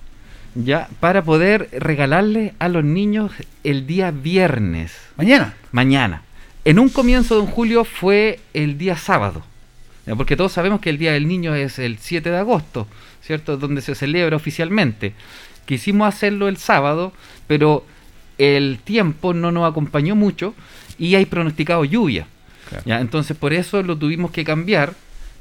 ya, 0.54 0.88
para 1.00 1.22
poder 1.22 1.68
regalarles 1.78 2.52
a 2.58 2.68
los 2.68 2.82
niños 2.82 3.30
el 3.62 3.86
día 3.86 4.10
viernes. 4.10 4.96
Mañana. 5.16 5.54
Mañana. 5.70 6.22
En 6.64 6.78
un 6.78 6.88
comienzo, 6.88 7.36
don 7.36 7.46
Julio, 7.46 7.84
fue 7.84 8.40
el 8.54 8.78
día 8.78 8.96
sábado. 8.96 9.42
ya, 10.06 10.16
Porque 10.16 10.34
todos 10.36 10.52
sabemos 10.52 10.80
que 10.80 10.88
el 10.90 10.96
Día 10.98 11.12
del 11.12 11.28
Niño 11.28 11.54
es 11.54 11.78
el 11.78 11.98
7 11.98 12.30
de 12.30 12.38
agosto, 12.38 12.88
¿cierto? 13.22 13.58
Donde 13.58 13.82
se 13.82 13.94
celebra 13.94 14.34
oficialmente. 14.36 15.12
Quisimos 15.66 16.08
hacerlo 16.08 16.48
el 16.48 16.56
sábado, 16.56 17.12
pero 17.46 17.84
el 18.38 18.78
tiempo 18.82 19.34
no 19.34 19.50
nos 19.52 19.68
acompañó 19.68 20.14
mucho 20.16 20.54
y 20.98 21.14
hay 21.14 21.26
pronosticado 21.26 21.84
lluvia. 21.84 22.26
¿ya? 22.84 23.00
Entonces 23.00 23.36
por 23.36 23.52
eso 23.52 23.82
lo 23.82 23.96
tuvimos 23.96 24.30
que 24.30 24.44
cambiar 24.44 24.94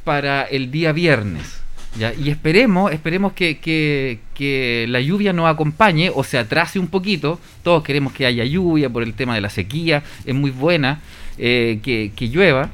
para 0.04 0.43
el 0.43 0.72
día 0.72 0.91
viernes. 0.91 1.60
¿ya? 1.98 2.14
Y 2.14 2.30
esperemos, 2.30 2.91
esperemos 2.91 3.34
que, 3.34 3.58
que- 3.60 4.20
que 4.34 4.86
la 4.89 5.02
lluvia 5.02 5.34
nos 5.34 5.48
acompañe 5.50 6.12
o 6.14 6.24
se 6.24 6.38
atrase 6.38 6.80
un 6.80 6.88
poquito. 6.88 7.39
Todos 7.64 7.84
queremos 7.84 8.14
que 8.14 8.26
haya 8.26 8.45
lluvia 8.45 8.89
por 8.89 9.04
el 9.04 9.14
tema 9.14 9.36
de 9.36 9.41
la 9.41 9.50
sequía. 9.50 10.04
Es 10.26 10.36
muy 10.36 10.52
buena 10.52 11.00
eh, 11.38 11.80
que, 11.84 12.12
que 12.16 12.30
llueva. 12.30 12.70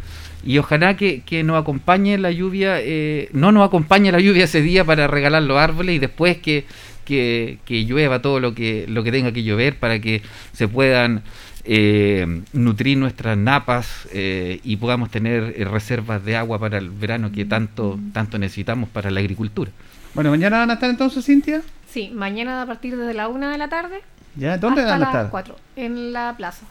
Y 0.46 0.58
ojalá 0.58 0.98
que, 0.98 1.22
que 1.22 1.42
nos 1.42 1.60
acompañe 1.62 2.18
la 2.18 2.30
lluvia, 2.30 2.76
eh, 2.82 3.30
no 3.32 3.54
nos 3.54 3.66
acompañe 3.66 4.12
la 4.12 4.20
lluvia 4.20 4.44
ese 4.44 4.62
día 4.62 4.84
para 4.84 5.08
regalar 5.08 5.42
los 5.44 5.58
árboles 5.58 5.96
y 5.96 6.00
después 6.00 6.38
que, 6.38 6.66
que, 7.04 7.60
que 7.66 7.86
llueva 7.86 8.22
todo 8.22 8.40
lo 8.40 8.54
que, 8.56 8.86
lo 8.88 9.04
que 9.04 9.12
tenga 9.12 9.32
que 9.32 9.44
llover 9.44 9.78
para 9.78 10.00
que 10.00 10.22
se 10.54 10.68
puedan 10.68 11.22
eh, 11.66 12.42
nutrir 12.54 12.98
nuestras 12.98 13.38
napas 13.38 14.08
eh, 14.12 14.60
y 14.64 14.76
podamos 14.78 15.10
tener 15.12 15.54
eh, 15.58 15.66
reservas 15.66 16.24
de 16.26 16.36
agua 16.36 16.60
para 16.60 16.78
el 16.78 16.90
verano 16.90 17.32
que 17.32 17.46
tanto, 17.46 18.00
tanto 18.14 18.38
necesitamos 18.38 18.90
para 18.90 19.10
la 19.12 19.20
agricultura. 19.20 19.72
Bueno, 20.14 20.30
mañana 20.32 20.60
van 20.60 20.72
a 20.72 20.74
estar 20.74 20.90
entonces, 20.90 21.26
Cintia. 21.26 21.62
Sí, 21.90 22.12
mañana 22.14 22.62
a 22.62 22.66
partir 22.66 22.98
de 22.98 23.14
la 23.14 23.28
una 23.28 23.52
de 23.52 23.58
la 23.58 23.70
tarde. 23.70 24.02
¿Ya? 24.36 24.58
¿Dónde 24.58 24.82
hasta 24.82 24.92
van 24.94 25.02
a 25.02 25.06
las 25.06 25.10
estar? 25.16 25.30
4, 25.32 25.56
en 25.76 26.12
la 26.14 26.36
plaza. 26.38 26.66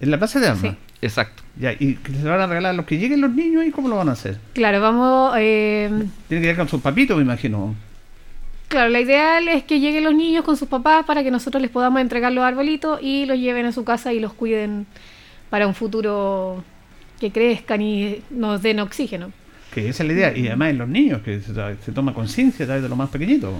En 0.00 0.10
la 0.10 0.18
Plaza 0.18 0.38
de 0.40 0.48
Armas. 0.48 0.60
Sí. 0.72 0.76
Exacto. 1.00 1.42
Ya, 1.58 1.72
¿y 1.72 1.94
que 1.96 2.12
se 2.12 2.22
van 2.22 2.40
a 2.40 2.46
regalar 2.46 2.70
a 2.70 2.74
los 2.74 2.84
que 2.86 2.98
lleguen 2.98 3.20
los 3.22 3.30
niños 3.32 3.64
y 3.66 3.70
cómo 3.70 3.88
lo 3.88 3.96
van 3.96 4.10
a 4.10 4.12
hacer? 4.12 4.38
Claro, 4.52 4.80
vamos. 4.80 5.34
eh, 5.38 5.88
Tienen 6.28 6.44
que 6.44 6.50
ir 6.50 6.56
con 6.56 6.68
sus 6.68 6.80
papitos, 6.82 7.16
me 7.16 7.22
imagino. 7.22 7.74
Claro, 8.68 8.88
la 8.90 9.00
ideal 9.00 9.48
es 9.48 9.64
que 9.64 9.80
lleguen 9.80 10.04
los 10.04 10.14
niños 10.14 10.44
con 10.44 10.56
sus 10.56 10.68
papás 10.68 11.04
para 11.06 11.22
que 11.22 11.30
nosotros 11.30 11.60
les 11.62 11.70
podamos 11.70 12.00
entregar 12.00 12.32
los 12.32 12.44
arbolitos 12.44 13.00
y 13.02 13.26
los 13.26 13.38
lleven 13.38 13.66
a 13.66 13.72
su 13.72 13.84
casa 13.84 14.12
y 14.12 14.20
los 14.20 14.32
cuiden 14.32 14.86
para 15.50 15.66
un 15.66 15.74
futuro 15.74 16.62
que 17.20 17.30
crezcan 17.30 17.80
y 17.82 18.22
nos 18.30 18.62
den 18.62 18.80
oxígeno. 18.80 19.30
Que 19.72 19.88
esa 19.88 20.02
es 20.02 20.06
la 20.08 20.12
idea. 20.12 20.36
Y 20.36 20.46
además 20.48 20.70
en 20.70 20.78
los 20.78 20.88
niños, 20.88 21.22
que 21.22 21.40
se, 21.40 21.52
se 21.54 21.92
toma 21.92 22.12
conciencia 22.14 22.64
a 22.64 22.66
través 22.66 22.82
de 22.82 22.88
los 22.88 22.98
más 22.98 23.08
pequeñitos. 23.10 23.52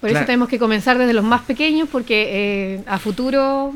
Por 0.00 0.10
Claro. 0.10 0.18
eso 0.22 0.26
tenemos 0.26 0.48
que 0.48 0.58
comenzar 0.58 0.98
desde 0.98 1.12
los 1.12 1.24
más 1.24 1.42
pequeños 1.42 1.88
porque 1.90 2.74
eh, 2.76 2.80
a 2.86 2.98
futuro 2.98 3.74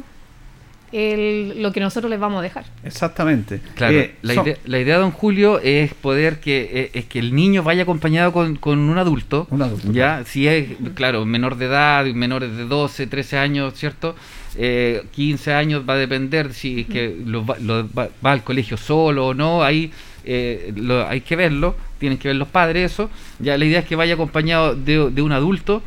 el- 0.93 1.63
lo 1.63 1.73
que 1.73 1.81
nosotros 1.81 2.09
les 2.11 2.19
vamos 2.21 2.41
a 2.41 2.43
dejar. 2.43 2.65
Exactamente. 2.85 3.61
Claro, 3.75 3.99
Eh, 3.99 4.15
la, 4.23 4.35
son- 4.35 4.47
idea, 4.47 4.57
la 4.65 4.79
idea, 4.81 4.99
don 4.99 5.11
Julio, 5.11 5.61
es 5.61 5.93
poder 5.95 6.41
que 6.41 6.71
eh, 6.73 6.91
es 6.95 7.05
que 7.07 7.19
el 7.19 7.35
niño 7.35 7.63
vaya 7.63 7.83
acompañado 7.83 8.33
con, 8.33 8.57
con 8.57 8.79
un 8.79 8.99
adulto. 8.99 9.47
Un 9.51 9.63
adulto, 9.63 9.93
Ya, 9.93 10.23
si 10.25 10.47
es, 10.49 10.69
claro, 10.95 11.25
menor 11.27 11.57
de 11.57 11.67
edad, 11.67 12.05
menores 12.07 12.57
de 12.57 12.65
12, 12.65 13.07
13 13.07 13.39
años, 13.39 13.75
¿cierto? 13.75 14.15
Eh, 14.59 15.03
15 15.13 15.53
años 15.53 15.83
va 15.89 15.95
a 15.95 15.99
depender 15.99 16.55
si 16.55 16.81
es 16.81 16.87
que 16.87 17.15
lo 17.27 17.45
va, 17.45 17.57
lo 17.61 17.87
va- 17.93 18.09
va 18.25 18.33
al 18.33 18.43
colegio 18.43 18.77
solo 18.77 19.27
o 19.29 19.35
no, 19.35 19.63
ahí 19.63 19.91
eh, 20.25 20.73
lo- 20.75 21.07
hay 21.07 21.21
que 21.21 21.37
verlo, 21.37 21.77
tienen 21.99 22.19
que 22.19 22.29
ver 22.29 22.37
los 22.37 22.49
padres 22.49 22.93
eso. 22.93 23.11
Ya 23.39 23.57
la 23.59 23.65
idea 23.65 23.81
es 23.81 23.85
que 23.85 23.97
vaya 23.97 24.15
acompañado 24.15 24.75
de, 24.75 25.11
de 25.11 25.23
un 25.23 25.33
adulto 25.33 25.83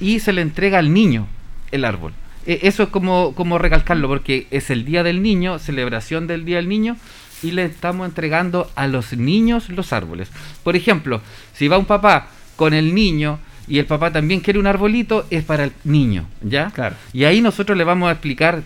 y 0.00 0.20
se 0.20 0.32
le 0.32 0.42
entrega 0.42 0.78
al 0.78 0.92
niño 0.92 1.26
el 1.72 1.84
árbol. 1.84 2.12
E- 2.46 2.60
Eso 2.62 2.84
es 2.84 2.88
como, 2.88 3.34
como 3.34 3.58
recalcarlo, 3.58 4.08
porque 4.08 4.46
es 4.50 4.70
el 4.70 4.84
Día 4.84 5.02
del 5.02 5.22
Niño, 5.22 5.58
celebración 5.58 6.26
del 6.26 6.44
Día 6.44 6.56
del 6.56 6.68
Niño, 6.68 6.96
y 7.42 7.50
le 7.50 7.64
estamos 7.64 8.06
entregando 8.08 8.70
a 8.74 8.86
los 8.86 9.12
niños 9.12 9.68
los 9.68 9.92
árboles. 9.92 10.30
Por 10.62 10.76
ejemplo, 10.76 11.20
si 11.52 11.68
va 11.68 11.78
un 11.78 11.84
papá 11.84 12.28
con 12.56 12.72
el 12.72 12.94
niño 12.94 13.38
y 13.68 13.78
el 13.78 13.86
papá 13.86 14.12
también 14.12 14.40
quiere 14.40 14.58
un 14.58 14.66
arbolito, 14.66 15.26
es 15.30 15.44
para 15.44 15.64
el 15.64 15.72
niño, 15.84 16.26
¿ya? 16.42 16.70
Claro. 16.70 16.96
Y 17.12 17.24
ahí 17.24 17.40
nosotros 17.40 17.76
le 17.76 17.84
vamos 17.84 18.08
a 18.08 18.12
explicar 18.12 18.62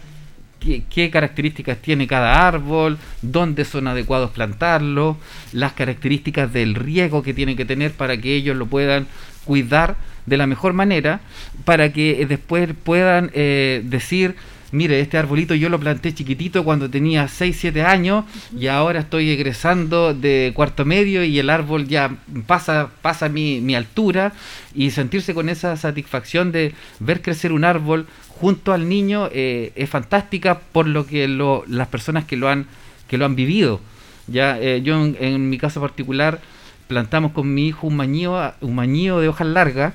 qué, 0.60 0.82
qué 0.90 1.10
características 1.10 1.78
tiene 1.78 2.06
cada 2.06 2.46
árbol, 2.46 2.98
dónde 3.22 3.64
son 3.64 3.88
adecuados 3.88 4.30
plantarlo, 4.30 5.16
las 5.52 5.72
características 5.72 6.52
del 6.52 6.74
riego 6.74 7.22
que 7.22 7.34
tiene 7.34 7.56
que 7.56 7.64
tener 7.64 7.92
para 7.92 8.16
que 8.16 8.34
ellos 8.34 8.56
lo 8.56 8.66
puedan 8.66 9.06
cuidar 9.44 9.96
de 10.28 10.36
la 10.36 10.46
mejor 10.46 10.72
manera, 10.72 11.20
para 11.64 11.92
que 11.92 12.22
eh, 12.22 12.26
después 12.26 12.68
puedan 12.84 13.30
eh, 13.34 13.82
decir, 13.84 14.34
mire, 14.70 15.00
este 15.00 15.16
arbolito 15.16 15.54
yo 15.54 15.68
lo 15.70 15.80
planté 15.80 16.12
chiquitito 16.14 16.62
cuando 16.62 16.90
tenía 16.90 17.26
6, 17.26 17.56
7 17.58 17.82
años 17.82 18.24
y 18.56 18.66
ahora 18.66 19.00
estoy 19.00 19.30
egresando 19.30 20.12
de 20.12 20.52
cuarto 20.54 20.84
medio 20.84 21.24
y 21.24 21.38
el 21.38 21.48
árbol 21.48 21.88
ya 21.88 22.16
pasa, 22.46 22.90
pasa 23.00 23.28
mi, 23.30 23.60
mi 23.62 23.74
altura 23.74 24.32
y 24.74 24.90
sentirse 24.90 25.32
con 25.32 25.48
esa 25.48 25.76
satisfacción 25.78 26.52
de 26.52 26.74
ver 27.00 27.22
crecer 27.22 27.52
un 27.52 27.64
árbol 27.64 28.06
junto 28.28 28.72
al 28.72 28.88
niño 28.88 29.28
eh, 29.32 29.72
es 29.74 29.88
fantástica 29.90 30.60
por 30.60 30.86
lo 30.86 31.06
que 31.06 31.26
lo- 31.28 31.64
las 31.66 31.88
personas 31.88 32.24
que 32.26 32.36
lo 32.36 32.48
han, 32.48 32.66
que 33.08 33.16
lo 33.18 33.24
han 33.24 33.34
vivido. 33.36 33.80
Ya, 34.26 34.58
eh, 34.60 34.82
yo 34.82 35.02
en, 35.02 35.16
en 35.18 35.48
mi 35.48 35.56
caso 35.56 35.80
particular 35.80 36.40
plantamos 36.88 37.32
con 37.32 37.52
mi 37.54 37.66
hijo 37.68 37.86
un 37.86 37.96
mañío, 37.96 38.52
un 38.60 38.74
mañío 38.74 39.18
de 39.20 39.28
hojas 39.28 39.46
largas 39.46 39.94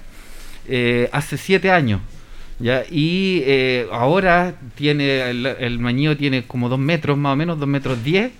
eh, 0.67 1.09
hace 1.11 1.37
siete 1.37 1.71
años. 1.71 2.01
¿ya? 2.59 2.83
Y 2.89 3.43
eh, 3.45 3.87
ahora 3.91 4.55
tiene 4.75 5.29
el, 5.29 5.45
el 5.45 5.79
mañío 5.79 6.15
tiene 6.17 6.43
como 6.43 6.69
dos 6.69 6.79
metros 6.79 7.17
más 7.17 7.33
o 7.33 7.35
menos, 7.35 7.59
dos 7.59 7.67
metros 7.67 8.03
diez 8.03 8.31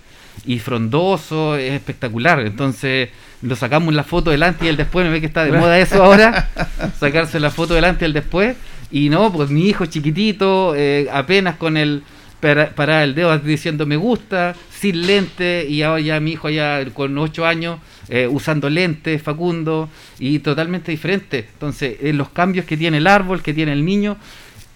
y 0.46 0.58
frondoso, 0.58 1.56
es 1.56 1.72
espectacular. 1.72 2.40
Entonces 2.40 3.10
lo 3.42 3.56
sacamos 3.56 3.94
la 3.94 4.04
foto 4.04 4.30
delante 4.30 4.66
y 4.66 4.68
el 4.68 4.76
después, 4.76 5.04
me 5.04 5.12
ve 5.12 5.20
que 5.20 5.26
está 5.26 5.44
de 5.44 5.52
moda 5.52 5.78
eso 5.78 6.02
ahora, 6.02 6.50
sacarse 6.98 7.38
la 7.40 7.50
foto 7.50 7.74
delante 7.74 8.04
y 8.04 8.06
el 8.06 8.12
después. 8.12 8.56
Y 8.90 9.08
no, 9.08 9.32
pues 9.32 9.50
mi 9.50 9.68
hijo 9.68 9.86
chiquitito, 9.86 10.74
eh, 10.76 11.08
apenas 11.12 11.56
con 11.56 11.76
el 11.76 12.02
para, 12.40 12.70
para 12.70 13.04
el 13.04 13.14
dedo 13.14 13.36
diciendo 13.38 13.86
me 13.86 13.96
gusta, 13.96 14.54
sin 14.70 15.06
lente, 15.06 15.66
y 15.68 15.82
ahora 15.82 16.00
ya 16.00 16.20
mi 16.20 16.32
hijo 16.32 16.50
ya 16.50 16.84
con 16.92 17.16
8 17.16 17.46
años 17.46 17.78
eh, 18.08 18.26
usando 18.28 18.68
lentes, 18.70 19.22
Facundo, 19.22 19.88
y 20.18 20.38
totalmente 20.40 20.90
diferente. 20.90 21.46
Entonces, 21.52 21.96
eh, 22.00 22.12
los 22.12 22.28
cambios 22.30 22.64
que 22.66 22.76
tiene 22.76 22.98
el 22.98 23.06
árbol, 23.06 23.42
que 23.42 23.54
tiene 23.54 23.72
el 23.72 23.84
niño, 23.84 24.16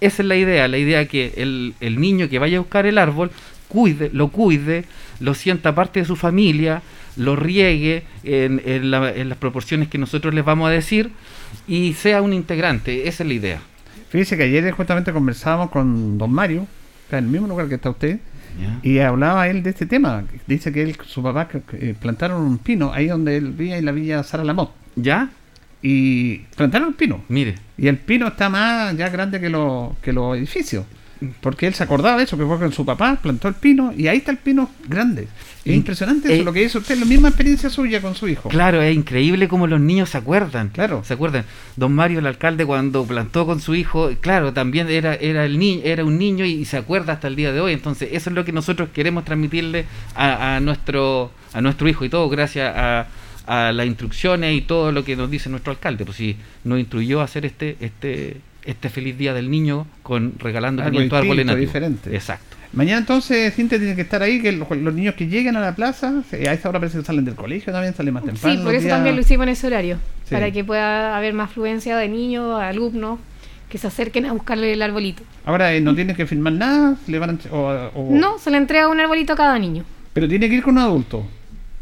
esa 0.01 0.22
es 0.22 0.29
la 0.29 0.37
idea, 0.37 0.68
la 0.68 0.79
idea 0.79 1.07
que 1.09 1.33
el, 1.37 1.74
niño 2.01 2.29
que 2.29 2.39
vaya 2.39 2.59
a 2.59 2.61
buscar 2.61 2.87
el 2.87 2.99
árbol, 2.99 3.31
cuide, 3.68 4.11
lo 4.12 4.29
cuide, 4.29 4.85
lo 5.20 5.35
sienta 5.35 5.74
parte 5.74 6.01
de 6.01 6.07
su 6.07 6.16
familia, 6.16 6.83
lo 7.16 7.35
riegue 7.37 8.05
en, 8.22 8.91
la- 8.91 9.12
en 9.12 9.29
las 9.29 9.39
proporciones 9.39 9.89
que 9.89 9.99
nosotros 9.99 10.33
les 10.35 10.45
vamos 10.45 10.68
a 10.68 10.70
decir 10.72 11.11
y 11.66 11.95
sea 11.95 12.22
un 12.22 12.33
integrante, 12.33 13.09
esa 13.09 13.24
es 13.24 13.29
la 13.29 13.35
idea. 13.35 13.61
Fíjese 14.11 14.37
que 14.37 14.45
ayer 14.45 14.70
justamente 14.70 15.12
conversábamos 15.12 15.70
con 15.70 16.16
don 16.16 16.33
Mario, 16.33 16.66
en 17.11 17.18
el 17.18 17.24
mismo 17.24 17.49
lugar 17.49 17.68
que 17.68 17.74
está 17.74 17.91
usted, 17.91 18.20
y 18.83 18.99
hablaba 18.99 19.49
él 19.49 19.63
de 19.63 19.71
este 19.71 19.87
tema. 19.87 20.25
Dice 20.47 20.73
que 20.73 20.83
él, 20.83 20.97
su 21.07 21.23
papá 21.23 21.49
eh, 21.73 21.95
plantaron 22.01 22.43
un 22.43 22.59
pino 22.59 22.93
ahí 22.93 23.07
donde 23.07 23.37
él 23.37 23.53
vivía 23.53 23.79
en 23.79 23.85
la 23.85 23.93
villa 23.93 24.23
Sara 24.23 24.45
Lamot. 24.45 24.73
¿Ya? 24.97 25.31
Y 25.83 26.39
plantaron 26.57 26.89
un 26.89 26.95
pino. 26.95 27.23
Mire, 27.29 27.55
Y 27.77 27.87
el 27.87 27.99
pino 27.99 28.27
está 28.29 28.49
más 28.49 28.97
ya 28.97 29.09
grande 29.11 29.41
que, 29.41 29.49
lo- 29.49 29.97
que 30.03 30.13
los 30.13 30.37
edificios. 30.37 30.85
Porque 31.41 31.67
él 31.67 31.75
se 31.75 31.83
acordaba 31.83 32.17
de 32.17 32.25
eso, 32.25 32.37
que 32.39 32.45
fue 32.47 32.59
con 32.59 32.73
su 32.73 32.85
papá, 32.85 33.17
plantó 33.21 33.49
el 33.49 33.55
pino 33.55 33.93
y 33.97 34.07
ahí 34.07 34.19
está 34.19 34.31
el 34.31 34.39
pino 34.39 34.71
grande. 34.89 35.27
Es 35.73 35.77
impresionante 35.77 36.33
eso, 36.33 36.43
eh, 36.43 36.45
lo 36.45 36.53
que 36.53 36.62
hizo 36.62 36.79
usted, 36.79 36.99
la 36.99 37.05
misma 37.05 37.29
experiencia 37.29 37.71
suya 37.71 38.01
con 38.01 38.14
su 38.14 38.29
hijo. 38.29 38.49
Claro, 38.49 38.83
es 38.83 38.95
increíble 38.95 39.49
cómo 39.49 39.66
los 39.66 39.81
niños 39.81 40.11
se 40.11 40.19
acuerdan. 40.19 40.69
Claro. 40.69 41.03
Se 41.05 41.14
acuerdan. 41.14 41.45
Don 41.77 41.93
Mario, 41.93 42.19
el 42.19 42.27
alcalde, 42.27 42.64
cuando 42.64 43.05
plantó 43.05 43.47
con 43.47 43.61
su 43.61 43.75
hijo, 43.75 44.11
claro, 44.21 44.53
también 44.53 44.89
era, 44.89 45.14
era, 45.14 45.45
el 45.45 45.59
ni 45.59 45.81
era 45.85 46.05
un 46.05 46.19
niño 46.19 46.45
y, 46.45 46.64
se 46.64 46.77
acuerda 46.77 47.14
hasta 47.14 47.29
el 47.29 47.37
día 47.37 47.53
de 47.53 47.61
hoy. 47.61 47.73
Entonces, 47.73 48.11
eso 48.12 48.31
es 48.31 48.37
lo 48.37 48.45
que 48.45 48.53
nosotros 48.53 48.89
queremos 48.93 49.25
transmitirle 49.25 49.87
a, 50.14 50.57
a 50.57 50.61
nuestro, 50.61 51.31
a 51.53 51.61
nuestro 51.61 51.89
hijo 51.89 52.05
y 52.05 52.09
todo 52.09 52.29
gracias 52.29 52.73
a, 52.77 53.07
a 53.49 53.73
las 53.73 53.87
instrucciones 53.87 54.55
y 54.57 54.61
todo 54.61 54.93
lo 54.93 55.05
que 55.05 55.16
nos 55.16 55.31
dice 55.31 55.49
nuestro 55.49 55.73
alcalde. 55.73 56.05
Pues 56.05 56.19
sí, 56.19 56.37
nos 56.64 56.79
instruyó 56.79 57.23
a 57.23 57.25
hacer 57.25 57.47
este, 57.47 57.77
este, 57.81 58.37
este 58.64 58.91
feliz 58.91 59.16
día 59.16 59.33
del 59.33 59.51
niño 59.51 59.87
con 60.03 60.35
regalando 60.39 60.83
Algo 60.83 60.93
500 60.93 61.19
árboles 61.19 61.47
nativos. 61.47 61.66
diferente. 61.66 62.14
Exacto. 62.14 62.47
Mañana 62.73 62.99
entonces 62.99 63.55
Cintia 63.55 63.79
tiene 63.79 63.97
que 63.97 64.03
estar 64.03 64.23
ahí, 64.23 64.41
que 64.43 64.53
los, 64.53 64.71
los 64.71 64.95
niños 64.95 65.14
que 65.14 65.27
lleguen 65.27 65.57
a 65.57 65.61
la 65.61 65.75
plaza, 65.75 66.23
a 66.33 66.53
esa 66.53 66.69
hora 66.69 66.79
parece 66.79 66.99
que 66.99 67.05
salen 67.05 67.25
del 67.25 67.35
colegio 67.35 67.73
también, 67.73 67.95
salen 67.95 68.14
más 68.14 68.25
temprano. 68.25 68.57
Sí, 68.59 68.62
por 68.62 68.75
eso 68.75 68.85
días- 68.85 68.95
también 68.97 69.14
lo 69.16 69.23
hicimos 69.23 69.45
en 69.45 69.49
ese 69.51 69.66
horario, 69.66 69.97
Sí. 70.25 70.35
para 70.35 70.51
que 70.51 70.62
pueda 70.64 71.16
haber 71.16 71.33
más 71.33 71.51
fluencia 71.51 71.97
de 71.97 72.09
niños, 72.09 72.61
alumnos, 72.61 73.19
que 73.71 73.79
se 73.79 73.87
acerquen 73.87 74.27
a 74.27 74.33
buscarle 74.33 74.73
el 74.73 74.83
arbolito. 74.83 75.23
Ahora 75.45 75.73
eh, 75.75 75.81
no 75.81 75.95
tiene 75.95 76.14
que 76.14 76.27
firmar 76.27 76.53
nada, 76.55 76.97
le 77.07 77.19
van 77.19 77.31
a 77.31 77.55
o- 77.55 77.91
o- 77.95 78.09
No, 78.11 78.39
se 78.39 78.51
le 78.51 78.59
entrega 78.59 78.89
un 78.89 79.01
arbolito 79.01 79.33
a 79.33 79.37
cada 79.37 79.59
niño. 79.59 79.85
pero 80.12 80.29
tiene 80.29 80.49
que 80.49 80.57
ir 80.57 80.62
con 80.62 80.75
un 80.77 80.83
adulto. 80.83 81.27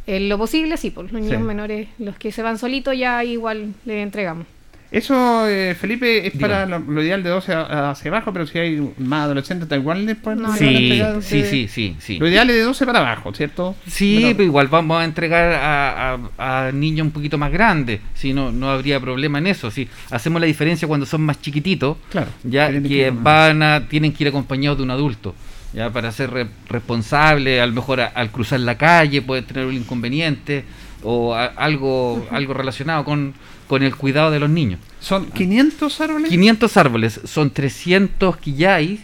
En 0.07 0.29
lo 0.29 0.39
posible, 0.39 0.77
sí, 0.77 0.91
por 0.91 1.05
los 1.05 1.13
niños 1.21 1.39
Sí. 1.41 1.45
menores, 1.47 1.89
los 1.99 2.17
que 2.17 2.31
se 2.31 2.43
van 2.43 2.59
solitos, 2.59 2.97
ya 2.97 3.25
igual 3.25 3.75
le 3.85 4.03
entregamos. 4.03 4.47
Eso, 4.93 5.49
eh, 5.49 5.75
Felipe, 5.75 6.27
es 6.29 6.33
para 6.39 6.65
lo, 6.67 6.79
lo 6.79 7.03
ideal 7.03 7.23
de 7.23 7.31
12 7.31 7.53
a- 7.53 7.91
hacia 7.91 8.11
abajo, 8.11 8.33
pero 8.33 8.47
si 8.47 8.59
hay 8.59 8.81
más 8.99 9.25
adolescentes, 9.25 9.69
da 9.69 9.77
igual 9.77 10.07
después. 10.07 10.37
No, 10.39 10.55
Sí, 10.57 11.01
a 11.01 11.21
Sí, 11.21 11.43
sí, 11.45 11.69
sí, 11.69 11.97
sí. 11.99 12.19
Lo 12.19 12.29
ideal 12.29 12.49
es 12.51 12.57
de 12.57 12.63
12 12.63 12.87
para 12.87 13.01
abajo, 13.01 13.35
¿cierto? 13.35 13.75
Sí, 13.87 14.21
pero 14.33 14.45
igual 14.45 14.69
vamos 14.69 15.01
a 15.01 15.05
entregar 15.05 15.53
a, 15.55 16.15
a- 16.39 16.67
a 16.69 16.73
niños 16.73 17.05
un 17.07 17.11
poquito 17.13 17.37
más 17.37 17.51
grandes, 17.53 18.01
si 18.15 18.33
no, 18.33 18.53
no 18.53 18.71
habría 18.71 19.01
problema 19.01 19.39
en 19.39 19.49
eso. 19.49 19.71
Si 19.71 19.89
hacemos 20.11 20.41
la 20.41 20.47
diferencia 20.47 20.87
cuando 20.87 21.05
son 21.05 21.23
más 21.23 21.41
chiquititos, 21.43 21.97
Claro, 22.11 22.29
ya 22.45 22.69
que 22.81 23.11
van 23.11 23.63
a, 23.63 23.89
tienen 23.89 24.13
que 24.13 24.23
ir 24.25 24.29
acompañados 24.29 24.79
de 24.79 24.85
un 24.85 24.91
adulto, 24.93 25.35
ya 25.73 25.91
para 25.91 26.13
ser 26.13 26.31
re- 26.31 26.47
responsable, 26.69 27.61
a 27.61 27.67
lo 27.67 27.73
mejor 27.73 28.01
a- 28.01 28.07
al 28.07 28.31
cruzar 28.31 28.61
la 28.61 28.79
calle 28.79 29.21
puede 29.21 29.43
tener 29.43 29.67
un 29.67 29.75
inconveniente 29.75 30.65
o 31.03 31.35
a- 31.35 31.47
algo, 31.47 32.27
algo 32.31 32.55
relacionado 32.55 33.05
con, 33.05 33.35
con 33.69 33.83
el 33.83 33.95
cuidado 33.97 34.31
de 34.31 34.39
los 34.41 34.51
niños. 34.51 34.81
Son 35.01 35.27
500 35.31 36.01
árboles. 36.01 36.29
500 36.31 36.77
árboles, 36.77 37.21
son 37.25 37.51
300 37.51 38.37
quillay, 38.39 39.01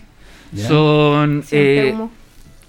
Ya. 0.53 0.69
son 0.69 1.43
100 1.45 1.61
eh, 1.63 1.83
peumo, 1.87 2.11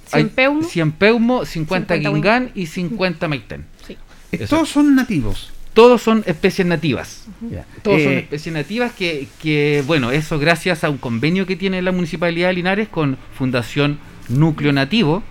100 0.07 0.25
hay 0.25 0.29
peumo, 0.33 0.63
100 0.63 0.91
peumo, 0.93 1.45
50 1.45 1.95
50 1.95 2.09
guingán 2.15 2.51
y 2.55 2.65
50 2.67 3.27
maitén. 3.27 3.65
sí. 3.85 3.97
Eh, 4.31 4.45
Todos 4.49 4.69
son 4.69 4.95
nativos. 4.95 5.51
Todos 5.73 6.01
son 6.03 6.23
especies 6.27 6.67
nativas. 6.67 7.25
Ya. 7.49 7.65
Todos 7.81 8.01
son 8.03 8.11
Eh, 8.13 8.19
especies 8.19 8.53
nativas 8.53 8.91
que, 8.93 9.27
que, 9.41 9.83
bueno, 9.87 10.11
eso 10.11 10.37
gracias 10.39 10.83
a 10.83 10.89
un 10.91 10.97
convenio 10.99 11.45
que 11.47 11.55
tiene 11.55 11.81
la 11.81 11.91
Municipalidad 11.91 12.49
de 12.49 12.53
Linares 12.53 12.87
con 12.89 13.17
Fundación 13.35 13.97
Núcleo 14.29 14.71
Nativo, 14.71 15.23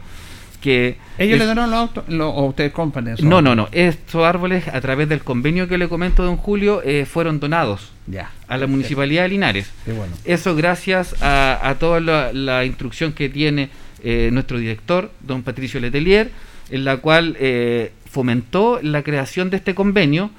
que... 0.62 0.96
¿Ellos 1.18 1.34
es- 1.34 1.38
le 1.40 1.44
dieron 1.46 1.70
los 1.70 1.78
autos 1.78 2.04
lo- 2.08 2.30
o 2.30 2.46
ustedes 2.46 2.72
compran 2.72 3.08
eso? 3.08 3.22
No, 3.24 3.42
no, 3.42 3.54
no. 3.54 3.68
Estos 3.72 4.24
árboles, 4.24 4.66
a 4.68 4.80
través 4.80 5.08
del 5.08 5.20
convenio 5.22 5.68
que 5.68 5.76
le 5.76 5.88
comento, 5.88 6.22
don 6.24 6.36
Julio, 6.38 6.80
eh, 6.84 7.04
fueron 7.04 7.38
donados 7.40 7.90
Ya. 8.06 8.30
a 8.48 8.56
la 8.56 8.66
Municipalidad 8.66 9.24
de 9.24 9.28
Linares. 9.28 9.70
Qué 9.84 9.92
bueno. 9.92 10.14
Eso 10.24 10.54
gracias 10.56 11.20
a, 11.22 11.58
a 11.68 11.74
toda 11.74 12.00
la, 12.00 12.32
la 12.32 12.64
instrucción 12.64 13.12
que 13.12 13.28
tiene 13.28 13.68
eh, 14.02 14.30
nuestro 14.32 14.58
director, 14.58 15.10
don 15.20 15.42
Patricio 15.42 15.78
Letelier, 15.80 16.30
en 16.70 16.84
la 16.84 16.96
cual 16.96 17.36
eh, 17.38 17.92
fomentó 18.10 18.78
la 18.82 19.02
creación 19.02 19.50
de 19.50 19.58
este 19.58 19.74
convenio 19.74 20.30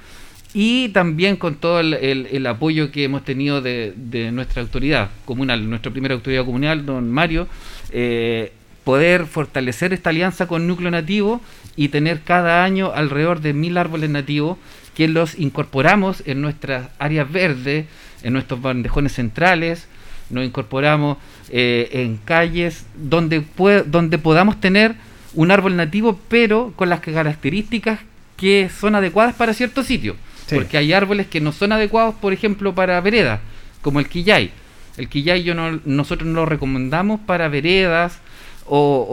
y 0.56 0.88
también 0.90 1.36
con 1.36 1.56
todo 1.56 1.80
el, 1.80 1.94
el- 1.94 2.28
el 2.30 2.46
apoyo 2.46 2.90
que 2.92 3.04
hemos 3.04 3.24
tenido 3.24 3.60
de, 3.60 3.92
de 3.96 4.30
nuestra 4.32 4.62
autoridad 4.62 5.10
comunal, 5.24 5.68
nuestra 5.68 5.90
primera 5.92 6.14
autoridad 6.14 6.44
comunal, 6.44 6.86
don 6.86 7.10
Mario, 7.10 7.48
eh, 7.90 8.52
poder 8.84 9.26
fortalecer 9.26 9.92
esta 9.92 10.10
alianza 10.10 10.46
con 10.46 10.66
Núcleo 10.66 10.90
Nativo 10.90 11.40
y 11.74 11.88
tener 11.88 12.20
cada 12.20 12.64
año 12.64 12.92
alrededor 12.94 13.40
de 13.40 13.52
mil 13.54 13.78
árboles 13.78 14.10
nativos 14.10 14.58
que 14.94 15.08
los 15.08 15.38
incorporamos 15.38 16.22
en 16.26 16.40
nuestras 16.40 16.88
áreas 16.98 17.30
verdes, 17.30 17.86
en 18.22 18.32
nuestros 18.32 18.62
bandejones 18.62 19.12
centrales, 19.12 19.88
nos 20.30 20.44
incorporamos 20.44 21.18
eh, 21.50 21.88
en 21.92 22.16
calles 22.18 22.86
donde, 22.96 23.44
donde 23.86 24.18
podamos 24.18 24.60
tener 24.60 24.94
un 25.34 25.50
árbol 25.50 25.76
nativo, 25.76 26.18
pero 26.28 26.72
con 26.76 26.88
las 26.88 27.00
características 27.00 28.00
que 28.36 28.68
son 28.68 28.94
adecuadas 28.94 29.34
para 29.34 29.54
ciertos 29.54 29.86
sitios. 29.86 30.16
Sí. 30.46 30.56
Porque 30.56 30.76
hay 30.76 30.92
árboles 30.92 31.26
que 31.26 31.40
no 31.40 31.52
son 31.52 31.72
adecuados, 31.72 32.14
por 32.14 32.32
ejemplo, 32.32 32.74
para 32.74 33.00
veredas, 33.00 33.40
como 33.82 34.00
el 34.00 34.08
quillay. 34.08 34.50
El 34.96 35.08
quillay 35.08 35.42
yo 35.42 35.54
no, 35.54 35.80
nosotros 35.84 36.28
no 36.28 36.40
lo 36.40 36.46
recomendamos 36.46 37.20
para 37.20 37.48
veredas 37.48 38.20
o, 38.66 39.06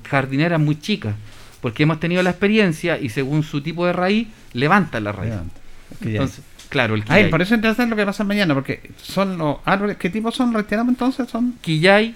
o 0.00 0.08
jardineras 0.08 0.60
muy 0.60 0.78
chicas, 0.80 1.14
porque 1.60 1.82
hemos 1.84 1.98
tenido 2.00 2.22
la 2.22 2.30
experiencia 2.30 2.98
y 2.98 3.08
según 3.08 3.42
su 3.42 3.60
tipo 3.60 3.86
de 3.86 3.92
raíz, 3.92 4.28
levanta 4.52 5.00
la 5.00 5.12
raíz. 5.12 5.30
Levanta. 5.30 5.60
Entonces, 6.02 6.40
claro, 6.68 6.94
el 6.94 7.04
quillay. 7.04 7.26
y 7.26 7.28
por 7.30 7.42
eso 7.42 7.54
es 7.54 7.58
interesante 7.58 7.90
lo 7.90 7.96
que 7.96 8.06
pasa 8.06 8.24
mañana, 8.24 8.54
porque 8.54 8.90
son 9.02 9.38
los 9.38 9.56
árboles. 9.64 9.96
¿Qué 9.96 10.10
tipo 10.10 10.30
son? 10.32 10.52
Reiteramos 10.52 10.90
entonces, 10.92 11.28
son. 11.28 11.54
quillay, 11.60 12.14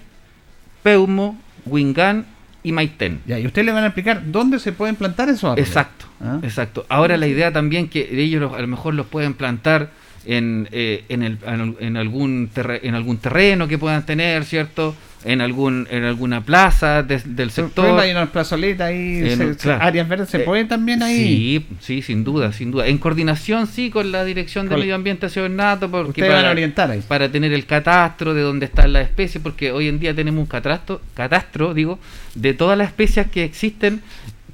peumo, 0.83 1.39
wingán 1.67 2.27
y 2.63 2.73
maitén. 2.73 3.21
Ya, 3.27 3.39
y 3.39 3.47
ustedes 3.47 3.67
le 3.67 3.73
van 3.73 3.85
a 3.85 3.87
explicar 3.89 4.23
dónde 4.31 4.59
se 4.59 4.73
pueden 4.73 4.97
plantar 4.97 5.29
esos 5.29 5.45
árboles. 5.45 5.67
Exacto, 5.69 6.07
Ah. 6.23 6.39
exacto. 6.43 6.85
Ahora 6.89 7.17
la 7.17 7.27
idea 7.27 7.53
también 7.53 7.89
que 7.89 8.09
ellos 8.23 8.41
los- 8.41 8.53
a 8.53 8.61
lo 8.61 8.67
mejor 8.67 8.95
los 8.95 9.07
pueden 9.07 9.35
plantar 9.35 9.91
en, 10.27 10.69
eh, 10.71 11.05
en, 11.09 11.23
el- 11.23 11.39
en, 11.81 11.97
algún 11.97 12.51
en 12.83 12.95
algún 12.95 13.19
terreno 13.19 13.67
que 13.69 13.79
puedan 13.79 14.05
tener, 14.05 14.45
¿cierto? 14.45 14.95
En 15.23 15.43
algún 15.43 15.87
en 15.91 16.05
alguna 16.05 16.41
plaza 16.47 17.03
del 17.03 17.51
Se 17.51 17.63
sector. 17.63 18.01
hay 18.01 18.11
unas 18.11 18.31
plazoletas 18.31 18.89
ahí, 18.89 19.37
se- 19.37 19.55
claro. 19.57 19.85
áreas 19.85 20.09
verdes, 20.09 20.31
se 20.31 20.39
Eh, 20.39 20.45
pueden 20.45 20.67
también 20.67 21.03
ahí. 21.03 21.17
Sí, 21.19 21.67
sí, 21.81 22.01
sin 22.03 22.25
duda, 22.25 22.53
sin 22.55 22.71
duda. 22.71 22.87
En 22.87 22.97
coordinación, 22.97 23.67
sí, 23.67 23.91
con 23.91 24.13
la 24.13 24.25
Dirección 24.25 24.67
de 24.71 24.77
Medio 24.79 24.95
Ambiente 24.95 25.27
de 25.27 25.31
Ciudad 25.31 25.51
Nato, 25.51 25.91
porque 25.91 26.23
Ustedes 26.23 26.33
van 26.33 26.47
a 26.47 26.51
orientar 26.51 26.91
ahí. 26.91 27.03
para 27.07 27.31
tener 27.31 27.53
el 27.53 27.67
catastro 27.67 28.33
de 28.33 28.41
dónde 28.41 28.65
están 28.65 28.95
las 28.95 29.03
especies, 29.03 29.43
porque 29.43 29.73
hoy 29.73 29.89
en 29.89 29.99
día 30.01 30.15
tenemos 30.15 30.41
un 30.41 30.47
catastro, 30.47 31.03
catastro 31.13 31.75
digo, 31.75 31.99
de 32.35 32.55
todas 32.55 32.79
las 32.79 32.89
especies 32.89 33.27
que 33.27 33.45
existen, 33.45 34.01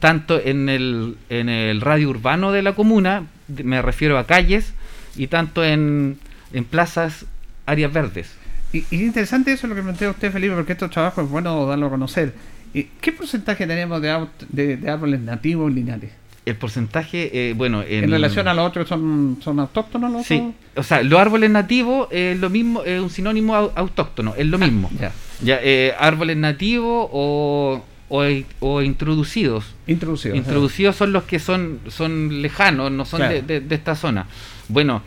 tanto 0.00 0.40
en 0.44 0.68
el, 0.68 1.14
en 1.30 1.48
el 1.48 1.80
radio 1.80 2.08
urbano 2.10 2.50
de 2.50 2.62
la 2.62 2.72
comuna, 2.72 3.22
me 3.62 3.80
refiero 3.82 4.18
a 4.18 4.26
calles, 4.26 4.74
y 5.16 5.28
tanto 5.28 5.64
en, 5.64 6.18
en 6.52 6.64
plazas, 6.64 7.24
áreas 7.66 7.92
verdes. 7.92 8.34
Y, 8.76 8.84
y 8.90 8.96
es 8.96 9.02
interesante 9.02 9.52
eso 9.52 9.66
lo 9.66 9.74
que 9.74 9.82
plantea 9.82 10.10
usted, 10.10 10.32
Felipe, 10.32 10.54
porque 10.54 10.72
estos 10.72 10.90
trabajos 10.90 11.24
es 11.24 11.30
bueno 11.30 11.66
darlo 11.66 11.86
a 11.86 11.90
conocer. 11.90 12.34
¿Y 12.74 12.84
¿Qué 13.00 13.12
porcentaje 13.12 13.66
tenemos 13.66 14.02
de, 14.02 14.10
aut- 14.12 14.46
de, 14.48 14.76
de 14.76 14.90
árboles 14.90 15.20
nativos 15.20 15.72
lineales? 15.72 16.10
El 16.44 16.54
porcentaje, 16.56 17.30
eh, 17.50 17.54
bueno, 17.54 17.82
En, 17.82 18.08
relación 18.10 18.46
a 18.46 18.54
los 18.54 18.68
otros, 18.68 18.88
son, 18.88 19.38
son 19.42 19.58
autóctonos 19.58 20.12
los 20.12 20.24
Sí, 20.26 20.52
o 20.76 20.82
sea, 20.84 21.02
los 21.02 21.18
árboles 21.18 21.50
nativos 21.50 22.06
es 22.12 22.38
lo 22.38 22.50
mismo, 22.50 22.84
es 22.84 23.00
un 23.00 23.10
sinónimo 23.10 23.54
au- 23.56 23.72
autóctono, 23.74 24.32
es 24.36 24.46
lo 24.46 24.56
mismo. 24.58 24.88
Ya. 25.00 25.10
Ya, 25.42 25.58
eh, 25.62 25.92
árboles 25.98 26.36
nativos 26.36 27.08
o, 27.12 27.82
o, 28.08 28.24
o 28.60 28.82
introducidos. 28.82 29.74
Introducidos. 29.88 30.36
Introducidos 30.38 30.94
son 30.94 31.12
los 31.12 31.24
que 31.24 31.40
son, 31.40 31.80
son 31.88 32.40
lejanos, 32.42 32.92
no 32.92 33.04
son 33.04 33.18
Claro. 33.20 33.34
de, 33.34 33.42
de- 33.42 33.60
de 33.60 33.74
esta 33.74 33.96
zona. 33.96 34.26
Bueno, 34.68 35.02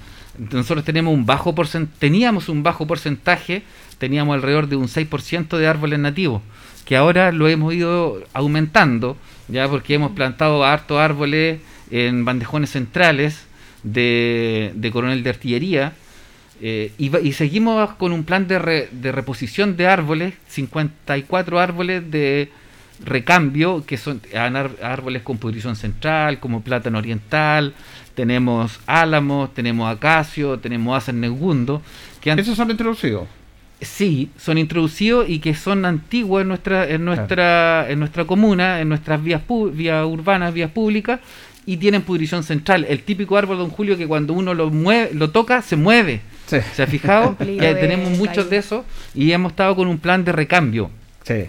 nosotros 0.52 0.86
tenemos 0.86 1.14
un 1.14 1.26
bajo 1.26 1.54
teníamos 2.00 2.50
un 2.50 2.64
bajo 2.64 2.88
porcentaje, 2.88 3.64
teníamos 3.98 4.36
alrededor 4.36 4.68
de 4.68 4.76
un 4.78 4.88
6% 4.88 5.58
de 5.58 5.68
árboles 5.68 6.00
nativos, 6.00 6.42
que 6.86 6.96
ahora 6.96 7.32
lo 7.32 7.48
hemos 7.48 7.74
ido 7.74 8.24
aumentando, 8.34 9.18
ya 9.48 9.68
porque 9.68 9.96
hemos 9.96 10.12
plantado 10.12 10.64
hartos 10.64 11.00
árboles 11.00 11.60
en 11.92 12.24
bandejones 12.26 12.70
centrales 12.72 13.46
de, 13.84 14.72
de 14.76 14.92
coronel 14.92 15.24
de 15.24 15.30
artillería. 15.30 15.94
eh, 16.62 16.92
y, 16.98 17.16
y 17.18 17.34
seguimos 17.34 17.92
con 17.96 18.12
un 18.12 18.24
plan 18.24 18.48
de, 18.48 18.60
re- 18.60 18.90
de 18.92 19.12
reposición 19.12 19.76
de 19.78 19.88
árboles, 19.88 20.34
54 20.48 21.60
árboles 21.60 22.10
de 22.12 22.50
recambio, 23.06 23.86
que 23.86 23.98
son 23.98 24.22
árboles 24.36 25.22
con 25.24 25.38
pudrición 25.38 25.76
central, 25.76 26.40
como 26.40 26.62
plátano 26.62 26.98
oriental, 26.98 27.74
tenemos 28.20 28.80
álamos, 28.86 29.54
tenemos 29.54 29.90
acacio, 29.90 30.60
tenemos 30.60 30.98
acer 30.98 31.16
negundo. 31.16 31.82
Que 32.20 32.32
han- 32.32 32.40
¿Esos 32.40 32.58
son 32.58 32.70
introducidos? 32.70 33.28
Sí, 33.80 34.30
son 34.38 34.58
introducidos 34.58 35.30
y 35.30 35.40
que 35.40 35.56
son 35.56 35.86
antiguos 35.86 36.42
en 36.42 36.50
nuestra, 36.50 36.86
en 36.90 37.06
nuestra, 37.06 37.90
en 37.90 37.98
nuestra 38.00 38.26
comuna, 38.26 38.82
en 38.82 38.90
nuestras 38.90 39.24
vías, 39.24 39.42
vías 39.72 40.06
urbanas, 40.06 40.54
vías 40.54 40.70
públicas, 40.70 41.22
y 41.66 41.78
tienen 41.78 42.02
pudrición 42.02 42.44
central. 42.44 42.86
El 42.90 43.04
típico 43.04 43.38
árbol, 43.38 43.58
don 43.58 43.70
Julio, 43.70 43.96
que 43.98 44.06
cuando 44.06 44.34
uno 44.34 44.54
lo 44.54 44.70
mueve, 44.70 45.12
lo 45.14 45.30
toca, 45.30 45.62
se 45.62 45.78
mueve. 45.78 46.20
¿Se 46.74 46.84
ha 46.84 46.88
fijado? 46.88 47.38
Ya 47.56 47.80
tenemos 47.80 48.10
muchos 48.18 48.50
de 48.50 48.58
esos 48.58 48.84
y 49.16 49.32
hemos 49.32 49.52
estado 49.54 49.76
con 49.78 49.88
un 49.88 49.98
plan 49.98 50.26
de 50.26 50.34
recambio 50.34 50.92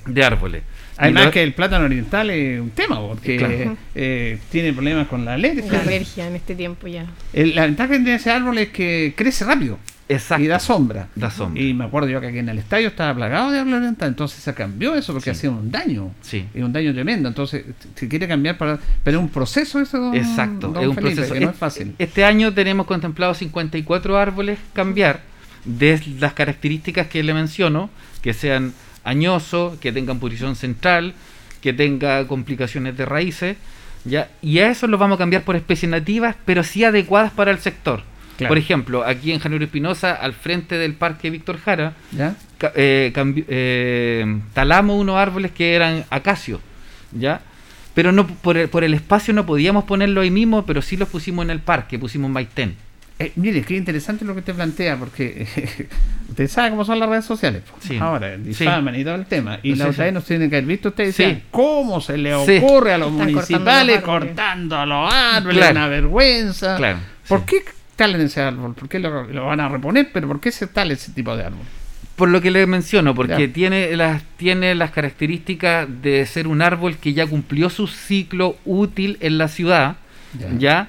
de 0.07 0.23
árboles. 0.25 0.63
Además 1.01 1.25
lo- 1.27 1.31
que 1.31 1.43
el 1.43 1.53
plátano 1.55 1.85
oriental 1.87 2.31
es 2.31 2.61
un 2.61 2.71
tema, 2.71 3.01
porque 3.01 3.37
Claro. 3.37 3.77
eh, 3.95 4.39
tiene 4.51 4.73
problemas 4.73 5.09
con 5.09 5.25
la 5.25 5.35
alergia. 5.35 5.71
La 5.73 5.81
alergia 5.81 6.27
en 6.29 6.37
este 6.37 6.55
tiempo 6.55 6.87
ya. 6.87 7.07
El- 7.33 7.55
la 7.55 7.67
ventaja 7.67 7.99
de 7.99 8.15
ese 8.15 8.31
árbol 8.31 8.59
es 8.59 8.69
que 8.69 9.15
crece 9.17 9.45
rápido. 9.45 9.79
Exacto. 10.09 10.43
Y 10.43 10.49
da 10.49 10.59
sombra. 10.59 11.07
Da 11.15 11.31
sombra. 11.31 11.63
Y 11.63 11.73
me 11.73 11.85
acuerdo 11.85 12.09
yo 12.09 12.21
que 12.21 12.27
aquí 12.27 12.39
en 12.39 12.49
el 12.49 12.59
estadio 12.59 12.89
estaba 12.89 13.15
plagado 13.15 13.53
de 13.53 13.61
árbol 13.61 13.75
oriental, 13.75 14.09
entonces 14.09 14.43
se 14.43 14.53
cambió 14.55 14.97
eso 14.97 15.13
porque 15.13 15.31
hacía 15.31 15.51
un 15.51 15.71
daño. 15.71 16.13
Sí. 16.21 16.47
Y 16.53 16.63
un 16.63 16.73
daño 16.73 16.93
tremendo. 16.93 17.29
Entonces 17.29 17.65
se 17.95 18.09
quiere 18.09 18.27
cambiar 18.27 18.59
para. 18.59 18.81
Pero 19.05 19.19
es 19.19 19.23
un 19.23 19.29
proceso 19.31 19.79
eso, 19.81 20.01
don, 20.01 20.17
Exacto, 20.17 20.69
don 20.73 20.83
es 20.83 20.89
un 20.89 20.95
Felipe, 20.97 21.15
proceso. 21.15 21.35
que 21.35 21.41
no 21.41 21.51
es 21.51 21.57
fácil. 21.57 21.95
Este 22.01 22.25
año 22.25 22.53
tenemos 22.53 22.87
contemplado 22.87 23.35
54 23.35 24.19
árboles 24.19 24.59
cambiar 24.73 25.21
de 25.65 26.01
las 26.19 26.33
características 26.33 27.07
que 27.07 27.23
le 27.23 27.33
menciono, 27.33 27.89
que 28.21 28.33
sean 28.35 28.73
añosos, 29.05 29.79
que 29.79 29.93
tengan 29.93 30.19
pudrición 30.19 30.57
central, 30.57 31.15
que 31.61 31.73
tenga 31.73 32.27
complicaciones 32.27 32.97
de 32.97 33.05
raíces, 33.05 33.57
ya 34.05 34.31
y 34.41 34.61
a 34.61 34.71
eso 34.71 34.87
los 34.87 34.99
vamos 34.99 35.17
a 35.17 35.19
cambiar 35.19 35.43
por 35.43 35.57
especies 35.57 35.91
nativas, 35.91 36.37
pero 36.45 36.63
sí 36.63 36.85
adecuadas 36.85 37.33
para 37.33 37.51
el 37.51 37.59
sector. 37.59 38.03
Claro. 38.39 38.49
Por 38.49 38.59
ejemplo, 38.59 39.05
aquí 39.05 39.33
en 39.33 39.39
Janeiro 39.39 39.65
Espinosa, 39.65 40.15
al 40.15 40.33
frente 40.33 40.79
del 40.79 40.95
Parque 40.95 41.29
Víctor 41.29 41.59
Jara, 41.59 41.93
¿Ya? 42.11 42.37
eh, 42.75 43.13
eh, 43.15 44.41
talamos 44.55 44.99
unos 44.99 45.17
árboles 45.17 45.53
que 45.53 45.75
eran 45.75 46.07
acacios, 46.09 46.61
¿ya? 47.13 47.43
Pero 47.93 48.13
no 48.13 48.27
por 48.27 48.57
el, 48.57 48.69
por 48.71 48.83
el 48.83 48.95
espacio 48.95 49.35
no 49.35 49.45
podíamos 49.45 49.85
ponerlo 49.85 50.23
ahí 50.23 50.31
mismo, 50.31 50.65
pero 50.65 50.81
sí 50.81 50.97
los 50.97 51.09
pusimos 51.09 51.45
en 51.45 51.51
el 51.51 51.61
parque, 51.61 51.99
pusimos 51.99 52.31
maitén. 52.31 52.77
Eh, 53.21 53.33
mire, 53.37 53.63
qué 53.63 53.77
interesante 53.77 54.25
lo 54.25 54.35
que 54.35 54.41
te 54.43 54.55
plantea, 54.55 54.97
porque 54.97 55.47
usted 56.31 56.49
sabe 56.49 56.71
cómo 56.71 56.85
son 56.85 56.99
las 56.99 57.09
redes 57.09 57.25
sociales. 57.27 57.63
po. 57.71 57.77
Sí. 57.81 57.99
Ahora, 57.99 58.37
difaman 58.39 58.95
y 58.99 59.05
todo 59.05 59.15
el 59.17 59.27
tema. 59.27 59.59
Y 59.63 59.73
Sí, 59.73 59.79
la 59.79 59.85
sí. 59.85 59.91
otra 59.91 60.05
vez 60.07 60.15
nos 60.15 60.25
tienen 60.25 60.49
que 60.51 60.57
haber 60.57 60.67
visto 60.67 60.89
ustedes 60.89 61.15
Sí. 61.15 61.43
¿cómo 61.51 62.01
se 62.01 62.17
le 62.17 62.31
Sí. 62.47 62.57
ocurre 62.65 62.95
a 62.95 62.99
los 62.99 63.13
Están 63.13 63.31
municipales 63.33 64.01
cortando 64.01 64.77
cortando 64.77 64.87
los 64.87 65.13
árboles. 65.13 65.15
los 65.15 65.35
árboles? 65.37 65.59
Claro. 65.59 65.71
Una 65.73 65.87
vergüenza. 65.89 66.77
Claro, 66.77 66.99
¿Por 67.29 67.41
sí. 67.41 67.45
qué 67.49 67.57
talan 67.97 68.21
ese 68.23 68.41
árbol? 68.41 68.75
¿Por 68.75 68.89
qué 68.89 68.99
lo, 68.99 69.25
lo 69.25 69.47
van 69.47 69.61
a 69.61 69.69
reponer? 69.69 70.09
¿Pero 70.13 70.27
por 70.27 70.41
qué 70.41 70.51
se 70.51 70.67
tala 70.67 70.95
ese 70.95 71.13
tipo 71.13 71.37
de 71.37 71.45
árbol? 71.45 71.67
Por 72.17 72.29
lo 72.31 72.41
que 72.41 72.51
le 72.51 72.67
menciono, 72.67 73.15
porque 73.15 73.49
Ya. 73.49 73.53
tiene 73.53 73.95
las, 73.97 74.23
tiene 74.39 74.75
las 74.75 74.91
características 74.93 75.87
de 76.03 76.25
ser 76.27 76.47
un 76.49 76.63
árbol 76.63 76.97
que 76.97 77.13
ya 77.13 77.27
cumplió 77.27 77.69
su 77.71 77.87
ciclo 77.87 78.57
útil 78.65 79.19
en 79.21 79.37
la 79.39 79.49
ciudad, 79.49 79.97
Ya. 80.39 80.49
¿ya? 80.59 80.89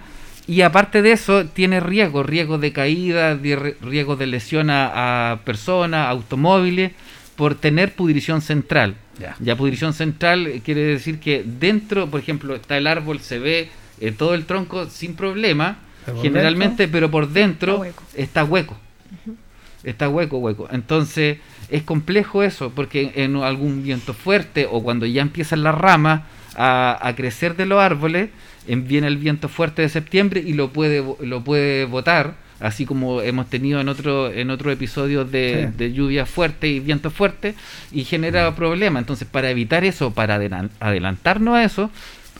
Y 0.52 0.64
aparte 0.64 1.02
de 1.02 1.14
eso, 1.14 1.46
tiene 1.46 1.80
riesgos, 1.80 2.26
riesgos 2.26 2.60
de 2.60 2.74
caída, 2.74 3.40
riesgos 3.80 4.20
de 4.20 4.28
lesión 4.28 4.70
a, 4.70 5.32
a 5.32 5.38
personas, 5.46 6.08
a 6.08 6.10
automóviles, 6.10 6.92
por 7.38 7.56
tener 7.56 7.96
pudrición 7.96 8.42
central. 8.42 8.96
Ya. 9.18 9.38
Ya 9.40 9.56
pudrición 9.56 9.94
central 9.94 10.48
eh, 10.48 10.62
quiere 10.62 10.82
decir 10.82 11.22
que 11.22 11.46
dentro, 11.46 12.08
por 12.08 12.20
ejemplo, 12.20 12.54
está 12.54 12.76
el 12.76 12.88
árbol, 12.88 13.22
se 13.22 13.40
ve 13.40 13.70
eh, 14.02 14.12
todo 14.12 14.34
el 14.34 14.44
tronco 14.44 14.90
sin 14.90 15.16
problema, 15.16 15.78
generalmente, 16.22 16.90
pero 16.90 17.10
por 17.10 17.30
dentro 17.30 17.86
Está 17.86 17.86
hueco. 17.86 18.04
está 18.18 18.44
hueco. 18.44 18.78
Está 19.86 20.10
hueco, 20.10 20.38
hueco. 20.40 20.68
Entonces 20.70 21.38
es 21.70 21.84
complejo 21.84 22.44
eso, 22.44 22.72
porque 22.76 23.14
en 23.16 23.38
algún 23.38 23.84
viento 23.84 24.14
fuerte 24.14 24.68
o 24.70 24.84
cuando 24.84 25.06
ya 25.06 25.22
empiezan 25.22 25.64
las 25.64 25.76
ramas 25.76 26.24
a, 26.58 27.00
a 27.08 27.16
crecer 27.16 27.56
de 27.56 27.66
los 27.68 27.80
árboles, 27.80 28.32
viene 28.68 29.08
el 29.08 29.18
viento 29.18 29.50
fuerte 29.50 29.82
de 29.82 29.90
septiembre 29.90 30.44
y 30.46 30.54
lo 30.54 30.70
puede 30.72 31.04
lo 31.22 31.44
puede 31.44 31.86
botar, 31.86 32.36
así 32.60 32.86
como 32.86 33.22
hemos 33.22 33.50
tenido 33.50 33.80
en 33.82 33.90
otro 33.90 34.32
en 34.32 34.50
otro 34.52 34.72
episodio 34.72 35.26
de, 35.26 35.70
Sí. 35.72 35.78
de 35.78 35.94
lluvia 35.94 36.26
fuerte 36.26 36.68
y 36.68 36.80
viento 36.80 37.10
fuerte 37.10 37.56
y 37.92 38.04
genera 38.04 38.54
problemas. 38.56 39.02
Entonces, 39.02 39.28
para 39.28 39.50
evitar 39.50 39.84
eso, 39.84 40.12
para 40.14 40.36
adelan- 40.38 40.70
adelantarnos 40.80 41.56
a 41.56 41.64
eso, 41.64 41.90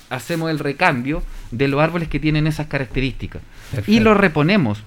hacemos 0.10 0.52
el 0.52 0.60
recambio 0.60 1.24
de 1.52 1.68
los 1.68 1.82
árboles 1.82 2.08
que 2.08 2.20
tienen 2.20 2.48
esas 2.48 2.68
características 2.68 3.42
y 3.88 4.00
los 4.00 4.16
reponemos. 4.18 4.84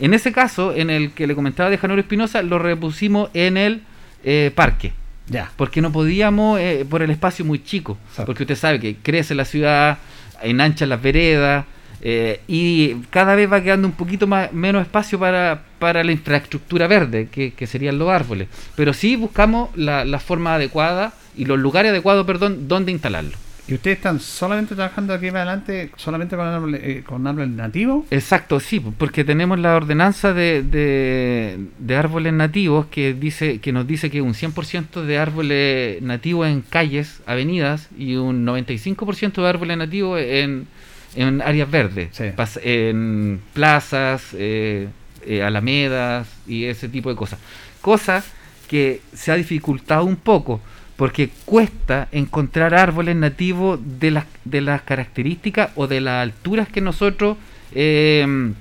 En 0.00 0.14
ese 0.14 0.30
caso, 0.32 0.74
en 0.74 0.90
el 0.90 1.10
que 1.10 1.26
le 1.26 1.34
comentaba 1.34 1.70
de 1.70 1.78
Januro 1.78 2.00
Espinosa, 2.00 2.42
lo 2.42 2.58
repusimos 2.60 3.30
en 3.34 3.56
el 3.56 3.82
eh, 4.24 4.52
parque. 4.54 4.92
Ya. 5.28 5.50
Porque 5.56 5.80
no 5.82 5.92
podíamos, 5.92 6.58
eh, 6.60 6.86
por 6.88 7.02
el 7.02 7.10
espacio 7.10 7.44
muy 7.44 7.62
chico. 7.62 7.98
Exacto. 8.10 8.26
Porque 8.26 8.44
usted 8.44 8.56
sabe 8.56 8.80
que 8.80 8.96
crece 9.02 9.34
la 9.34 9.44
ciudad, 9.44 9.98
enanchan 10.42 10.88
las 10.88 11.02
veredas, 11.02 11.64
eh, 12.00 12.40
y 12.46 12.94
cada 13.10 13.34
vez 13.34 13.50
va 13.50 13.62
quedando 13.62 13.88
un 13.88 13.94
poquito 13.94 14.26
más, 14.26 14.52
menos 14.52 14.82
espacio 14.82 15.18
para, 15.18 15.64
para 15.78 16.04
la 16.04 16.12
infraestructura 16.12 16.86
verde, 16.86 17.28
que, 17.30 17.52
que 17.52 17.66
serían 17.66 17.98
los 17.98 18.08
árboles. 18.08 18.48
Pero 18.76 18.92
sí 18.92 19.16
buscamos 19.16 19.70
la, 19.76 20.04
la 20.04 20.20
forma 20.20 20.54
adecuada 20.54 21.12
y 21.36 21.44
los 21.44 21.58
lugares 21.58 21.90
adecuados, 21.90 22.26
perdón, 22.26 22.68
donde 22.68 22.92
instalarlo. 22.92 23.36
¿Y 23.68 23.74
ustedes 23.74 23.98
están 23.98 24.18
solamente 24.18 24.74
trabajando 24.74 25.12
aquí 25.12 25.26
para 25.26 25.42
adelante, 25.42 25.90
solamente 25.96 26.36
con 26.36 26.46
árboles, 26.46 26.80
eh, 26.82 27.02
con 27.06 27.26
árboles 27.26 27.50
nativos? 27.50 28.06
Exacto, 28.10 28.60
sí, 28.60 28.80
porque 28.80 29.24
tenemos 29.24 29.58
la 29.58 29.76
ordenanza 29.76 30.32
de, 30.32 30.62
de, 30.62 31.66
de 31.78 31.96
árboles 31.96 32.32
nativos 32.32 32.86
que 32.86 33.12
dice 33.12 33.58
que 33.60 33.72
nos 33.72 33.86
dice 33.86 34.10
que 34.10 34.22
un 34.22 34.32
100% 34.32 35.02
de 35.02 35.18
árboles 35.18 36.00
nativos 36.00 36.48
en 36.48 36.62
calles, 36.62 37.20
avenidas 37.26 37.88
y 37.98 38.16
un 38.16 38.46
95% 38.46 39.42
de 39.42 39.48
árboles 39.48 39.76
nativos 39.76 40.18
en, 40.18 40.66
en 41.14 41.42
áreas 41.42 41.70
verdes, 41.70 42.08
Sí. 42.12 42.24
en 42.62 43.40
plazas, 43.52 44.28
eh, 44.32 44.88
eh, 45.26 45.42
alamedas 45.42 46.26
y 46.46 46.64
ese 46.64 46.88
tipo 46.88 47.10
de 47.10 47.16
cosas. 47.16 47.38
Cosa 47.82 48.24
que 48.66 49.02
se 49.12 49.30
ha 49.30 49.34
dificultado 49.34 50.04
un 50.04 50.16
poco 50.16 50.60
porque 50.98 51.30
cuesta 51.44 52.08
encontrar 52.10 52.74
árboles 52.74 53.14
nativos 53.14 53.78
de 54.00 54.10
las, 54.10 54.24
de 54.44 54.60
las 54.60 54.82
características 54.82 55.70
o 55.76 55.86
de 55.86 56.00
las 56.00 56.24
alturas 56.24 56.66
que 56.66 56.80
nosotros 56.80 57.36
eh, 57.72 58.52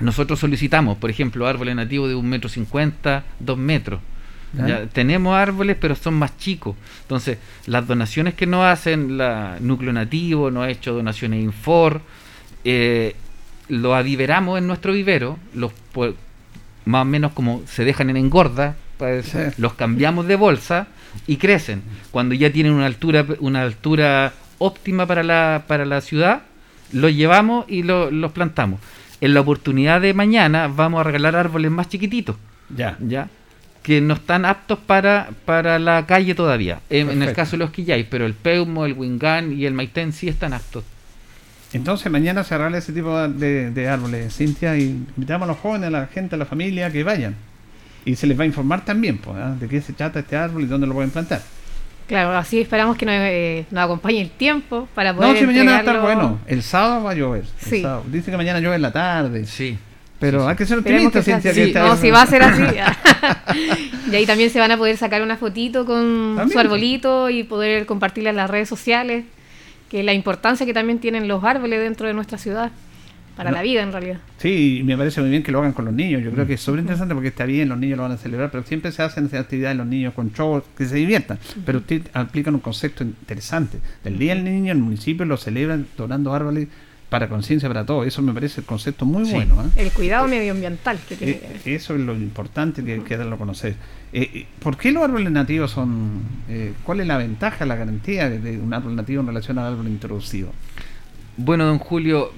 nosotros 0.00 0.40
solicitamos. 0.40 0.98
Por 0.98 1.08
ejemplo, 1.08 1.46
árboles 1.46 1.76
nativos 1.76 2.08
de 2.08 2.16
un 2.16 2.28
metro 2.28 2.48
cincuenta, 2.50 3.22
dos 3.38 3.56
metros. 3.56 4.00
Tenemos 4.92 5.36
árboles, 5.36 5.76
pero 5.80 5.94
son 5.94 6.14
más 6.14 6.36
chicos. 6.36 6.74
Entonces, 7.02 7.38
las 7.66 7.86
donaciones 7.86 8.34
que 8.34 8.46
nos 8.46 8.64
hacen, 8.64 9.16
la 9.16 9.58
Núcleo 9.60 9.92
Nativo 9.92 10.50
nos 10.50 10.64
ha 10.64 10.70
hecho 10.70 10.94
donaciones 10.94 11.44
Infor, 11.44 12.00
eh, 12.64 13.14
lo 13.68 13.94
aviveramos 13.94 14.58
en 14.58 14.66
nuestro 14.66 14.92
vivero, 14.92 15.38
los 15.54 15.72
más 16.86 17.02
o 17.02 17.04
menos 17.04 17.32
como 17.32 17.62
se 17.66 17.84
dejan 17.84 18.10
en 18.10 18.16
engorda, 18.16 18.74
Sí. 19.22 19.38
los 19.58 19.74
cambiamos 19.74 20.26
de 20.26 20.36
bolsa 20.36 20.86
y 21.26 21.36
crecen. 21.36 21.82
Cuando 22.10 22.34
ya 22.34 22.50
tienen 22.52 22.72
una 22.72 22.86
altura, 22.86 23.24
una 23.40 23.62
altura 23.62 24.32
óptima 24.58 25.06
para 25.06 25.22
la, 25.22 25.64
para 25.66 25.84
la 25.84 26.00
ciudad, 26.00 26.42
los 26.92 27.14
llevamos 27.14 27.64
y 27.68 27.82
lo- 27.82 28.10
los 28.10 28.32
plantamos. 28.32 28.80
En 29.20 29.34
la 29.34 29.40
oportunidad 29.40 30.00
de 30.00 30.12
mañana 30.14 30.68
vamos 30.68 31.00
a 31.00 31.04
regalar 31.04 31.34
árboles 31.36 31.70
más 31.70 31.88
chiquititos, 31.88 32.36
Ya. 32.74 32.96
¿ya? 33.00 33.28
que 33.82 34.00
no 34.00 34.14
están 34.14 34.46
aptos 34.46 34.78
para, 34.78 35.28
para 35.44 35.78
la 35.78 36.06
calle 36.06 36.34
todavía. 36.34 36.80
En, 36.88 37.10
en 37.10 37.22
el 37.22 37.34
caso 37.34 37.52
de 37.52 37.58
los 37.58 37.70
quillay, 37.70 38.04
pero 38.08 38.24
el 38.24 38.32
peumo, 38.32 38.86
el 38.86 38.94
wingán 38.94 39.52
y 39.52 39.66
el 39.66 39.74
maitén 39.74 40.12
sí 40.14 40.26
están 40.26 40.54
aptos. 40.54 40.84
Entonces 41.74 42.10
mañana 42.10 42.44
se 42.44 42.54
arregla 42.54 42.78
ese 42.78 42.92
tipo 42.94 43.14
de, 43.28 43.70
de 43.72 43.88
árboles, 43.88 44.34
Cintia, 44.34 44.76
y 44.78 44.84
invitamos 45.16 45.46
a 45.46 45.52
los 45.52 45.58
jóvenes, 45.60 45.88
a 45.88 45.90
la 45.90 46.06
gente, 46.06 46.34
a 46.34 46.38
la 46.38 46.46
familia 46.46 46.90
que 46.90 47.02
vayan. 47.04 47.34
Y 48.04 48.16
se 48.16 48.26
les 48.26 48.38
va 48.38 48.42
a 48.42 48.46
informar 48.46 48.84
también 48.84 49.18
pues, 49.18 49.36
de 49.60 49.68
qué 49.68 49.80
se 49.80 49.92
trata 49.92 50.20
este 50.20 50.36
árbol 50.36 50.62
y 50.62 50.66
dónde 50.66 50.86
lo 50.86 50.94
pueden 50.94 51.10
plantar. 51.10 51.40
Claro, 52.06 52.36
así 52.36 52.60
esperamos 52.60 52.98
que 52.98 53.06
nos, 53.06 53.14
eh, 53.16 53.64
nos 53.70 53.84
acompañe 53.84 54.20
el 54.20 54.30
tiempo 54.30 54.86
para 54.94 55.14
poder 55.14 55.32
No, 55.32 55.38
si 55.38 55.46
mañana 55.46 55.70
va 55.70 55.76
a 55.78 55.80
estar 55.80 56.00
bueno. 56.02 56.38
El 56.46 56.62
sábado 56.62 57.04
va 57.04 57.12
a 57.12 57.14
llover. 57.14 57.44
Sí. 57.58 57.82
Dice 58.08 58.30
que 58.30 58.36
mañana 58.36 58.60
llueve 58.60 58.76
en 58.76 58.82
la 58.82 58.92
tarde. 58.92 59.46
Sí. 59.46 59.78
Pero 60.20 60.46
hay 60.46 60.56
que 60.56 60.64
ser 60.64 60.78
Esperemos 60.78 61.14
optimista, 61.14 61.52
que 61.52 61.72
No, 61.74 61.96
si 61.96 62.10
va 62.10 62.22
a 62.22 62.26
ser 62.26 62.42
así. 62.44 62.62
y 64.10 64.14
ahí 64.14 64.26
también 64.26 64.50
se 64.50 64.58
van 64.58 64.70
a 64.70 64.76
poder 64.76 64.96
sacar 64.96 65.22
una 65.22 65.36
fotito 65.36 65.84
con 65.86 66.34
También. 66.36 66.50
su 66.50 66.58
arbolito 66.58 67.30
y 67.30 67.42
poder 67.44 67.86
compartirla 67.86 68.30
en 68.30 68.36
las 68.36 68.50
redes 68.50 68.68
sociales, 68.68 69.24
que 69.90 70.00
es 70.00 70.04
la 70.04 70.12
importancia 70.12 70.66
que 70.66 70.74
también 70.74 70.98
tienen 70.98 71.26
los 71.26 71.42
árboles 71.42 71.80
dentro 71.80 72.06
de 72.06 72.14
nuestra 72.14 72.38
ciudad, 72.38 72.70
para 73.36 73.50
No. 73.50 73.56
la 73.56 73.62
vida 73.62 73.82
en 73.82 73.92
realidad. 73.92 74.18
Sí, 74.38 74.78
y 74.80 74.82
me 74.84 74.96
parece 74.96 75.20
muy 75.20 75.30
bien 75.30 75.42
que 75.42 75.50
lo 75.52 75.58
hagan 75.58 75.72
con 75.72 75.84
los 75.84 75.94
niños. 75.94 76.22
Yo 76.22 76.30
creo 76.30 76.46
que 76.46 76.54
es 76.54 76.60
súper 76.60 76.80
interesante 76.80 77.14
porque 77.14 77.28
está 77.28 77.44
bien, 77.46 77.68
los 77.68 77.78
niños 77.78 77.96
lo 77.96 78.02
van 78.04 78.12
a 78.12 78.16
celebrar, 78.16 78.50
pero 78.50 78.64
siempre 78.64 78.92
se 78.92 79.02
hacen 79.02 79.26
esas 79.26 79.40
actividades 79.40 79.76
los 79.76 79.86
niños 79.86 80.14
con 80.14 80.32
shows 80.32 80.62
que 80.76 80.86
se 80.86 80.96
diviertan. 80.96 81.38
Pero 81.66 81.78
usted 81.78 82.02
aplica 82.12 82.50
un 82.50 82.60
concepto 82.60 83.02
interesante. 83.04 83.78
El 84.04 84.18
Día 84.18 84.34
del 84.34 84.44
Niño 84.44 84.72
en 84.72 84.78
el 84.78 84.82
municipio 84.84 85.24
lo 85.26 85.36
celebran 85.36 85.86
donando 85.96 86.32
árboles 86.34 86.68
para 87.10 87.28
conciencia 87.28 87.68
para 87.68 87.84
todos. 87.86 88.06
Eso 88.06 88.22
me 88.22 88.32
parece 88.32 88.60
el 88.60 88.66
concepto 88.66 89.04
muy 89.04 89.24
Sí. 89.26 89.32
bueno. 89.34 89.56
¿ah? 89.60 89.66
El 89.76 89.92
cuidado 89.92 90.26
medioambiental 90.26 90.98
que 91.08 91.14
tiene 91.16 91.32
Eh, 91.34 91.60
eso 91.66 91.94
es 91.94 92.00
lo 92.00 92.14
importante 92.14 92.82
que 92.82 92.94
hay 92.94 93.00
que 93.00 93.16
darlo 93.16 93.36
a 93.36 93.38
conocer. 93.38 93.76
Eh, 94.12 94.30
eh, 94.34 94.46
¿Por 94.60 94.76
qué 94.76 94.90
los 94.90 95.04
árboles 95.04 95.30
nativos 95.30 95.70
son... 95.70 96.22
eh, 96.48 96.72
¿Cuál 96.82 97.00
es 97.00 97.06
la 97.06 97.18
ventaja, 97.18 97.66
la 97.66 97.76
garantía 97.76 98.28
de, 98.30 98.58
un 98.58 98.72
árbol 98.74 98.96
nativo 98.96 99.20
en 99.20 99.26
relación 99.28 99.58
al 99.58 99.72
árbol 99.74 99.86
introducido? 99.88 100.50
Bueno, 101.36 101.66
don 101.66 101.78
Julio, 101.78 102.32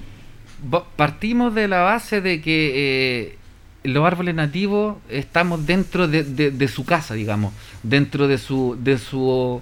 partimos 0.95 1.53
de 1.53 1.67
la 1.67 1.81
base 1.81 2.21
de 2.21 2.41
que 2.41 2.71
eh, 2.75 3.37
los 3.83 4.05
árboles 4.05 4.35
nativos 4.35 4.97
estamos 5.09 5.65
dentro 5.65 6.07
de, 6.07 6.23
de- 6.23 6.51
de 6.51 6.67
su 6.67 6.83
casa, 6.85 7.13
digamos, 7.13 7.53
dentro 7.83 8.27
de 8.27 8.37
su 8.37 8.75
de 8.79 8.97
su 8.97 9.61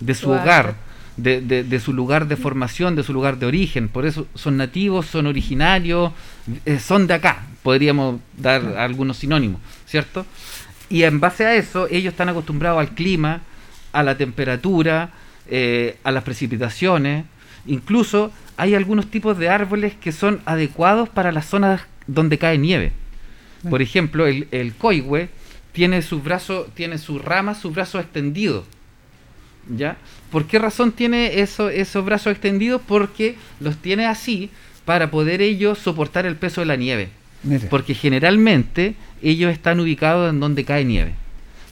de 0.00 0.14
su 0.14 0.30
hogar, 0.42 0.74
de 1.16 1.80
su 1.80 1.92
lugar 1.92 2.26
de 2.26 2.36
formación, 2.36 2.96
de 2.96 3.02
su 3.04 3.12
lugar 3.12 3.38
de 3.38 3.46
origen. 3.46 3.88
Por 3.88 4.04
eso 4.04 4.26
son 4.34 4.56
nativos, 4.56 5.06
son 5.06 5.26
originarios, 5.26 6.12
eh, 6.66 6.78
son 6.80 7.06
de 7.06 7.14
acá. 7.14 7.46
Podríamos 7.62 8.20
dar 8.36 8.76
algunos 8.78 9.18
sinónimos, 9.18 9.60
¿cierto? 9.86 10.26
Y 10.88 11.04
en 11.04 11.20
base 11.20 11.46
a 11.46 11.54
eso, 11.54 11.86
ellos 11.90 12.12
están 12.12 12.28
acostumbrados 12.28 12.80
al 12.80 12.90
clima, 12.90 13.42
a 13.92 14.02
la 14.02 14.16
temperatura, 14.18 15.10
eh, 15.48 15.96
a 16.02 16.10
las 16.10 16.24
precipitaciones. 16.24 17.24
Incluso 17.66 18.32
hay 18.56 18.74
algunos 18.74 19.10
tipos 19.10 19.38
de 19.38 19.48
árboles 19.48 19.94
que 19.94 20.12
son 20.12 20.40
adecuados 20.44 21.08
para 21.08 21.32
las 21.32 21.46
zonas 21.46 21.82
donde 22.06 22.38
cae 22.38 22.58
nieve. 22.58 22.92
Por 23.68 23.80
ejemplo, 23.80 24.26
el, 24.26 24.48
el 24.50 24.74
coihue 24.74 25.28
tiene 25.72 26.02
sus 26.02 26.22
brazos, 26.22 26.66
tiene 26.74 26.98
sus 26.98 27.22
ramas, 27.22 27.60
sus 27.60 27.72
brazos 27.72 28.02
extendidos. 28.02 28.64
¿Ya? 29.68 29.96
¿Por 30.30 30.46
qué 30.46 30.58
razón 30.58 30.90
tiene 30.90 31.40
eso, 31.40 31.68
esos 31.70 32.04
brazos 32.04 32.32
extendidos? 32.32 32.82
Porque 32.86 33.36
los 33.60 33.76
tiene 33.76 34.06
así 34.06 34.50
para 34.84 35.10
poder 35.10 35.40
ellos 35.40 35.78
soportar 35.78 36.26
el 36.26 36.34
peso 36.34 36.60
de 36.62 36.66
la 36.66 36.76
nieve. 36.76 37.10
Porque 37.70 37.94
generalmente 37.94 38.94
ellos 39.22 39.52
están 39.52 39.78
ubicados 39.78 40.30
en 40.30 40.40
donde 40.40 40.64
cae 40.64 40.84
nieve. 40.84 41.14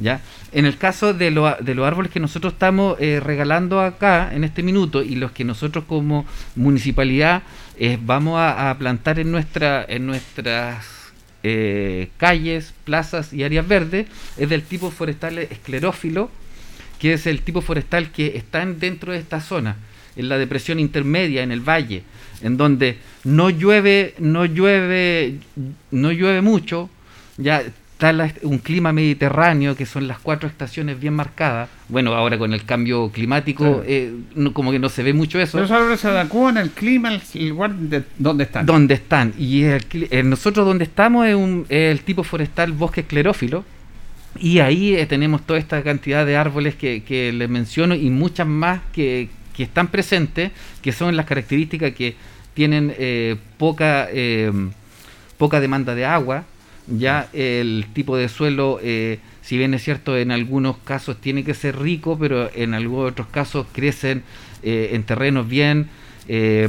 ¿ya? 0.01 0.21
En 0.53 0.67
el 0.67 0.77
caso 0.79 1.15
de, 1.15 1.31
lo- 1.31 1.57
de 1.61 1.75
los 1.75 1.87
árboles 1.87 2.11
que 2.11 2.19
nosotros 2.21 2.55
estamos 2.55 2.97
eh, 3.01 3.21
regalando 3.21 3.81
acá 3.81 4.31
en 4.35 4.43
este 4.43 4.63
minuto 4.65 5.03
y 5.03 5.15
los 5.15 5.31
que 5.31 5.45
nosotros 5.45 5.85
como 5.87 6.27
municipalidad 6.57 7.43
eh, 7.79 7.99
vamos 8.03 8.39
a, 8.41 8.75
plantar 8.79 9.19
en, 9.21 9.31
nuestra, 9.31 9.85
en 9.89 10.07
nuestras 10.07 10.87
eh, 11.45 12.11
calles, 12.17 12.75
plazas 12.85 13.33
y 13.33 13.45
áreas 13.45 13.67
verdes, 13.67 14.07
es 14.37 14.49
del 14.49 14.63
tipo 14.63 14.91
forestal 14.91 15.39
esclerófilo, 15.39 16.31
que 16.99 17.13
es 17.15 17.27
el 17.27 17.43
tipo 17.43 17.61
forestal 17.63 18.11
que 18.11 18.37
está 18.37 18.63
en- 18.63 18.79
dentro 18.81 19.13
de 19.13 19.19
esta 19.19 19.41
zona, 19.41 19.77
en 20.17 20.29
la 20.29 20.37
depresión 20.37 20.81
intermedia, 20.81 21.43
en 21.45 21.53
el 21.53 21.61
valle, 21.61 22.03
en 22.43 22.57
donde 22.57 22.99
no 23.25 23.51
llueve, 23.51 24.15
no 24.19 24.45
llueve, 24.47 25.37
no 25.93 26.11
llueve 26.11 26.43
mucho, 26.43 26.91
ya 27.39 27.63
está 28.01 28.13
la- 28.15 28.33
un 28.43 28.59
clima 28.59 28.93
mediterráneo, 28.95 29.77
que 29.77 29.85
son 29.85 30.09
las 30.09 30.19
cuatro 30.19 30.49
estaciones 30.49 30.99
bien 30.99 31.13
marcadas. 31.13 31.69
Bueno, 31.89 32.15
ahora 32.15 32.39
con 32.39 32.55
el 32.55 32.65
cambio 32.65 33.11
climático, 33.11 33.65
Claro. 33.65 33.85
eh, 33.87 34.13
no- 34.35 34.55
como 34.55 34.73
que 34.73 34.79
no 34.79 34.89
se 34.89 35.03
ve 35.03 35.13
mucho 35.13 35.39
eso. 35.39 35.61
Los 35.61 35.71
árboles 35.71 36.01
se 36.01 36.09
adecuan 36.09 36.57
al 36.57 36.71
clima, 36.71 37.11
al 37.11 37.21
lugar 37.49 37.75
de 37.75 38.03
donde 38.19 38.45
están. 38.45 38.65
¿Dónde 38.65 38.95
están? 38.95 39.35
Y 39.39 39.65
el 39.65 39.85
eh, 40.11 40.23
nosotros 40.23 40.65
donde 40.67 40.85
estamos 40.85 41.27
es, 41.27 41.35
un- 41.35 41.67
es 41.69 41.93
el 41.93 42.01
tipo 42.01 42.25
forestal 42.25 42.73
bosque 42.73 43.03
esclerófilo. 43.03 43.65
Y 44.39 44.61
ahí 44.61 44.95
eh, 44.95 45.05
tenemos 45.07 45.43
toda 45.43 45.59
esta 45.59 45.83
cantidad 45.83 46.25
de 46.25 46.37
árboles 46.39 46.77
que, 46.77 47.03
que 47.03 47.33
les 47.33 47.51
menciono 47.51 47.95
y 47.95 48.09
muchas 48.09 48.47
más 48.47 48.81
que, 48.95 49.29
que 49.55 49.63
están 49.65 49.89
presentes, 49.89 50.53
que 50.81 50.93
son 50.93 51.17
las 51.17 51.27
características 51.27 51.93
que 51.93 52.15
tienen 52.55 52.95
eh, 52.97 53.37
poca, 53.59 54.09
poca 55.37 55.61
demanda 55.61 55.95
de 55.95 56.07
agua. 56.07 56.45
Ya 56.91 57.29
el 57.33 57.87
tipo 57.93 58.17
de 58.17 58.29
suelo, 58.29 58.81
eh, 58.83 59.21
si 59.43 59.57
bien 59.57 59.75
es 59.75 59.85
cierto, 59.85 60.17
en 60.17 60.31
algunos 60.31 60.77
casos 60.79 61.21
tiene 61.21 61.45
que 61.45 61.55
ser 61.55 61.79
rico, 61.79 62.19
pero 62.19 62.51
en 62.55 62.75
algunos 62.75 63.13
otros 63.13 63.29
casos 63.29 63.67
crecen 63.73 64.23
eh, 64.63 64.91
en 64.93 65.05
terrenos 65.05 65.49
bien, 65.49 65.89
eh, 66.29 66.69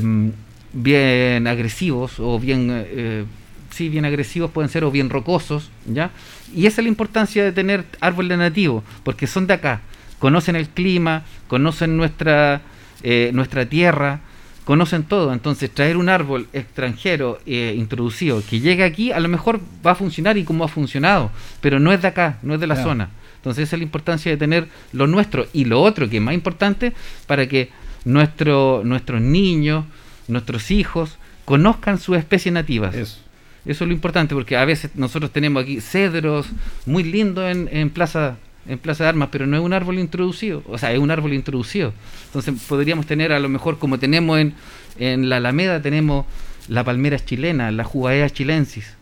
bien 0.74 1.48
agresivos 1.48 2.20
o 2.20 2.40
bien, 2.40 2.68
eh, 2.72 3.26
sí, 3.72 3.90
bien 3.90 4.06
agresivos 4.06 4.52
pueden 4.52 4.70
ser 4.70 4.84
o 4.84 4.92
bien 4.92 5.10
rocosos, 5.10 5.70
¿ya? 5.86 6.12
Y 6.56 6.66
esa 6.66 6.82
es 6.82 6.86
la 6.86 6.90
importancia 6.90 7.44
de 7.44 7.52
tener 7.52 7.86
árboles 8.00 8.38
nativos, 8.38 8.84
porque 9.04 9.28
son 9.28 9.48
de 9.48 9.56
acá, 9.56 9.82
conocen 10.20 10.56
el 10.56 10.70
clima, 10.70 11.24
conocen 11.48 11.98
nuestra, 11.98 12.62
eh, 13.04 13.32
nuestra 13.34 13.66
tierra, 13.66 14.22
conocen 14.66 15.04
todo. 15.04 15.34
Entonces, 15.34 15.72
traer 15.72 15.98
un 15.98 16.10
árbol 16.10 16.48
extranjero 16.54 17.40
eh, 17.46 17.74
introducido 17.78 18.42
que 18.50 18.60
llegue 18.60 18.84
aquí, 18.84 19.12
a 19.12 19.20
lo 19.20 19.28
mejor 19.30 19.60
va 19.86 19.92
a 19.92 19.96
funcionar 19.96 20.38
y 20.38 20.44
como 20.44 20.64
ha 20.64 20.68
funcionado, 20.68 21.32
pero 21.62 21.80
no 21.80 21.92
es 21.92 22.02
de 22.02 22.08
acá, 22.10 22.38
no 22.44 22.54
es 22.54 22.60
de 22.60 22.68
la 22.68 22.76
Claro. 22.76 22.90
zona. 22.90 23.10
Entonces, 23.38 23.64
esa 23.68 23.76
es 23.76 23.80
la 23.80 23.84
importancia 23.86 24.32
de 24.32 24.38
tener 24.38 24.68
lo 24.94 25.08
nuestro. 25.08 25.48
Y 25.52 25.66
lo 25.66 25.82
otro, 25.82 26.08
que 26.10 26.18
es 26.18 26.22
más 26.22 26.36
importante, 26.36 26.94
para 27.26 27.48
que 27.48 27.70
nuestro, 28.06 28.82
nuestros 28.86 29.20
niños, 29.22 29.86
nuestros 30.28 30.70
hijos, 30.72 31.18
conozcan 31.46 31.98
sus 32.00 32.18
especies 32.18 32.54
nativas. 32.54 32.94
Eso. 32.96 33.18
Eso 33.66 33.84
es 33.84 33.88
lo 33.88 33.94
importante, 33.94 34.34
porque 34.36 34.58
a 34.58 34.66
veces 34.66 34.92
nosotros 34.96 35.32
tenemos 35.32 35.64
aquí 35.64 35.82
cedros 35.82 36.48
muy 36.86 37.04
lindos 37.04 37.46
en, 37.52 37.68
en 37.72 37.90
Plaza 37.90 38.38
en 38.68 38.78
Plaza 38.80 39.04
de 39.04 39.10
Armas, 39.10 39.30
pero 39.32 39.48
no 39.48 39.58
es 39.58 39.64
un 39.64 39.74
árbol 39.74 39.98
introducido, 40.00 40.64
o 40.68 40.78
sea, 40.78 40.92
es 40.94 41.00
un 41.00 41.10
árbol 41.12 41.34
introducido. 41.34 41.94
Entonces 42.28 42.54
podríamos 42.68 43.06
tener 43.06 43.32
a 43.32 43.40
lo 43.40 43.50
mejor 43.50 43.80
como 43.80 43.98
tenemos 44.00 44.40
en, 44.40 44.54
en 45.00 45.30
la 45.30 45.38
Alameda, 45.38 45.82
tenemos 45.82 46.26
la 46.68 46.84
palmera 46.84 47.18
chilena, 47.20 47.72
la 47.72 47.84
Jubaea 47.84 48.30
chilensis, 48.30 48.94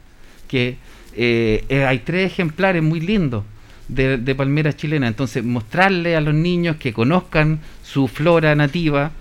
que 0.48 0.78
eh, 1.16 1.66
eh, 1.70 1.86
hay 1.86 2.00
tres 2.00 2.32
ejemplares 2.32 2.82
muy 2.82 3.02
lindos 3.02 3.44
de, 3.90 4.18
de 4.18 4.36
palmera 4.36 4.74
chilena. 4.74 5.08
Entonces 5.08 5.44
mostrarle 5.44 6.16
a 6.16 6.22
los 6.22 6.34
niños 6.34 6.78
que 6.78 6.94
conozcan 6.94 7.60
su 7.84 8.08
flora 8.08 8.56
nativa, 8.56 9.12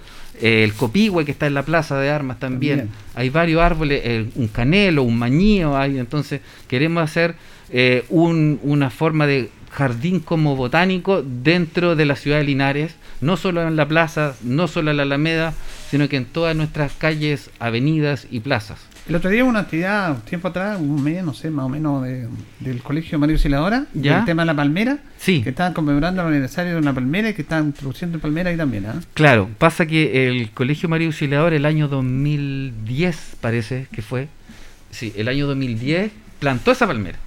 eh, 0.41 0.63
el 0.63 0.73
copihue 0.75 1.25
que 1.25 1.33
está 1.33 1.47
en 1.49 1.55
la 1.55 1.65
Plaza 1.65 1.99
de 1.99 2.11
Armas 2.11 2.39
también. 2.39 2.79
También. 2.79 2.97
Hay 3.17 3.29
varios 3.31 3.61
árboles, 3.61 4.03
eh, 4.05 4.27
un 4.37 4.47
canelo, 4.49 5.03
un 5.03 5.19
mañío 5.19 5.77
hay, 5.77 5.99
entonces 5.99 6.41
queremos 6.69 7.03
hacer 7.03 7.35
eh, 7.71 8.05
un- 8.09 8.61
una 8.63 8.89
forma 8.89 9.27
de 9.27 9.51
jardín 9.79 10.19
como 10.19 10.57
botánico 10.57 11.23
dentro 11.23 11.95
de 11.95 12.05
la 12.05 12.17
ciudad 12.17 12.39
de 12.39 12.45
Linares, 12.45 12.97
no 13.21 13.37
solo 13.37 13.63
en 13.67 13.77
la 13.77 13.87
plaza, 13.87 14.35
no 14.43 14.67
solo 14.67 14.91
en 14.91 14.97
la 14.97 15.05
Alameda, 15.05 15.55
sino 15.89 16.09
que 16.09 16.17
en 16.17 16.25
todas 16.25 16.57
nuestras 16.57 16.93
calles, 16.95 17.51
avenidas 17.61 18.27
y 18.29 18.41
plazas. 18.41 18.81
El 19.09 19.15
otro 19.15 19.31
día 19.31 19.43
hubo 19.45 19.51
una 19.51 19.61
actividad, 19.61 20.11
un 20.17 20.21
tiempo 20.23 20.49
atrás, 20.49 20.79
un 20.81 21.03
mes, 21.03 21.23
no 21.25 21.33
sé, 21.33 21.49
más 21.49 21.65
o 21.65 21.69
menos, 21.69 22.03
de- 22.03 22.27
del 22.61 22.83
Colegio 22.83 23.19
Mario 23.21 23.37
Auxiliadora, 23.37 23.87
¿Ya? 23.95 24.19
el 24.19 24.25
tema 24.25 24.43
de 24.43 24.47
la 24.47 24.57
palmera, 24.57 24.99
Sí. 25.17 25.43
que 25.43 25.51
estaban 25.51 25.73
conmemorando 25.75 26.21
el 26.23 26.29
aniversario 26.29 26.73
de 26.73 26.79
una 26.79 26.93
palmera 26.93 27.31
y 27.31 27.35
que 27.35 27.43
estaban 27.43 27.71
produciendo 27.73 28.19
palmera 28.19 28.51
ahí 28.51 28.57
también, 28.57 28.85
¿ah? 28.87 29.01
Claro, 29.15 29.49
pasa 29.59 29.87
que 29.87 30.27
el 30.29 30.51
Colegio 30.51 30.89
María 30.89 31.07
Auxiliador 31.07 31.55
el 31.55 31.65
año 31.65 31.87
2010 31.89 33.37
parece 33.41 33.87
que 33.93 34.03
fue, 34.03 34.29
sí, 34.91 35.13
el 35.17 35.29
año 35.29 35.47
2010 35.47 36.11
plantó 36.41 36.73
esa 36.73 36.87
palmera. 36.87 37.19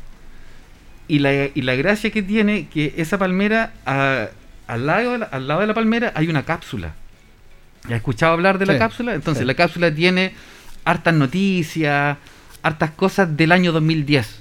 Y 1.11 1.19
la, 1.19 1.31
y 1.53 1.61
la 1.61 1.75
gracia 1.75 2.09
que 2.09 2.23
tiene 2.23 2.67
que 2.73 2.93
esa 2.95 3.17
palmera, 3.17 3.73
a- 3.85 4.27
al, 4.67 4.85
lado 4.87 5.11
de 5.11 5.17
la, 5.17 5.25
al 5.25 5.45
lado 5.47 5.59
de 5.61 5.67
la 5.67 5.73
palmera 5.73 6.13
hay 6.15 6.29
una 6.29 6.43
cápsula. 6.43 6.93
¿Ya 7.83 7.95
has 7.95 7.99
escuchado 7.99 8.31
hablar 8.33 8.57
de 8.59 8.65
la 8.65 8.77
cápsula? 8.77 9.13
Entonces 9.13 9.41
sí. 9.41 9.45
la 9.47 9.53
cápsula 9.55 9.93
tiene 9.93 10.33
hartas 10.85 11.13
noticias, 11.13 12.17
hartas 12.63 12.91
cosas 12.91 13.35
del 13.35 13.51
año 13.51 13.71
2010. 13.73 14.39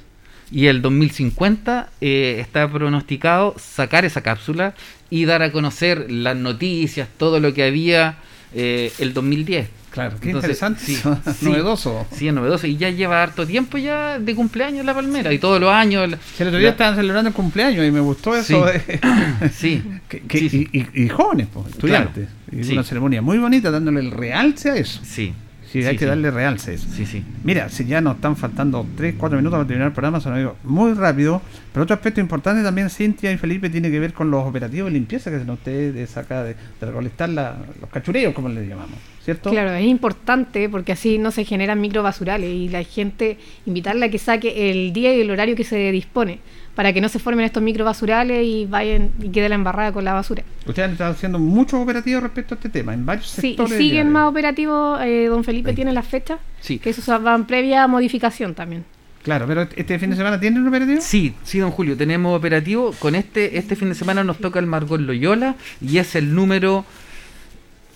Y 0.53 0.67
el 0.67 0.81
2050 0.83 1.89
eh, 2.01 2.37
está 2.41 2.69
pronosticado 2.71 3.55
sacar 3.59 4.05
esa 4.05 4.21
cápsula 4.23 4.75
y 5.11 5.25
dar 5.25 5.43
a 5.43 5.51
conocer 5.53 6.11
las 6.11 6.37
noticias, 6.37 7.09
todo 7.19 7.41
lo 7.41 7.53
que 7.53 7.65
había 7.65 8.17
eh, 8.55 8.93
el 9.01 9.13
2010. 9.13 9.69
Claro, 9.91 10.17
qué 10.21 10.31
interesante, 10.31 10.81
novedoso. 11.43 12.07
Sí, 12.13 12.29
es 12.29 12.35
novedoso 12.35 12.67
y 12.67 12.77
ya 12.77 12.91
lleva 12.91 13.23
harto 13.23 13.47
tiempo 13.47 13.77
ya 13.77 14.19
de 14.21 14.35
cumpleaños 14.37 14.85
la 14.87 14.95
palmera 14.95 15.33
y 15.33 15.39
todos 15.39 15.61
los 15.61 15.73
años. 15.73 16.11
Sí, 16.37 16.43
el 16.43 16.49
otro 16.49 16.59
día 16.59 16.69
la- 16.69 16.73
estaban 16.73 16.95
celebrando 16.97 17.29
el 17.29 17.35
cumpleaños 17.35 17.85
y 17.87 17.91
me 17.91 18.01
gustó 18.01 18.37
eso. 18.37 18.67
Sí. 18.69 18.73
de- 18.89 19.51
Sí. 19.53 19.83
que- 20.09 20.21
que- 20.21 20.39
Sí, 20.39 20.49
sí. 20.49 20.69
Y, 20.73 20.79
y- 20.81 21.05
y 21.05 21.09
jóvenes, 21.09 21.49
pues, 21.53 21.67
estudiantes. 21.69 22.29
Y 22.53 22.63
Sí. 22.65 22.73
una 22.73 22.85
ceremonia 22.85 23.21
muy 23.21 23.39
bonita 23.39 23.71
dándole 23.71 24.01
el 24.01 24.11
realce 24.13 24.71
a 24.71 24.77
eso. 24.77 25.01
Sí. 25.05 25.33
Sí, 25.71 25.85
hay 25.85 25.93
Sí, 25.93 25.99
que 25.99 26.07
darle 26.07 26.31
realce 26.33 26.73
a 26.73 26.75
eso. 26.75 26.89
Sí, 26.93 27.07
sí. 27.07 27.23
Mira, 27.45 27.69
si 27.69 27.85
ya 27.85 28.01
nos 28.01 28.17
están 28.17 28.37
faltando 28.37 28.85
3, 28.97 29.15
4 29.17 29.39
minutos 29.39 29.57
para 29.57 29.67
terminar 29.69 29.89
el 29.89 29.93
programa, 29.93 30.21
se 30.21 30.29
nos 30.29 30.39
ha 30.39 30.41
ido 30.41 30.57
muy 30.65 30.95
rápido. 30.95 31.41
Pero 31.73 31.85
otro 31.85 31.95
aspecto 31.95 32.21
importante 32.21 32.63
también, 32.65 32.91
Cintia 32.91 33.31
y 33.31 33.39
Felipe, 33.39 33.71
tiene 33.71 33.89
que 33.91 34.01
ver 34.01 34.13
con 34.13 34.31
los 34.33 34.45
operativos 34.45 34.89
de 34.91 34.95
limpieza 34.95 35.31
que 35.31 35.39
se 35.39 35.45
nos 35.45 35.59
ustedes 35.59 36.17
acá 36.17 36.43
de, 36.43 36.55
de 36.55 36.87
recolectar 36.87 37.29
la- 37.29 37.57
los 37.81 37.89
cachureos, 37.91 38.35
como 38.35 38.49
les 38.49 38.69
llamamos. 38.69 38.99
¿Cierto? 39.25 39.51
Claro, 39.51 39.73
es 39.75 39.85
importante 39.87 40.69
porque 40.69 40.93
así 40.93 41.19
no 41.19 41.31
se 41.31 41.45
generan 41.45 41.81
microbasurales 41.81 42.51
y 42.51 42.69
la 42.69 42.83
gente 42.83 43.37
invitarla 43.67 44.07
a 44.07 44.09
que 44.09 44.19
saque 44.19 44.71
el 44.71 44.93
día 44.93 45.15
y 45.15 45.21
el 45.21 45.31
horario 45.31 45.55
que 45.55 45.63
se 45.65 45.93
dispone 45.93 46.41
para 46.81 46.95
que 46.95 47.03
no 47.03 47.11
se 47.11 47.19
formen 47.19 47.45
estos 47.45 47.63
microbasurales 47.63 48.43
y 48.43 48.65
vayan 48.65 49.11
y 49.21 49.29
quede 49.29 49.51
la 49.51 49.55
embarrada 49.55 49.93
con 49.93 50.03
la 50.03 50.15
basura. 50.15 50.43
Ustedes 50.67 50.93
están 50.93 51.13
haciendo 51.13 51.39
muchos 51.39 51.79
operativos 51.79 52.23
respecto 52.23 52.55
a 52.55 52.57
este 52.57 52.71
tema, 52.71 52.95
en 52.95 53.05
varios 53.05 53.27
Sí, 53.29 53.49
y 53.49 53.51
sectores. 53.51 53.77
siguen 53.77 53.91
diarios. 53.93 54.13
más 54.15 54.29
operativos, 54.31 54.99
eh, 55.03 55.27
don 55.27 55.45
Felipe 55.45 55.75
tiene 55.75 55.93
las 55.93 56.07
fechas, 56.07 56.39
Sí. 56.63 56.79
que 56.79 56.89
esos 56.89 57.07
van 57.23 57.47
previa 57.47 57.85
a 57.85 57.87
modificación 57.87 58.55
también. 58.55 58.87
Claro, 59.23 59.47
pero 59.47 59.69
este 59.77 59.99
fin 59.99 60.09
de 60.09 60.17
semana 60.17 60.41
tienen 60.41 60.63
un 60.63 60.69
operativo. 60.69 61.03
Sí, 61.03 61.35
sí, 61.45 61.59
don 61.59 61.71
Julio, 61.71 61.99
tenemos 61.99 62.35
operativo. 62.35 62.95
Con 62.99 63.15
este 63.15 63.59
este 63.59 63.77
fin 63.77 63.91
de 63.91 63.95
semana 63.95 64.25
nos 64.25 64.39
toca 64.39 64.59
el 64.59 64.65
Margot 64.65 65.03
Loyola 65.03 65.57
y 65.83 65.99
es 65.99 66.15
el 66.15 66.35
número 66.35 66.87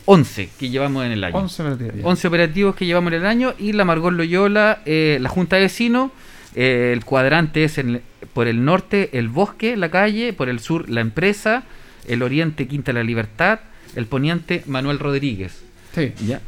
11 0.04 0.50
que 0.58 0.68
llevamos 0.68 1.06
en 1.06 1.12
el 1.12 1.24
año. 1.24 1.36
11 1.38 1.62
operativos. 1.62 1.94
ya. 1.96 2.06
11 2.06 2.28
operativos 2.28 2.76
que 2.76 2.84
llevamos 2.84 3.14
en 3.14 3.20
el 3.20 3.26
año 3.26 3.54
y 3.58 3.72
la 3.72 3.86
Margot 3.86 4.12
Loyola, 4.12 4.80
eh, 4.84 5.16
la 5.22 5.30
Junta 5.30 5.56
de 5.56 5.62
Vecinos, 5.62 6.10
eh, 6.54 6.90
el 6.92 7.04
cuadrante 7.04 7.64
es 7.64 7.78
en- 7.78 8.00
por 8.32 8.46
el 8.48 8.64
norte 8.64 9.10
el 9.12 9.28
bosque, 9.28 9.76
la 9.76 9.90
calle, 9.90 10.32
por 10.32 10.48
el 10.48 10.60
sur 10.60 10.88
la 10.88 11.00
empresa, 11.00 11.64
el 12.08 12.22
oriente 12.22 12.66
Quinta 12.66 12.92
la 12.92 13.02
Libertad, 13.02 13.60
el 13.96 14.06
poniente 14.06 14.62
Manuel 14.66 14.98
Rodríguez. 14.98 15.62
Sí. 15.94 16.12
¿ya? 16.26 16.40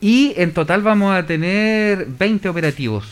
Y 0.00 0.32
en 0.36 0.52
total 0.52 0.82
vamos 0.82 1.14
a 1.14 1.26
tener 1.26 2.06
20 2.06 2.48
operativos 2.48 3.04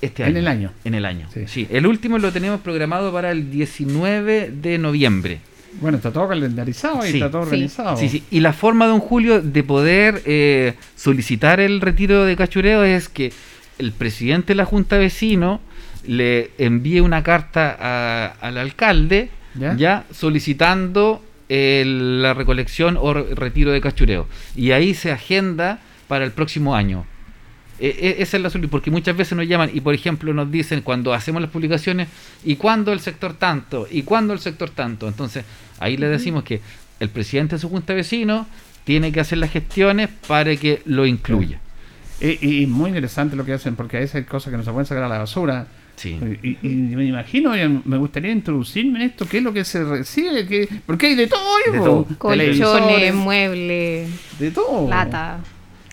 este 0.00 0.22
En 0.22 0.28
año. 0.30 0.38
el 0.38 0.48
año. 0.48 0.72
En 0.84 0.94
el 0.94 1.04
año. 1.04 1.28
Sí. 1.32 1.44
Sí. 1.46 1.66
El 1.70 1.86
último 1.86 2.18
lo 2.18 2.30
tenemos 2.32 2.60
programado 2.60 3.12
para 3.12 3.30
el 3.30 3.50
19 3.50 4.50
de 4.50 4.78
noviembre. 4.78 5.40
Bueno, 5.80 5.98
está 5.98 6.10
todo 6.10 6.28
calendarizado 6.28 7.06
y 7.06 7.10
Sí. 7.10 7.16
está 7.18 7.30
todo 7.30 7.42
organizado. 7.42 7.96
Sí, 7.98 8.08
sí. 8.08 8.22
Y 8.30 8.40
la 8.40 8.52
forma, 8.54 8.86
don 8.86 9.00
Julio, 9.00 9.42
de 9.42 9.62
poder 9.62 10.22
eh, 10.24 10.74
solicitar 10.96 11.60
el 11.60 11.80
retiro 11.82 12.24
de 12.24 12.34
cachureo 12.36 12.82
es 12.84 13.08
que 13.10 13.32
el 13.78 13.92
presidente 13.92 14.48
de 14.48 14.54
la 14.54 14.64
Junta 14.64 14.96
Vecino 14.96 15.60
le 16.06 16.50
envíe 16.58 17.00
una 17.00 17.22
carta 17.22 17.76
a- 17.80 18.26
al 18.40 18.58
alcalde 18.58 19.30
¿Ya? 19.54 19.74
¿Ya? 19.76 20.04
solicitando 20.12 21.24
el- 21.48 22.22
la 22.22 22.34
recolección 22.34 22.96
o 23.00 23.14
re- 23.14 23.34
retiro 23.34 23.72
de 23.72 23.80
cachureo. 23.80 24.26
Y 24.54 24.72
ahí 24.72 24.94
se 24.94 25.12
agenda 25.12 25.78
para 26.08 26.24
el 26.24 26.32
próximo 26.32 26.74
año. 26.74 27.06
E- 27.78 27.88
e- 27.88 28.22
esa 28.22 28.36
es 28.38 28.42
la 28.42 28.48
solución, 28.50 28.70
porque 28.70 28.90
muchas 28.90 29.16
veces 29.16 29.36
nos 29.36 29.46
llaman 29.46 29.70
y, 29.72 29.80
por 29.80 29.94
ejemplo, 29.94 30.32
nos 30.32 30.50
dicen 30.50 30.80
cuando 30.80 31.12
hacemos 31.12 31.42
las 31.42 31.50
publicaciones, 31.50 32.08
¿y 32.44 32.56
cuándo 32.56 32.92
el 32.92 33.00
sector 33.00 33.34
tanto? 33.34 33.86
¿Y 33.90 34.02
cuándo 34.02 34.32
el 34.32 34.38
sector 34.38 34.70
tanto? 34.70 35.08
Entonces, 35.08 35.44
ahí 35.78 35.96
le 35.96 36.08
decimos 36.08 36.42
que 36.44 36.60
el 37.00 37.08
presidente 37.10 37.56
de 37.56 37.60
su 37.60 37.68
junta 37.68 37.92
de 37.92 37.98
vecinos 37.98 38.46
tiene 38.84 39.12
que 39.12 39.20
hacer 39.20 39.38
las 39.38 39.50
gestiones 39.50 40.08
para 40.26 40.56
que 40.56 40.80
lo 40.86 41.04
incluya. 41.06 41.60
Y, 42.20 42.62
y 42.62 42.66
muy 42.66 42.88
interesante 42.88 43.36
lo 43.36 43.44
que 43.44 43.52
hacen, 43.52 43.76
porque 43.76 43.98
a 43.98 44.00
veces 44.00 44.14
hay 44.16 44.24
cosas 44.24 44.50
que 44.50 44.56
no 44.56 44.64
se 44.64 44.70
pueden 44.70 44.86
sacar 44.86 45.04
a 45.04 45.08
la 45.08 45.18
basura. 45.18 45.66
Sí. 45.96 46.18
Y, 46.42 46.58
y 46.62 46.68
me 46.68 47.04
imagino, 47.06 47.52
me 47.84 47.96
gustaría 47.96 48.30
introducirme 48.30 49.02
en 49.02 49.10
esto, 49.10 49.26
qué 49.26 49.38
es 49.38 49.42
lo 49.42 49.52
que 49.52 49.64
se 49.64 49.82
recibe, 49.82 50.46
qué, 50.46 50.68
porque 50.84 51.06
hay 51.06 51.14
de 51.14 51.26
todo, 51.26 51.56
De 51.72 51.78
todo. 51.78 52.06
Colchones, 52.18 53.14
muebles, 53.14 54.10
de 54.38 54.50
todo. 54.50 54.88
lata. 54.88 55.40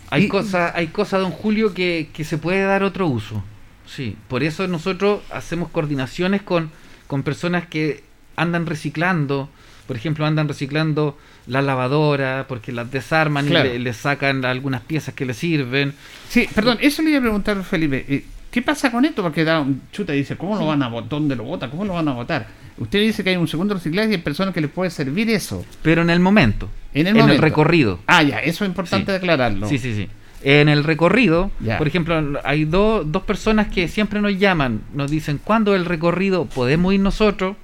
Hay 0.09 0.25
Y- 0.25 0.27
cosas, 0.27 0.73
hay 0.75 0.87
cosas, 0.87 1.21
don 1.21 1.31
Julio, 1.31 1.73
que, 1.73 2.09
que 2.13 2.23
se 2.23 2.37
puede 2.37 2.63
dar 2.63 2.83
otro 2.83 3.07
uso. 3.07 3.43
Sí, 3.85 4.15
por 4.27 4.43
eso 4.43 4.67
nosotros 4.67 5.21
hacemos 5.31 5.69
coordinaciones 5.69 6.41
con, 6.41 6.69
con 7.07 7.23
personas 7.23 7.65
que 7.67 8.03
andan 8.35 8.65
reciclando. 8.65 9.49
Por 9.87 9.97
ejemplo, 9.97 10.25
andan 10.25 10.47
reciclando 10.47 11.17
la 11.45 11.61
lavadora 11.61 12.45
porque 12.47 12.71
las 12.71 12.89
desarman 12.89 13.47
Claro. 13.47 13.67
y 13.69 13.73
le, 13.73 13.79
le 13.79 13.93
sacan 13.93 14.45
algunas 14.45 14.81
piezas 14.81 15.13
que 15.13 15.25
le 15.25 15.33
sirven. 15.33 15.93
Sí, 16.29 16.47
perdón, 16.55 16.77
eso 16.81 17.01
le 17.01 17.09
iba 17.09 17.19
a 17.19 17.21
preguntar 17.21 17.61
Felipe. 17.63 18.23
¿Qué 18.53 18.61
pasa 18.61 18.91
con 18.91 19.03
esto? 19.03 19.23
Porque 19.23 19.43
da 19.43 19.59
un 19.61 19.81
chuta 19.91 20.13
y 20.13 20.19
dice, 20.19 20.37
¿cómo 20.37 20.55
lo 20.59 20.67
van 20.67 20.83
a 20.83 20.87
votar? 20.87 21.09
¿Dónde 21.09 21.35
lo 21.35 21.43
vota? 21.43 21.71
¿Cómo 21.71 21.85
lo 21.85 21.93
van 21.93 22.07
a 22.07 22.13
votar? 22.13 22.45
Usted 22.77 22.99
dice 22.99 23.23
que 23.23 23.31
hay 23.31 23.35
un 23.35 23.47
segundo 23.47 23.73
reciclaje 23.73 24.09
y 24.09 24.11
hay 24.13 24.17
personas 24.19 24.53
que 24.53 24.61
les 24.61 24.69
puede 24.69 24.91
servir 24.91 25.27
eso. 25.31 25.65
Pero 25.81 26.03
en 26.03 26.11
el 26.11 26.19
momento, 26.19 26.69
En 26.93 27.07
el 27.07 27.07
en 27.07 27.13
momento. 27.17 27.33
el 27.33 27.41
recorrido. 27.41 27.99
Ah, 28.05 28.21
ya, 28.21 28.37
eso 28.39 28.63
es 28.63 28.69
importante 28.69 29.11
Sí. 29.11 29.15
aclararlo. 29.17 29.67
Sí, 29.67 29.79
sí, 29.79 29.95
sí. 29.95 30.07
En 30.43 30.69
el 30.69 30.83
recorrido, 30.83 31.49
Ya. 31.61 31.79
por 31.79 31.87
ejemplo, 31.87 32.39
hay 32.43 32.65
do- 32.65 33.03
dos 33.03 33.23
personas 33.23 33.69
que 33.69 33.87
siempre 33.87 34.21
nos 34.21 34.37
llaman, 34.37 34.81
nos 34.93 35.09
dicen, 35.09 35.39
¿cuándo 35.43 35.73
el 35.75 35.85
recorrido 35.85 36.45
podemos 36.45 36.93
ir 36.93 36.99
nosotros 36.99 37.55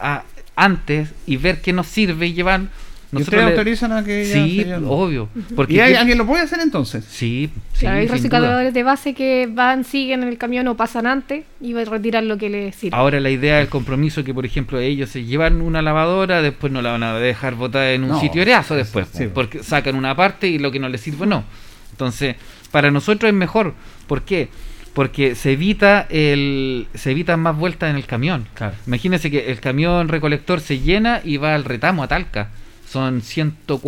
a- 0.00 0.22
antes 0.56 1.12
y 1.26 1.36
ver 1.36 1.60
qué 1.60 1.74
nos 1.74 1.88
sirve 1.88 2.28
y 2.28 2.32
llevar? 2.32 2.62
¿Y 3.10 3.16
Nosotros 3.16 3.28
ustedes 3.40 3.44
le- 3.44 3.50
autorizan 3.52 3.92
a 3.92 4.04
que 4.04 4.24
Sí, 4.26 4.66
obvio. 4.86 5.30
Porque 5.56 5.72
¿Y 5.74 5.80
hay- 5.80 5.94
yo- 5.94 6.00
alguien 6.00 6.18
lo 6.18 6.26
puede 6.26 6.42
hacer 6.42 6.60
entonces? 6.60 7.04
Sí, 7.08 7.48
sí, 7.72 7.80
Claro, 7.80 7.98
hay 8.00 8.06
recicladores 8.06 8.74
de 8.74 8.82
base 8.82 9.14
que 9.14 9.48
van, 9.50 9.84
siguen 9.84 10.22
en 10.24 10.28
el 10.28 10.36
camión 10.36 10.68
o 10.68 10.76
pasan 10.76 11.06
antes 11.06 11.44
y 11.60 11.72
van 11.72 11.86
a 11.86 11.90
retirar 11.90 12.22
lo 12.24 12.36
que 12.36 12.50
les 12.50 12.74
sirve. 12.76 12.94
Ahora 12.94 13.18
la 13.20 13.30
idea 13.30 13.56
del 13.58 13.68
compromiso 13.68 14.22
que, 14.24 14.34
por 14.34 14.44
ejemplo, 14.44 14.78
ellos 14.78 15.08
se 15.08 15.24
llevan 15.24 15.62
una 15.62 15.80
lavadora, 15.80 16.42
después 16.42 16.70
no 16.70 16.82
la 16.82 16.90
van 16.92 17.02
a 17.02 17.14
dejar 17.18 17.54
botada 17.54 17.92
en 17.92 18.02
un 18.04 18.10
No, 18.10 18.20
sitio 18.20 18.42
erazo 18.42 18.74
después, 18.76 19.08
sí. 19.10 19.28
porque 19.32 19.62
sacan 19.62 19.94
una 19.96 20.14
parte 20.14 20.46
y 20.48 20.58
lo 20.58 20.70
que 20.70 20.78
no 20.78 20.90
les 20.90 21.00
sirve 21.00 21.26
no. 21.26 21.44
Entonces, 21.92 22.36
para 22.70 22.90
nosotros 22.90 23.28
es 23.30 23.34
mejor. 23.34 23.72
¿Por 24.06 24.20
qué? 24.22 24.48
Porque 24.92 25.34
se 25.34 25.52
evita 25.52 26.06
el 26.10 26.88
se 26.94 27.12
evitan 27.12 27.40
más 27.40 27.56
vueltas 27.56 27.88
en 27.88 27.96
el 27.96 28.04
camión. 28.04 28.46
Claro. 28.54 28.74
Imagínense 28.86 29.30
que 29.30 29.50
el 29.50 29.60
camión 29.60 30.08
recolector 30.08 30.60
se 30.60 30.80
llena 30.80 31.22
y 31.24 31.38
va 31.38 31.54
al 31.54 31.64
retamo 31.64 32.02
a 32.02 32.08
Talca. 32.08 32.50
Son 32.90 33.20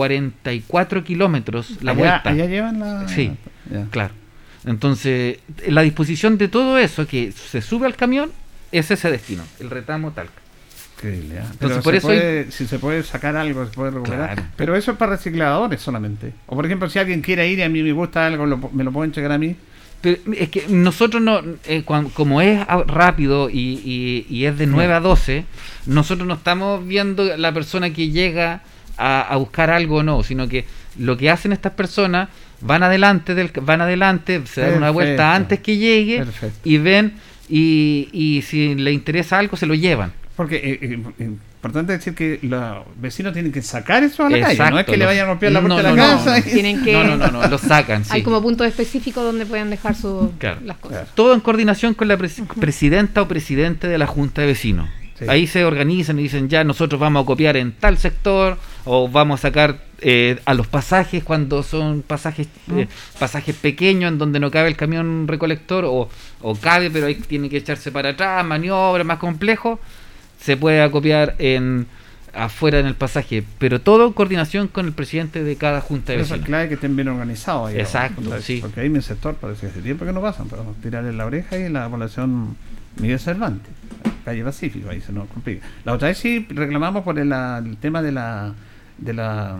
144 0.05 1.05
kilómetros 1.05 1.82
la 1.82 1.92
allá, 1.92 2.01
vuelta. 2.01 2.30
allá 2.30 2.46
llevan 2.46 2.80
la... 2.80 3.09
Sí, 3.09 3.32
claro. 3.90 4.14
Entonces, 4.66 5.38
la 5.68 5.82
disposición 5.82 6.36
de 6.36 6.48
todo 6.48 6.76
eso 6.78 7.07
que 7.07 7.32
se 7.32 7.62
sube 7.62 7.86
al 7.86 7.96
camión 7.96 8.30
es 8.72 8.90
ese 8.90 9.11
destino, 9.11 9.42
el 9.59 9.70
retamo 9.70 10.11
Talca. 10.12 10.32
Increíble, 10.98 11.36
¿eh? 11.36 11.42
Entonces, 11.53 11.82
por 11.82 11.94
eso 11.94 12.09
puede- 12.09 12.51
si 12.53 12.66
se 12.66 12.78
puede 12.78 13.03
sacar 13.03 13.34
algo, 13.36 13.64
se 13.64 13.72
puede 13.72 13.90
recuperar. 13.92 14.34
Claro. 14.34 14.51
Pero 14.57 14.76
eso 14.76 14.90
es 14.92 14.98
para 14.98 15.12
recicladores 15.12 15.80
solamente. 15.80 16.34
O 16.46 16.55
por 16.55 16.66
ejemplo, 16.66 16.90
si 16.90 16.98
alguien 16.98 17.22
quiere 17.22 17.48
ir 17.48 17.59
y 17.59 17.62
a 17.62 17.70
mí 17.70 17.82
me 17.82 17.92
gusta 17.92 18.26
algo, 18.26 18.44
lo- 18.44 18.59
me 18.74 18.84
lo 18.84 18.92
pueden 18.92 19.09
entregar 19.09 19.32
a 19.32 19.38
mí. 19.38 19.57
Pero 20.03 20.18
es 20.34 20.51
que 20.51 20.66
nosotros 20.68 21.22
no, 21.22 21.40
eh, 21.66 21.84
como 21.84 22.40
es 22.42 22.66
rápido 22.86 23.48
y, 23.51 23.80
y- 23.84 24.26
y 24.28 24.44
es 24.44 24.59
de 24.59 24.66
9 24.66 24.92
a 24.92 25.01
12, 25.01 25.44
nosotros 25.86 26.28
no 26.28 26.34
estamos 26.34 26.86
viendo 26.86 27.34
la 27.38 27.53
persona 27.55 27.90
que 27.90 28.11
llega 28.11 28.62
a, 29.01 29.22
a 29.22 29.36
buscar 29.36 29.70
algo 29.70 29.96
o 29.96 30.03
no, 30.03 30.22
sino 30.22 30.48
que 30.48 30.64
lo 30.98 31.16
que 31.16 31.30
hacen 31.30 31.53
estas 31.53 31.72
personas 31.72 32.28
van 32.61 32.82
adelante, 32.82 33.34
del, 33.34 33.51
van 33.62 33.80
adelante, 33.80 34.42
se 34.46 34.61
dan 34.61 34.74
una 34.76 34.90
vuelta 34.90 35.34
antes 35.34 35.61
que 35.61 35.76
llegue 35.78 36.18
Perfecto. 36.18 36.61
y 36.68 36.78
ven 36.78 37.14
y, 37.48 38.09
y 38.12 38.42
si 38.42 38.74
le 38.74 38.92
interesa 38.92 39.38
algo 39.38 39.57
se 39.57 39.66
lo 39.66 39.74
llevan. 39.74 40.12
Porque 40.36 40.57
eh, 40.57 40.78
eh, 41.18 41.24
importante 41.62 41.92
decir 41.92 42.14
que 42.14 42.38
los 42.42 42.84
vecinos 42.96 43.32
tienen 43.34 43.53
que 43.53 43.61
sacar 43.61 44.03
eso 44.03 44.24
a 44.24 44.30
la 44.30 44.40
calle. 44.40 44.70
No 44.70 44.78
es 44.78 44.86
que 44.86 44.96
le 44.96 45.05
vayan 45.05 45.26
a 45.26 45.30
romper 45.30 45.53
la 45.53 45.61
puerta 45.61 45.76
no, 45.76 45.76
de 45.76 45.82
la 45.82 45.90
no, 45.90 46.16
casa. 46.18 46.30
no. 46.32 46.38
y- 46.38 46.42
Tienen 46.53 46.82
que, 46.82 46.92
No, 46.94 47.05
no, 47.05 47.16
no, 47.16 47.30
no, 47.30 47.46
lo 47.48 47.59
sacan. 47.59 48.05
sí. 48.07 48.11
Hay 48.14 48.22
como 48.22 48.40
puntos 48.40 48.66
específicos 48.66 49.22
donde 49.24 49.44
pueden 49.46 49.68
dejar 49.68 49.94
su, 49.94 50.32
Claro. 50.38 50.61
las 50.64 50.78
cosas. 50.78 51.09
Todo 51.14 51.34
en 51.34 51.40
coordinación 51.40 51.92
con 51.94 52.09
la 52.09 52.16
pres- 52.16 52.46
presidenta 52.59 53.20
o 53.22 53.28
presidente 53.28 53.88
de 53.88 53.98
la 53.98 54.07
Junta 54.07 54.40
de 54.40 54.46
Vecinos. 54.46 54.88
Sí. 55.18 55.26
Ahí 55.28 55.46
se 55.46 55.64
organizan 55.66 56.18
y 56.18 56.22
dicen, 56.22 56.48
ya 56.48 56.64
nosotros 56.64 56.98
vamos 56.98 57.24
a 57.24 57.26
copiar 57.26 57.59
en 57.59 57.72
tal 57.72 57.98
sector 57.98 58.57
o 58.84 59.08
vamos 59.08 59.40
a 59.40 59.42
sacar 59.42 59.78
eh, 60.00 60.40
a 60.44 60.54
los 60.54 60.66
pasajes 60.66 61.22
cuando 61.22 61.62
son 61.62 62.02
pasajes 62.02 62.48
eh, 62.74 62.88
pasajes 63.18 63.54
pequeños 63.54 64.12
en 64.12 64.18
donde 64.18 64.40
no 64.40 64.50
cabe 64.50 64.68
el 64.68 64.76
camión 64.76 65.28
recolector 65.28 65.84
o, 65.84 66.08
o 66.40 66.54
cabe 66.56 66.90
pero 66.90 67.06
ahí 67.06 67.16
tiene 67.16 67.50
que 67.50 67.58
echarse 67.58 67.92
para 67.92 68.10
atrás, 68.10 68.44
maniobra 68.44 69.04
más 69.04 69.18
complejo, 69.18 69.78
se 70.40 70.56
puede 70.56 70.82
acopiar 70.82 71.34
en 71.38 71.86
afuera 72.32 72.78
en 72.78 72.86
el 72.86 72.94
pasaje, 72.94 73.44
pero 73.58 73.80
todo 73.80 74.06
en 74.06 74.12
coordinación 74.12 74.68
con 74.68 74.86
el 74.86 74.92
presidente 74.92 75.42
de 75.42 75.56
cada 75.56 75.80
junta 75.80 76.12
de 76.12 76.18
eso 76.18 76.22
es 76.22 76.30
vecinos. 76.30 76.46
clave 76.46 76.68
que 76.68 76.74
estén 76.74 76.94
bien 76.96 77.08
organizados. 77.08 77.70
ahí 77.70 77.78
Exacto, 77.78 78.40
sí. 78.40 78.58
Porque 78.60 78.80
ahí 78.80 78.88
mi 78.88 79.02
sector 79.02 79.34
parece 79.34 79.62
que 79.62 79.66
hace 79.66 79.82
tiempo 79.82 80.04
que 80.04 80.12
no 80.12 80.20
pasan, 80.20 80.48
pero 80.48 80.62
vamos 80.62 80.78
a 80.78 80.80
tirarle 80.80 81.12
la 81.12 81.26
oreja 81.26 81.58
y 81.58 81.68
la 81.68 81.88
población 81.88 82.56
Miguel 83.00 83.18
Cervantes, 83.18 83.72
calle 84.24 84.44
Pacífico, 84.44 84.90
ahí 84.90 85.00
se 85.00 85.12
nos 85.12 85.28
complica. 85.28 85.66
La 85.84 85.92
otra 85.92 86.08
vez 86.08 86.18
sí 86.18 86.46
reclamamos 86.50 87.02
por 87.02 87.18
el, 87.18 87.32
el 87.32 87.76
tema 87.78 88.02
de 88.02 88.12
la 88.12 88.54
de 89.01 89.12
la 89.14 89.57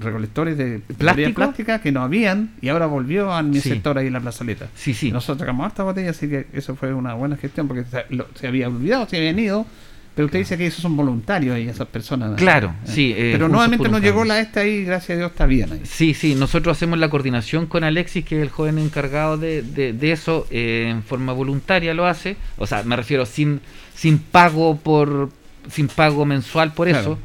recolectores 0.00 0.56
de 0.56 0.80
plástica 0.96 1.80
que 1.80 1.92
no 1.92 2.02
habían 2.02 2.50
y 2.62 2.68
ahora 2.68 2.86
volvió 2.86 3.30
a 3.32 3.42
mi 3.42 3.60
Sí. 3.60 3.68
sector 3.68 3.98
ahí 3.98 4.06
en 4.06 4.14
la 4.14 4.20
plazoleta. 4.20 4.68
Sí, 4.74 4.94
sí. 4.94 5.12
Nosotros 5.12 5.38
sacamos 5.40 5.66
harta 5.66 5.82
botella, 5.82 6.10
así 6.10 6.28
que 6.28 6.46
eso 6.54 6.74
fue 6.76 6.94
una 6.94 7.14
buena 7.14 7.36
gestión 7.36 7.68
porque 7.68 7.84
se, 7.84 8.04
lo- 8.08 8.26
se 8.34 8.46
había 8.46 8.68
olvidado, 8.68 9.06
se 9.08 9.18
habían 9.18 9.38
ido. 9.38 9.66
Pero 10.14 10.26
usted 10.26 10.40
dice 10.40 10.58
que 10.58 10.66
esos 10.66 10.82
son 10.82 10.94
voluntarios 10.94 11.56
ahí, 11.56 11.68
esas 11.68 11.88
personas. 11.88 12.32
Claro, 12.36 12.74
Eh, 12.84 12.88
sí, 12.88 13.14
eh, 13.16 13.30
pero 13.32 13.48
nuevamente 13.48 13.88
nos 13.88 14.02
llegó 14.02 14.24
la 14.26 14.40
esta 14.40 14.60
ahí, 14.60 14.84
gracias 14.84 15.16
a 15.16 15.18
Dios 15.20 15.30
está 15.30 15.46
bien 15.46 15.72
ahí. 15.72 15.80
Sí, 15.84 16.12
sí, 16.12 16.34
nosotros 16.34 16.76
hacemos 16.76 16.98
la 16.98 17.08
coordinación 17.08 17.64
con 17.66 17.82
Alexis, 17.82 18.22
que 18.22 18.36
es 18.36 18.42
el 18.42 18.50
joven 18.50 18.78
encargado 18.78 19.38
de, 19.38 19.62
de- 19.62 19.94
de 19.94 20.12
eso, 20.12 20.46
eh, 20.50 20.88
en 20.90 21.02
forma 21.02 21.32
voluntaria 21.32 21.94
lo 21.94 22.04
hace, 22.06 22.36
o 22.58 22.66
sea, 22.66 22.82
me 22.82 22.94
refiero 22.94 23.24
sin, 23.24 23.60
sin 23.94 24.18
pago 24.18 24.76
por 24.76 25.30
sin 25.70 25.88
pago 25.88 26.26
mensual 26.26 26.74
por 26.74 26.88
Claro. 26.88 27.00
eso, 27.00 27.18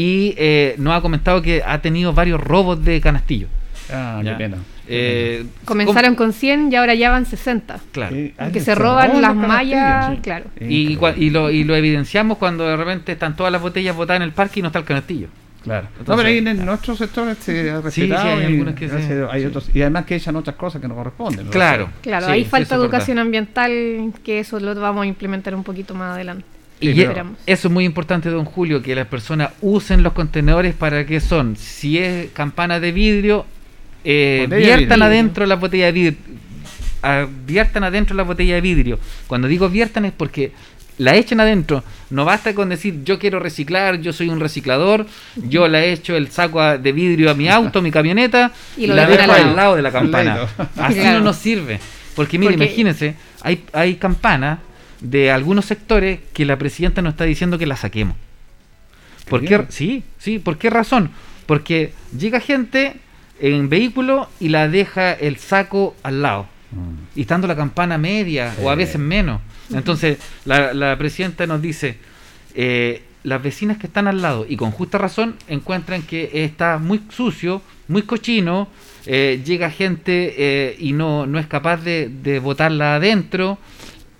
y 0.00 0.32
eh, 0.38 0.76
nos 0.78 0.94
ha 0.96 1.00
comentado 1.00 1.42
que 1.42 1.60
ha 1.66 1.80
tenido 1.82 2.12
varios 2.12 2.40
robos 2.40 2.84
de 2.84 3.00
canastillo. 3.00 3.48
Ah, 3.92 4.20
Ya. 4.24 4.32
qué 4.32 4.44
pena. 4.44 4.58
Eh, 4.86 5.44
Comenzaron 5.64 6.14
con 6.14 6.32
100 6.32 6.70
y 6.72 6.76
ahora 6.76 6.94
ya 6.94 7.10
van 7.10 7.26
60. 7.26 7.80
Claro. 7.90 8.14
Que 8.52 8.60
se 8.60 8.76
roban 8.76 9.20
las 9.20 9.34
mallas, 9.34 10.14
sí. 10.14 10.20
claro. 10.22 10.44
Y, 10.60 10.96
y, 11.16 11.30
lo, 11.30 11.50
y 11.50 11.64
lo 11.64 11.74
evidenciamos 11.74 12.38
cuando 12.38 12.64
de 12.68 12.76
repente 12.76 13.10
están 13.12 13.34
todas 13.34 13.50
las 13.50 13.60
botellas 13.60 13.96
botadas 13.96 14.18
en 14.18 14.22
el 14.22 14.32
parque 14.32 14.60
y 14.60 14.62
no 14.62 14.68
está 14.68 14.78
el 14.78 14.84
canastillo. 14.84 15.26
Claro. 15.64 15.88
no, 16.06 16.16
pero 16.16 16.28
ahí 16.28 16.38
en 16.38 16.64
nuestro 16.64 16.94
sector 16.94 17.34
se 17.40 17.70
ha 17.72 17.80
Sí, 17.82 17.90
sí, 17.90 18.06
respetado. 18.06 18.28
hay 18.36 18.42
y, 18.42 18.46
algunos 18.46 18.74
que 18.76 18.86
gracias 18.86 19.12
sí, 19.12 19.26
hay 19.32 19.40
sí. 19.40 19.46
otros, 19.48 19.70
y 19.74 19.80
además 19.82 20.04
que 20.04 20.14
echan 20.14 20.36
otras 20.36 20.54
cosas 20.56 20.80
que 20.80 20.86
no 20.86 20.94
corresponden. 20.94 21.46
¿no? 21.46 21.50
Claro. 21.50 21.90
Claro, 22.02 22.26
Sí, 22.26 22.32
ahí 22.32 22.44
sí, 22.44 22.48
falta 22.50 22.76
verdad. 22.76 22.84
educación 22.84 23.18
ambiental, 23.18 24.12
que 24.22 24.38
eso 24.38 24.60
lo 24.60 24.74
vamos 24.80 25.02
a 25.02 25.06
implementar 25.06 25.54
un 25.56 25.64
poquito 25.64 25.94
más 25.94 26.14
adelante. 26.14 26.44
Y 26.80 26.92
Sí, 26.92 27.04
eso 27.46 27.68
es 27.68 27.74
muy 27.74 27.84
importante, 27.84 28.28
don 28.30 28.44
Julio, 28.44 28.82
que 28.82 28.94
las 28.94 29.06
personas 29.06 29.50
usen 29.60 30.02
los 30.02 30.12
contenedores 30.12 30.74
para 30.74 31.04
que 31.06 31.18
son, 31.20 31.56
si 31.56 31.98
es 31.98 32.30
campana 32.32 32.78
de 32.78 32.92
vidrio, 32.92 33.46
eh, 34.04 34.46
viertan 34.48 34.88
vidrio. 34.88 35.04
adentro 35.04 35.46
la 35.46 35.56
botella 35.56 35.86
de 35.86 35.92
vidrio. 35.92 36.18
ah, 37.02 37.26
viertan 37.46 37.84
adentro 37.84 38.14
la 38.16 38.22
botella 38.22 38.54
de 38.54 38.60
vidrio. 38.60 38.98
Cuando 39.26 39.48
digo 39.48 39.68
viertan 39.68 40.04
es 40.04 40.12
porque 40.12 40.52
la 40.98 41.14
echen 41.16 41.40
adentro. 41.40 41.82
No 42.10 42.24
basta 42.24 42.54
con 42.54 42.68
decir 42.68 43.02
yo 43.04 43.18
quiero 43.18 43.38
reciclar, 43.40 44.00
yo 44.00 44.12
soy 44.12 44.28
un 44.28 44.40
reciclador, 44.40 45.06
yo 45.36 45.66
la 45.68 45.84
echo 45.84 46.16
el 46.16 46.28
saco 46.30 46.60
de 46.78 46.92
vidrio 46.92 47.30
a 47.30 47.34
mi 47.34 47.48
auto, 47.48 47.82
mi 47.82 47.90
camioneta 47.90 48.52
Y 48.76 48.86
la 48.86 49.06
dejo 49.06 49.22
al 49.32 49.42
lado. 49.42 49.56
lado 49.56 49.76
de 49.76 49.82
la 49.82 49.90
campana. 49.92 50.46
Así 50.76 50.94
Claro. 51.00 51.18
no 51.18 51.24
nos 51.26 51.36
sirve. 51.36 51.78
Porque 52.14 52.38
mire, 52.38 52.52
Porque- 52.52 52.64
imagínense, 52.66 53.14
hay, 53.42 53.62
hay 53.72 53.94
campanas 53.96 54.58
de 55.00 55.30
algunos 55.30 55.66
sectores 55.66 56.20
que 56.32 56.44
la 56.44 56.58
presidenta 56.58 57.02
nos 57.02 57.12
está 57.12 57.24
diciendo 57.24 57.58
que 57.58 57.66
la 57.66 57.76
saquemos. 57.76 58.16
¿Por 59.28 59.44
qué? 59.44 59.66
Sí, 59.68 60.02
sí, 60.18 60.38
¿por 60.38 60.58
qué 60.58 60.70
razón? 60.70 61.10
Porque 61.46 61.92
llega 62.18 62.40
gente 62.40 62.94
en 63.40 63.68
vehículo 63.68 64.28
y 64.40 64.48
la 64.48 64.68
deja 64.68 65.12
el 65.12 65.36
saco 65.36 65.94
al 66.02 66.22
lado. 66.22 66.46
Y 67.14 67.22
estando 67.22 67.46
la 67.46 67.56
campana 67.56 67.96
media 67.96 68.54
o 68.62 68.70
a 68.70 68.74
veces 68.74 69.00
menos. 69.00 69.40
Entonces, 69.72 70.18
la, 70.44 70.74
la 70.74 70.96
presidenta 70.98 71.46
nos 71.46 71.62
dice, 71.62 71.96
eh, 72.54 73.02
las 73.22 73.42
vecinas 73.42 73.78
que 73.78 73.86
están 73.86 74.06
al 74.06 74.22
lado, 74.22 74.46
y 74.48 74.56
con 74.56 74.70
justa 74.70 74.98
razón, 74.98 75.36
encuentran 75.48 76.02
que 76.02 76.30
está 76.44 76.78
muy 76.78 77.02
sucio, 77.10 77.62
muy 77.88 78.02
cochino, 78.02 78.68
eh, 79.06 79.42
llega 79.44 79.70
gente 79.70 80.34
eh, 80.36 80.76
y 80.78 80.92
no, 80.92 81.26
no 81.26 81.38
es 81.38 81.46
capaz 81.46 81.78
de, 81.78 82.08
de 82.08 82.38
botarla 82.38 82.96
adentro. 82.96 83.58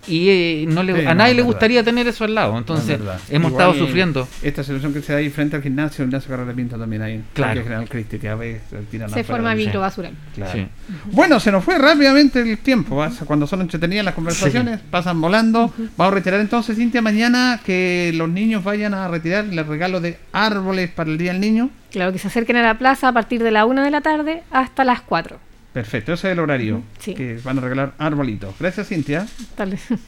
Y 0.08 0.28
eh, 0.30 0.64
no 0.68 0.82
le, 0.82 1.00
Sí, 1.00 1.06
a 1.06 1.14
nadie 1.14 1.34
le 1.34 1.42
verdad. 1.42 1.46
gustaría 1.52 1.84
tener 1.84 2.08
eso 2.08 2.24
al 2.24 2.34
lado. 2.34 2.52
No, 2.52 2.58
es 2.58 2.62
Entonces, 2.62 2.98
hemos 2.98 3.50
Igual, 3.50 3.52
estado 3.52 3.74
sufriendo. 3.74 4.28
Esta 4.42 4.64
situación 4.64 4.92
que 4.92 5.02
se 5.02 5.12
da 5.12 5.18
ahí 5.18 5.30
frente 5.30 5.56
al 5.56 5.62
gimnasio, 5.62 6.02
el 6.04 6.08
gimnasio 6.10 6.30
Carrera 6.30 6.52
Pinto 6.52 6.78
también 6.78 7.02
ahí. 7.02 7.22
Claro. 7.34 7.50
Parque 7.50 7.62
General 7.64 7.88
Cristi, 7.88 8.18
que 8.18 8.28
a 8.28 8.34
veces 8.34 8.62
tiran 8.90 9.10
Se 9.10 9.24
forma 9.24 9.54
micro 9.54 9.80
basural. 9.80 10.12
Claro. 10.34 10.52
Sí. 10.52 10.66
Bueno, 11.12 11.38
se 11.40 11.52
nos 11.52 11.62
fue 11.62 11.78
rápidamente 11.78 12.40
el 12.40 12.58
tiempo. 12.58 13.04
Cuando 13.26 13.46
son 13.46 13.60
entretenidas 13.60 14.04
las 14.04 14.14
conversaciones, 14.14 14.80
pasan 14.90 15.20
volando. 15.20 15.72
Vamos 15.96 16.12
a 16.12 16.14
retirar 16.14 16.40
entonces, 16.40 16.76
Cintia, 16.76 17.02
mañana 17.02 17.60
que 17.64 18.12
los 18.14 18.28
niños 18.28 18.64
vayan 18.64 18.94
a 18.94 19.08
retirar 19.08 19.44
el 19.44 19.66
regalo 19.66 20.00
de 20.00 20.18
árboles 20.32 20.90
para 20.90 21.10
el 21.10 21.18
Día 21.18 21.32
del 21.32 21.40
Niño. 21.40 21.70
Claro, 21.90 22.12
que 22.12 22.18
se 22.18 22.28
acerquen 22.28 22.56
a 22.56 22.62
la 22.62 22.78
plaza 22.78 23.08
a 23.08 23.12
partir 23.12 23.42
de 23.42 23.50
la 23.50 23.64
1 23.64 23.82
de 23.82 23.90
la 23.90 24.00
tarde 24.00 24.42
hasta 24.50 24.84
las 24.84 25.00
4. 25.02 25.38
Perfecto, 25.78 26.12
ese 26.12 26.26
es 26.26 26.32
el 26.32 26.40
horario. 26.40 26.82
Sí. 26.98 27.14
Que 27.14 27.38
van 27.44 27.56
a 27.58 27.60
regalar 27.60 27.92
arbolitos. 27.98 28.52
Gracias, 28.58 28.88
Cintia. 28.88 29.28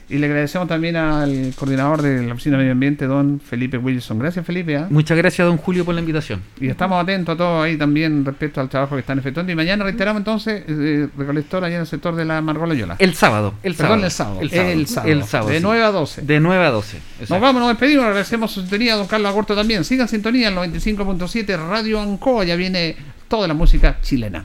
Y 0.08 0.18
le 0.18 0.26
agradecemos 0.26 0.66
también 0.66 0.96
al 0.96 1.52
coordinador 1.54 2.02
de 2.02 2.26
la 2.26 2.32
Oficina 2.32 2.56
de 2.56 2.64
Medio 2.64 2.72
Ambiente, 2.72 3.06
don 3.06 3.38
Felipe 3.38 3.78
Wilson. 3.78 4.18
Gracias, 4.18 4.44
Felipe. 4.44 4.76
¿ah? 4.76 4.88
Muchas 4.90 5.16
gracias, 5.16 5.46
don 5.46 5.58
Julio, 5.58 5.84
por 5.84 5.94
la 5.94 6.00
invitación. 6.00 6.42
Y 6.60 6.66
estamos 6.66 7.00
atentos 7.00 7.34
a 7.36 7.38
todo 7.38 7.62
ahí 7.62 7.76
también 7.76 8.24
respecto 8.24 8.60
al 8.60 8.68
trabajo 8.68 8.96
que 8.96 9.00
están 9.02 9.20
efectuando. 9.20 9.52
Y 9.52 9.54
mañana 9.54 9.84
reiteramos 9.84 10.18
entonces 10.18 10.64
eh, 10.66 11.08
recolector 11.16 11.62
allá 11.62 11.76
en 11.76 11.82
el 11.82 11.86
sector 11.86 12.16
de 12.16 12.24
la 12.24 12.40
Margoloyola. 12.40 12.96
El 12.98 13.14
sábado. 13.14 13.54
El 13.62 13.76
Perdón, 13.76 14.10
sábado. 14.10 14.40
el 14.40 14.50
sábado. 14.50 14.72
El 14.72 14.86
sábado. 14.88 15.12
El 15.12 15.22
sábado. 15.22 15.50
De 15.50 15.58
sí. 15.58 15.62
9 15.62 15.84
a 15.84 15.90
12. 15.92 16.22
De 16.22 16.40
9 16.40 16.64
a 16.64 16.70
12. 16.70 16.98
Nos 17.28 17.40
vamos, 17.40 17.60
nos 17.60 17.68
despedimos, 17.68 18.06
agradecemos 18.06 18.50
su 18.50 18.62
sintonía, 18.62 18.96
don 18.96 19.06
Carlos 19.06 19.30
Agurto 19.30 19.54
también. 19.54 19.84
Sigan 19.84 20.08
sintonía 20.08 20.48
en 20.48 20.56
95.7 20.56 21.68
Radio 21.68 22.00
Ancoa, 22.00 22.42
ya 22.42 22.56
viene 22.56 22.96
toda 23.28 23.46
la 23.46 23.54
música 23.54 23.98
chilena. 24.02 24.44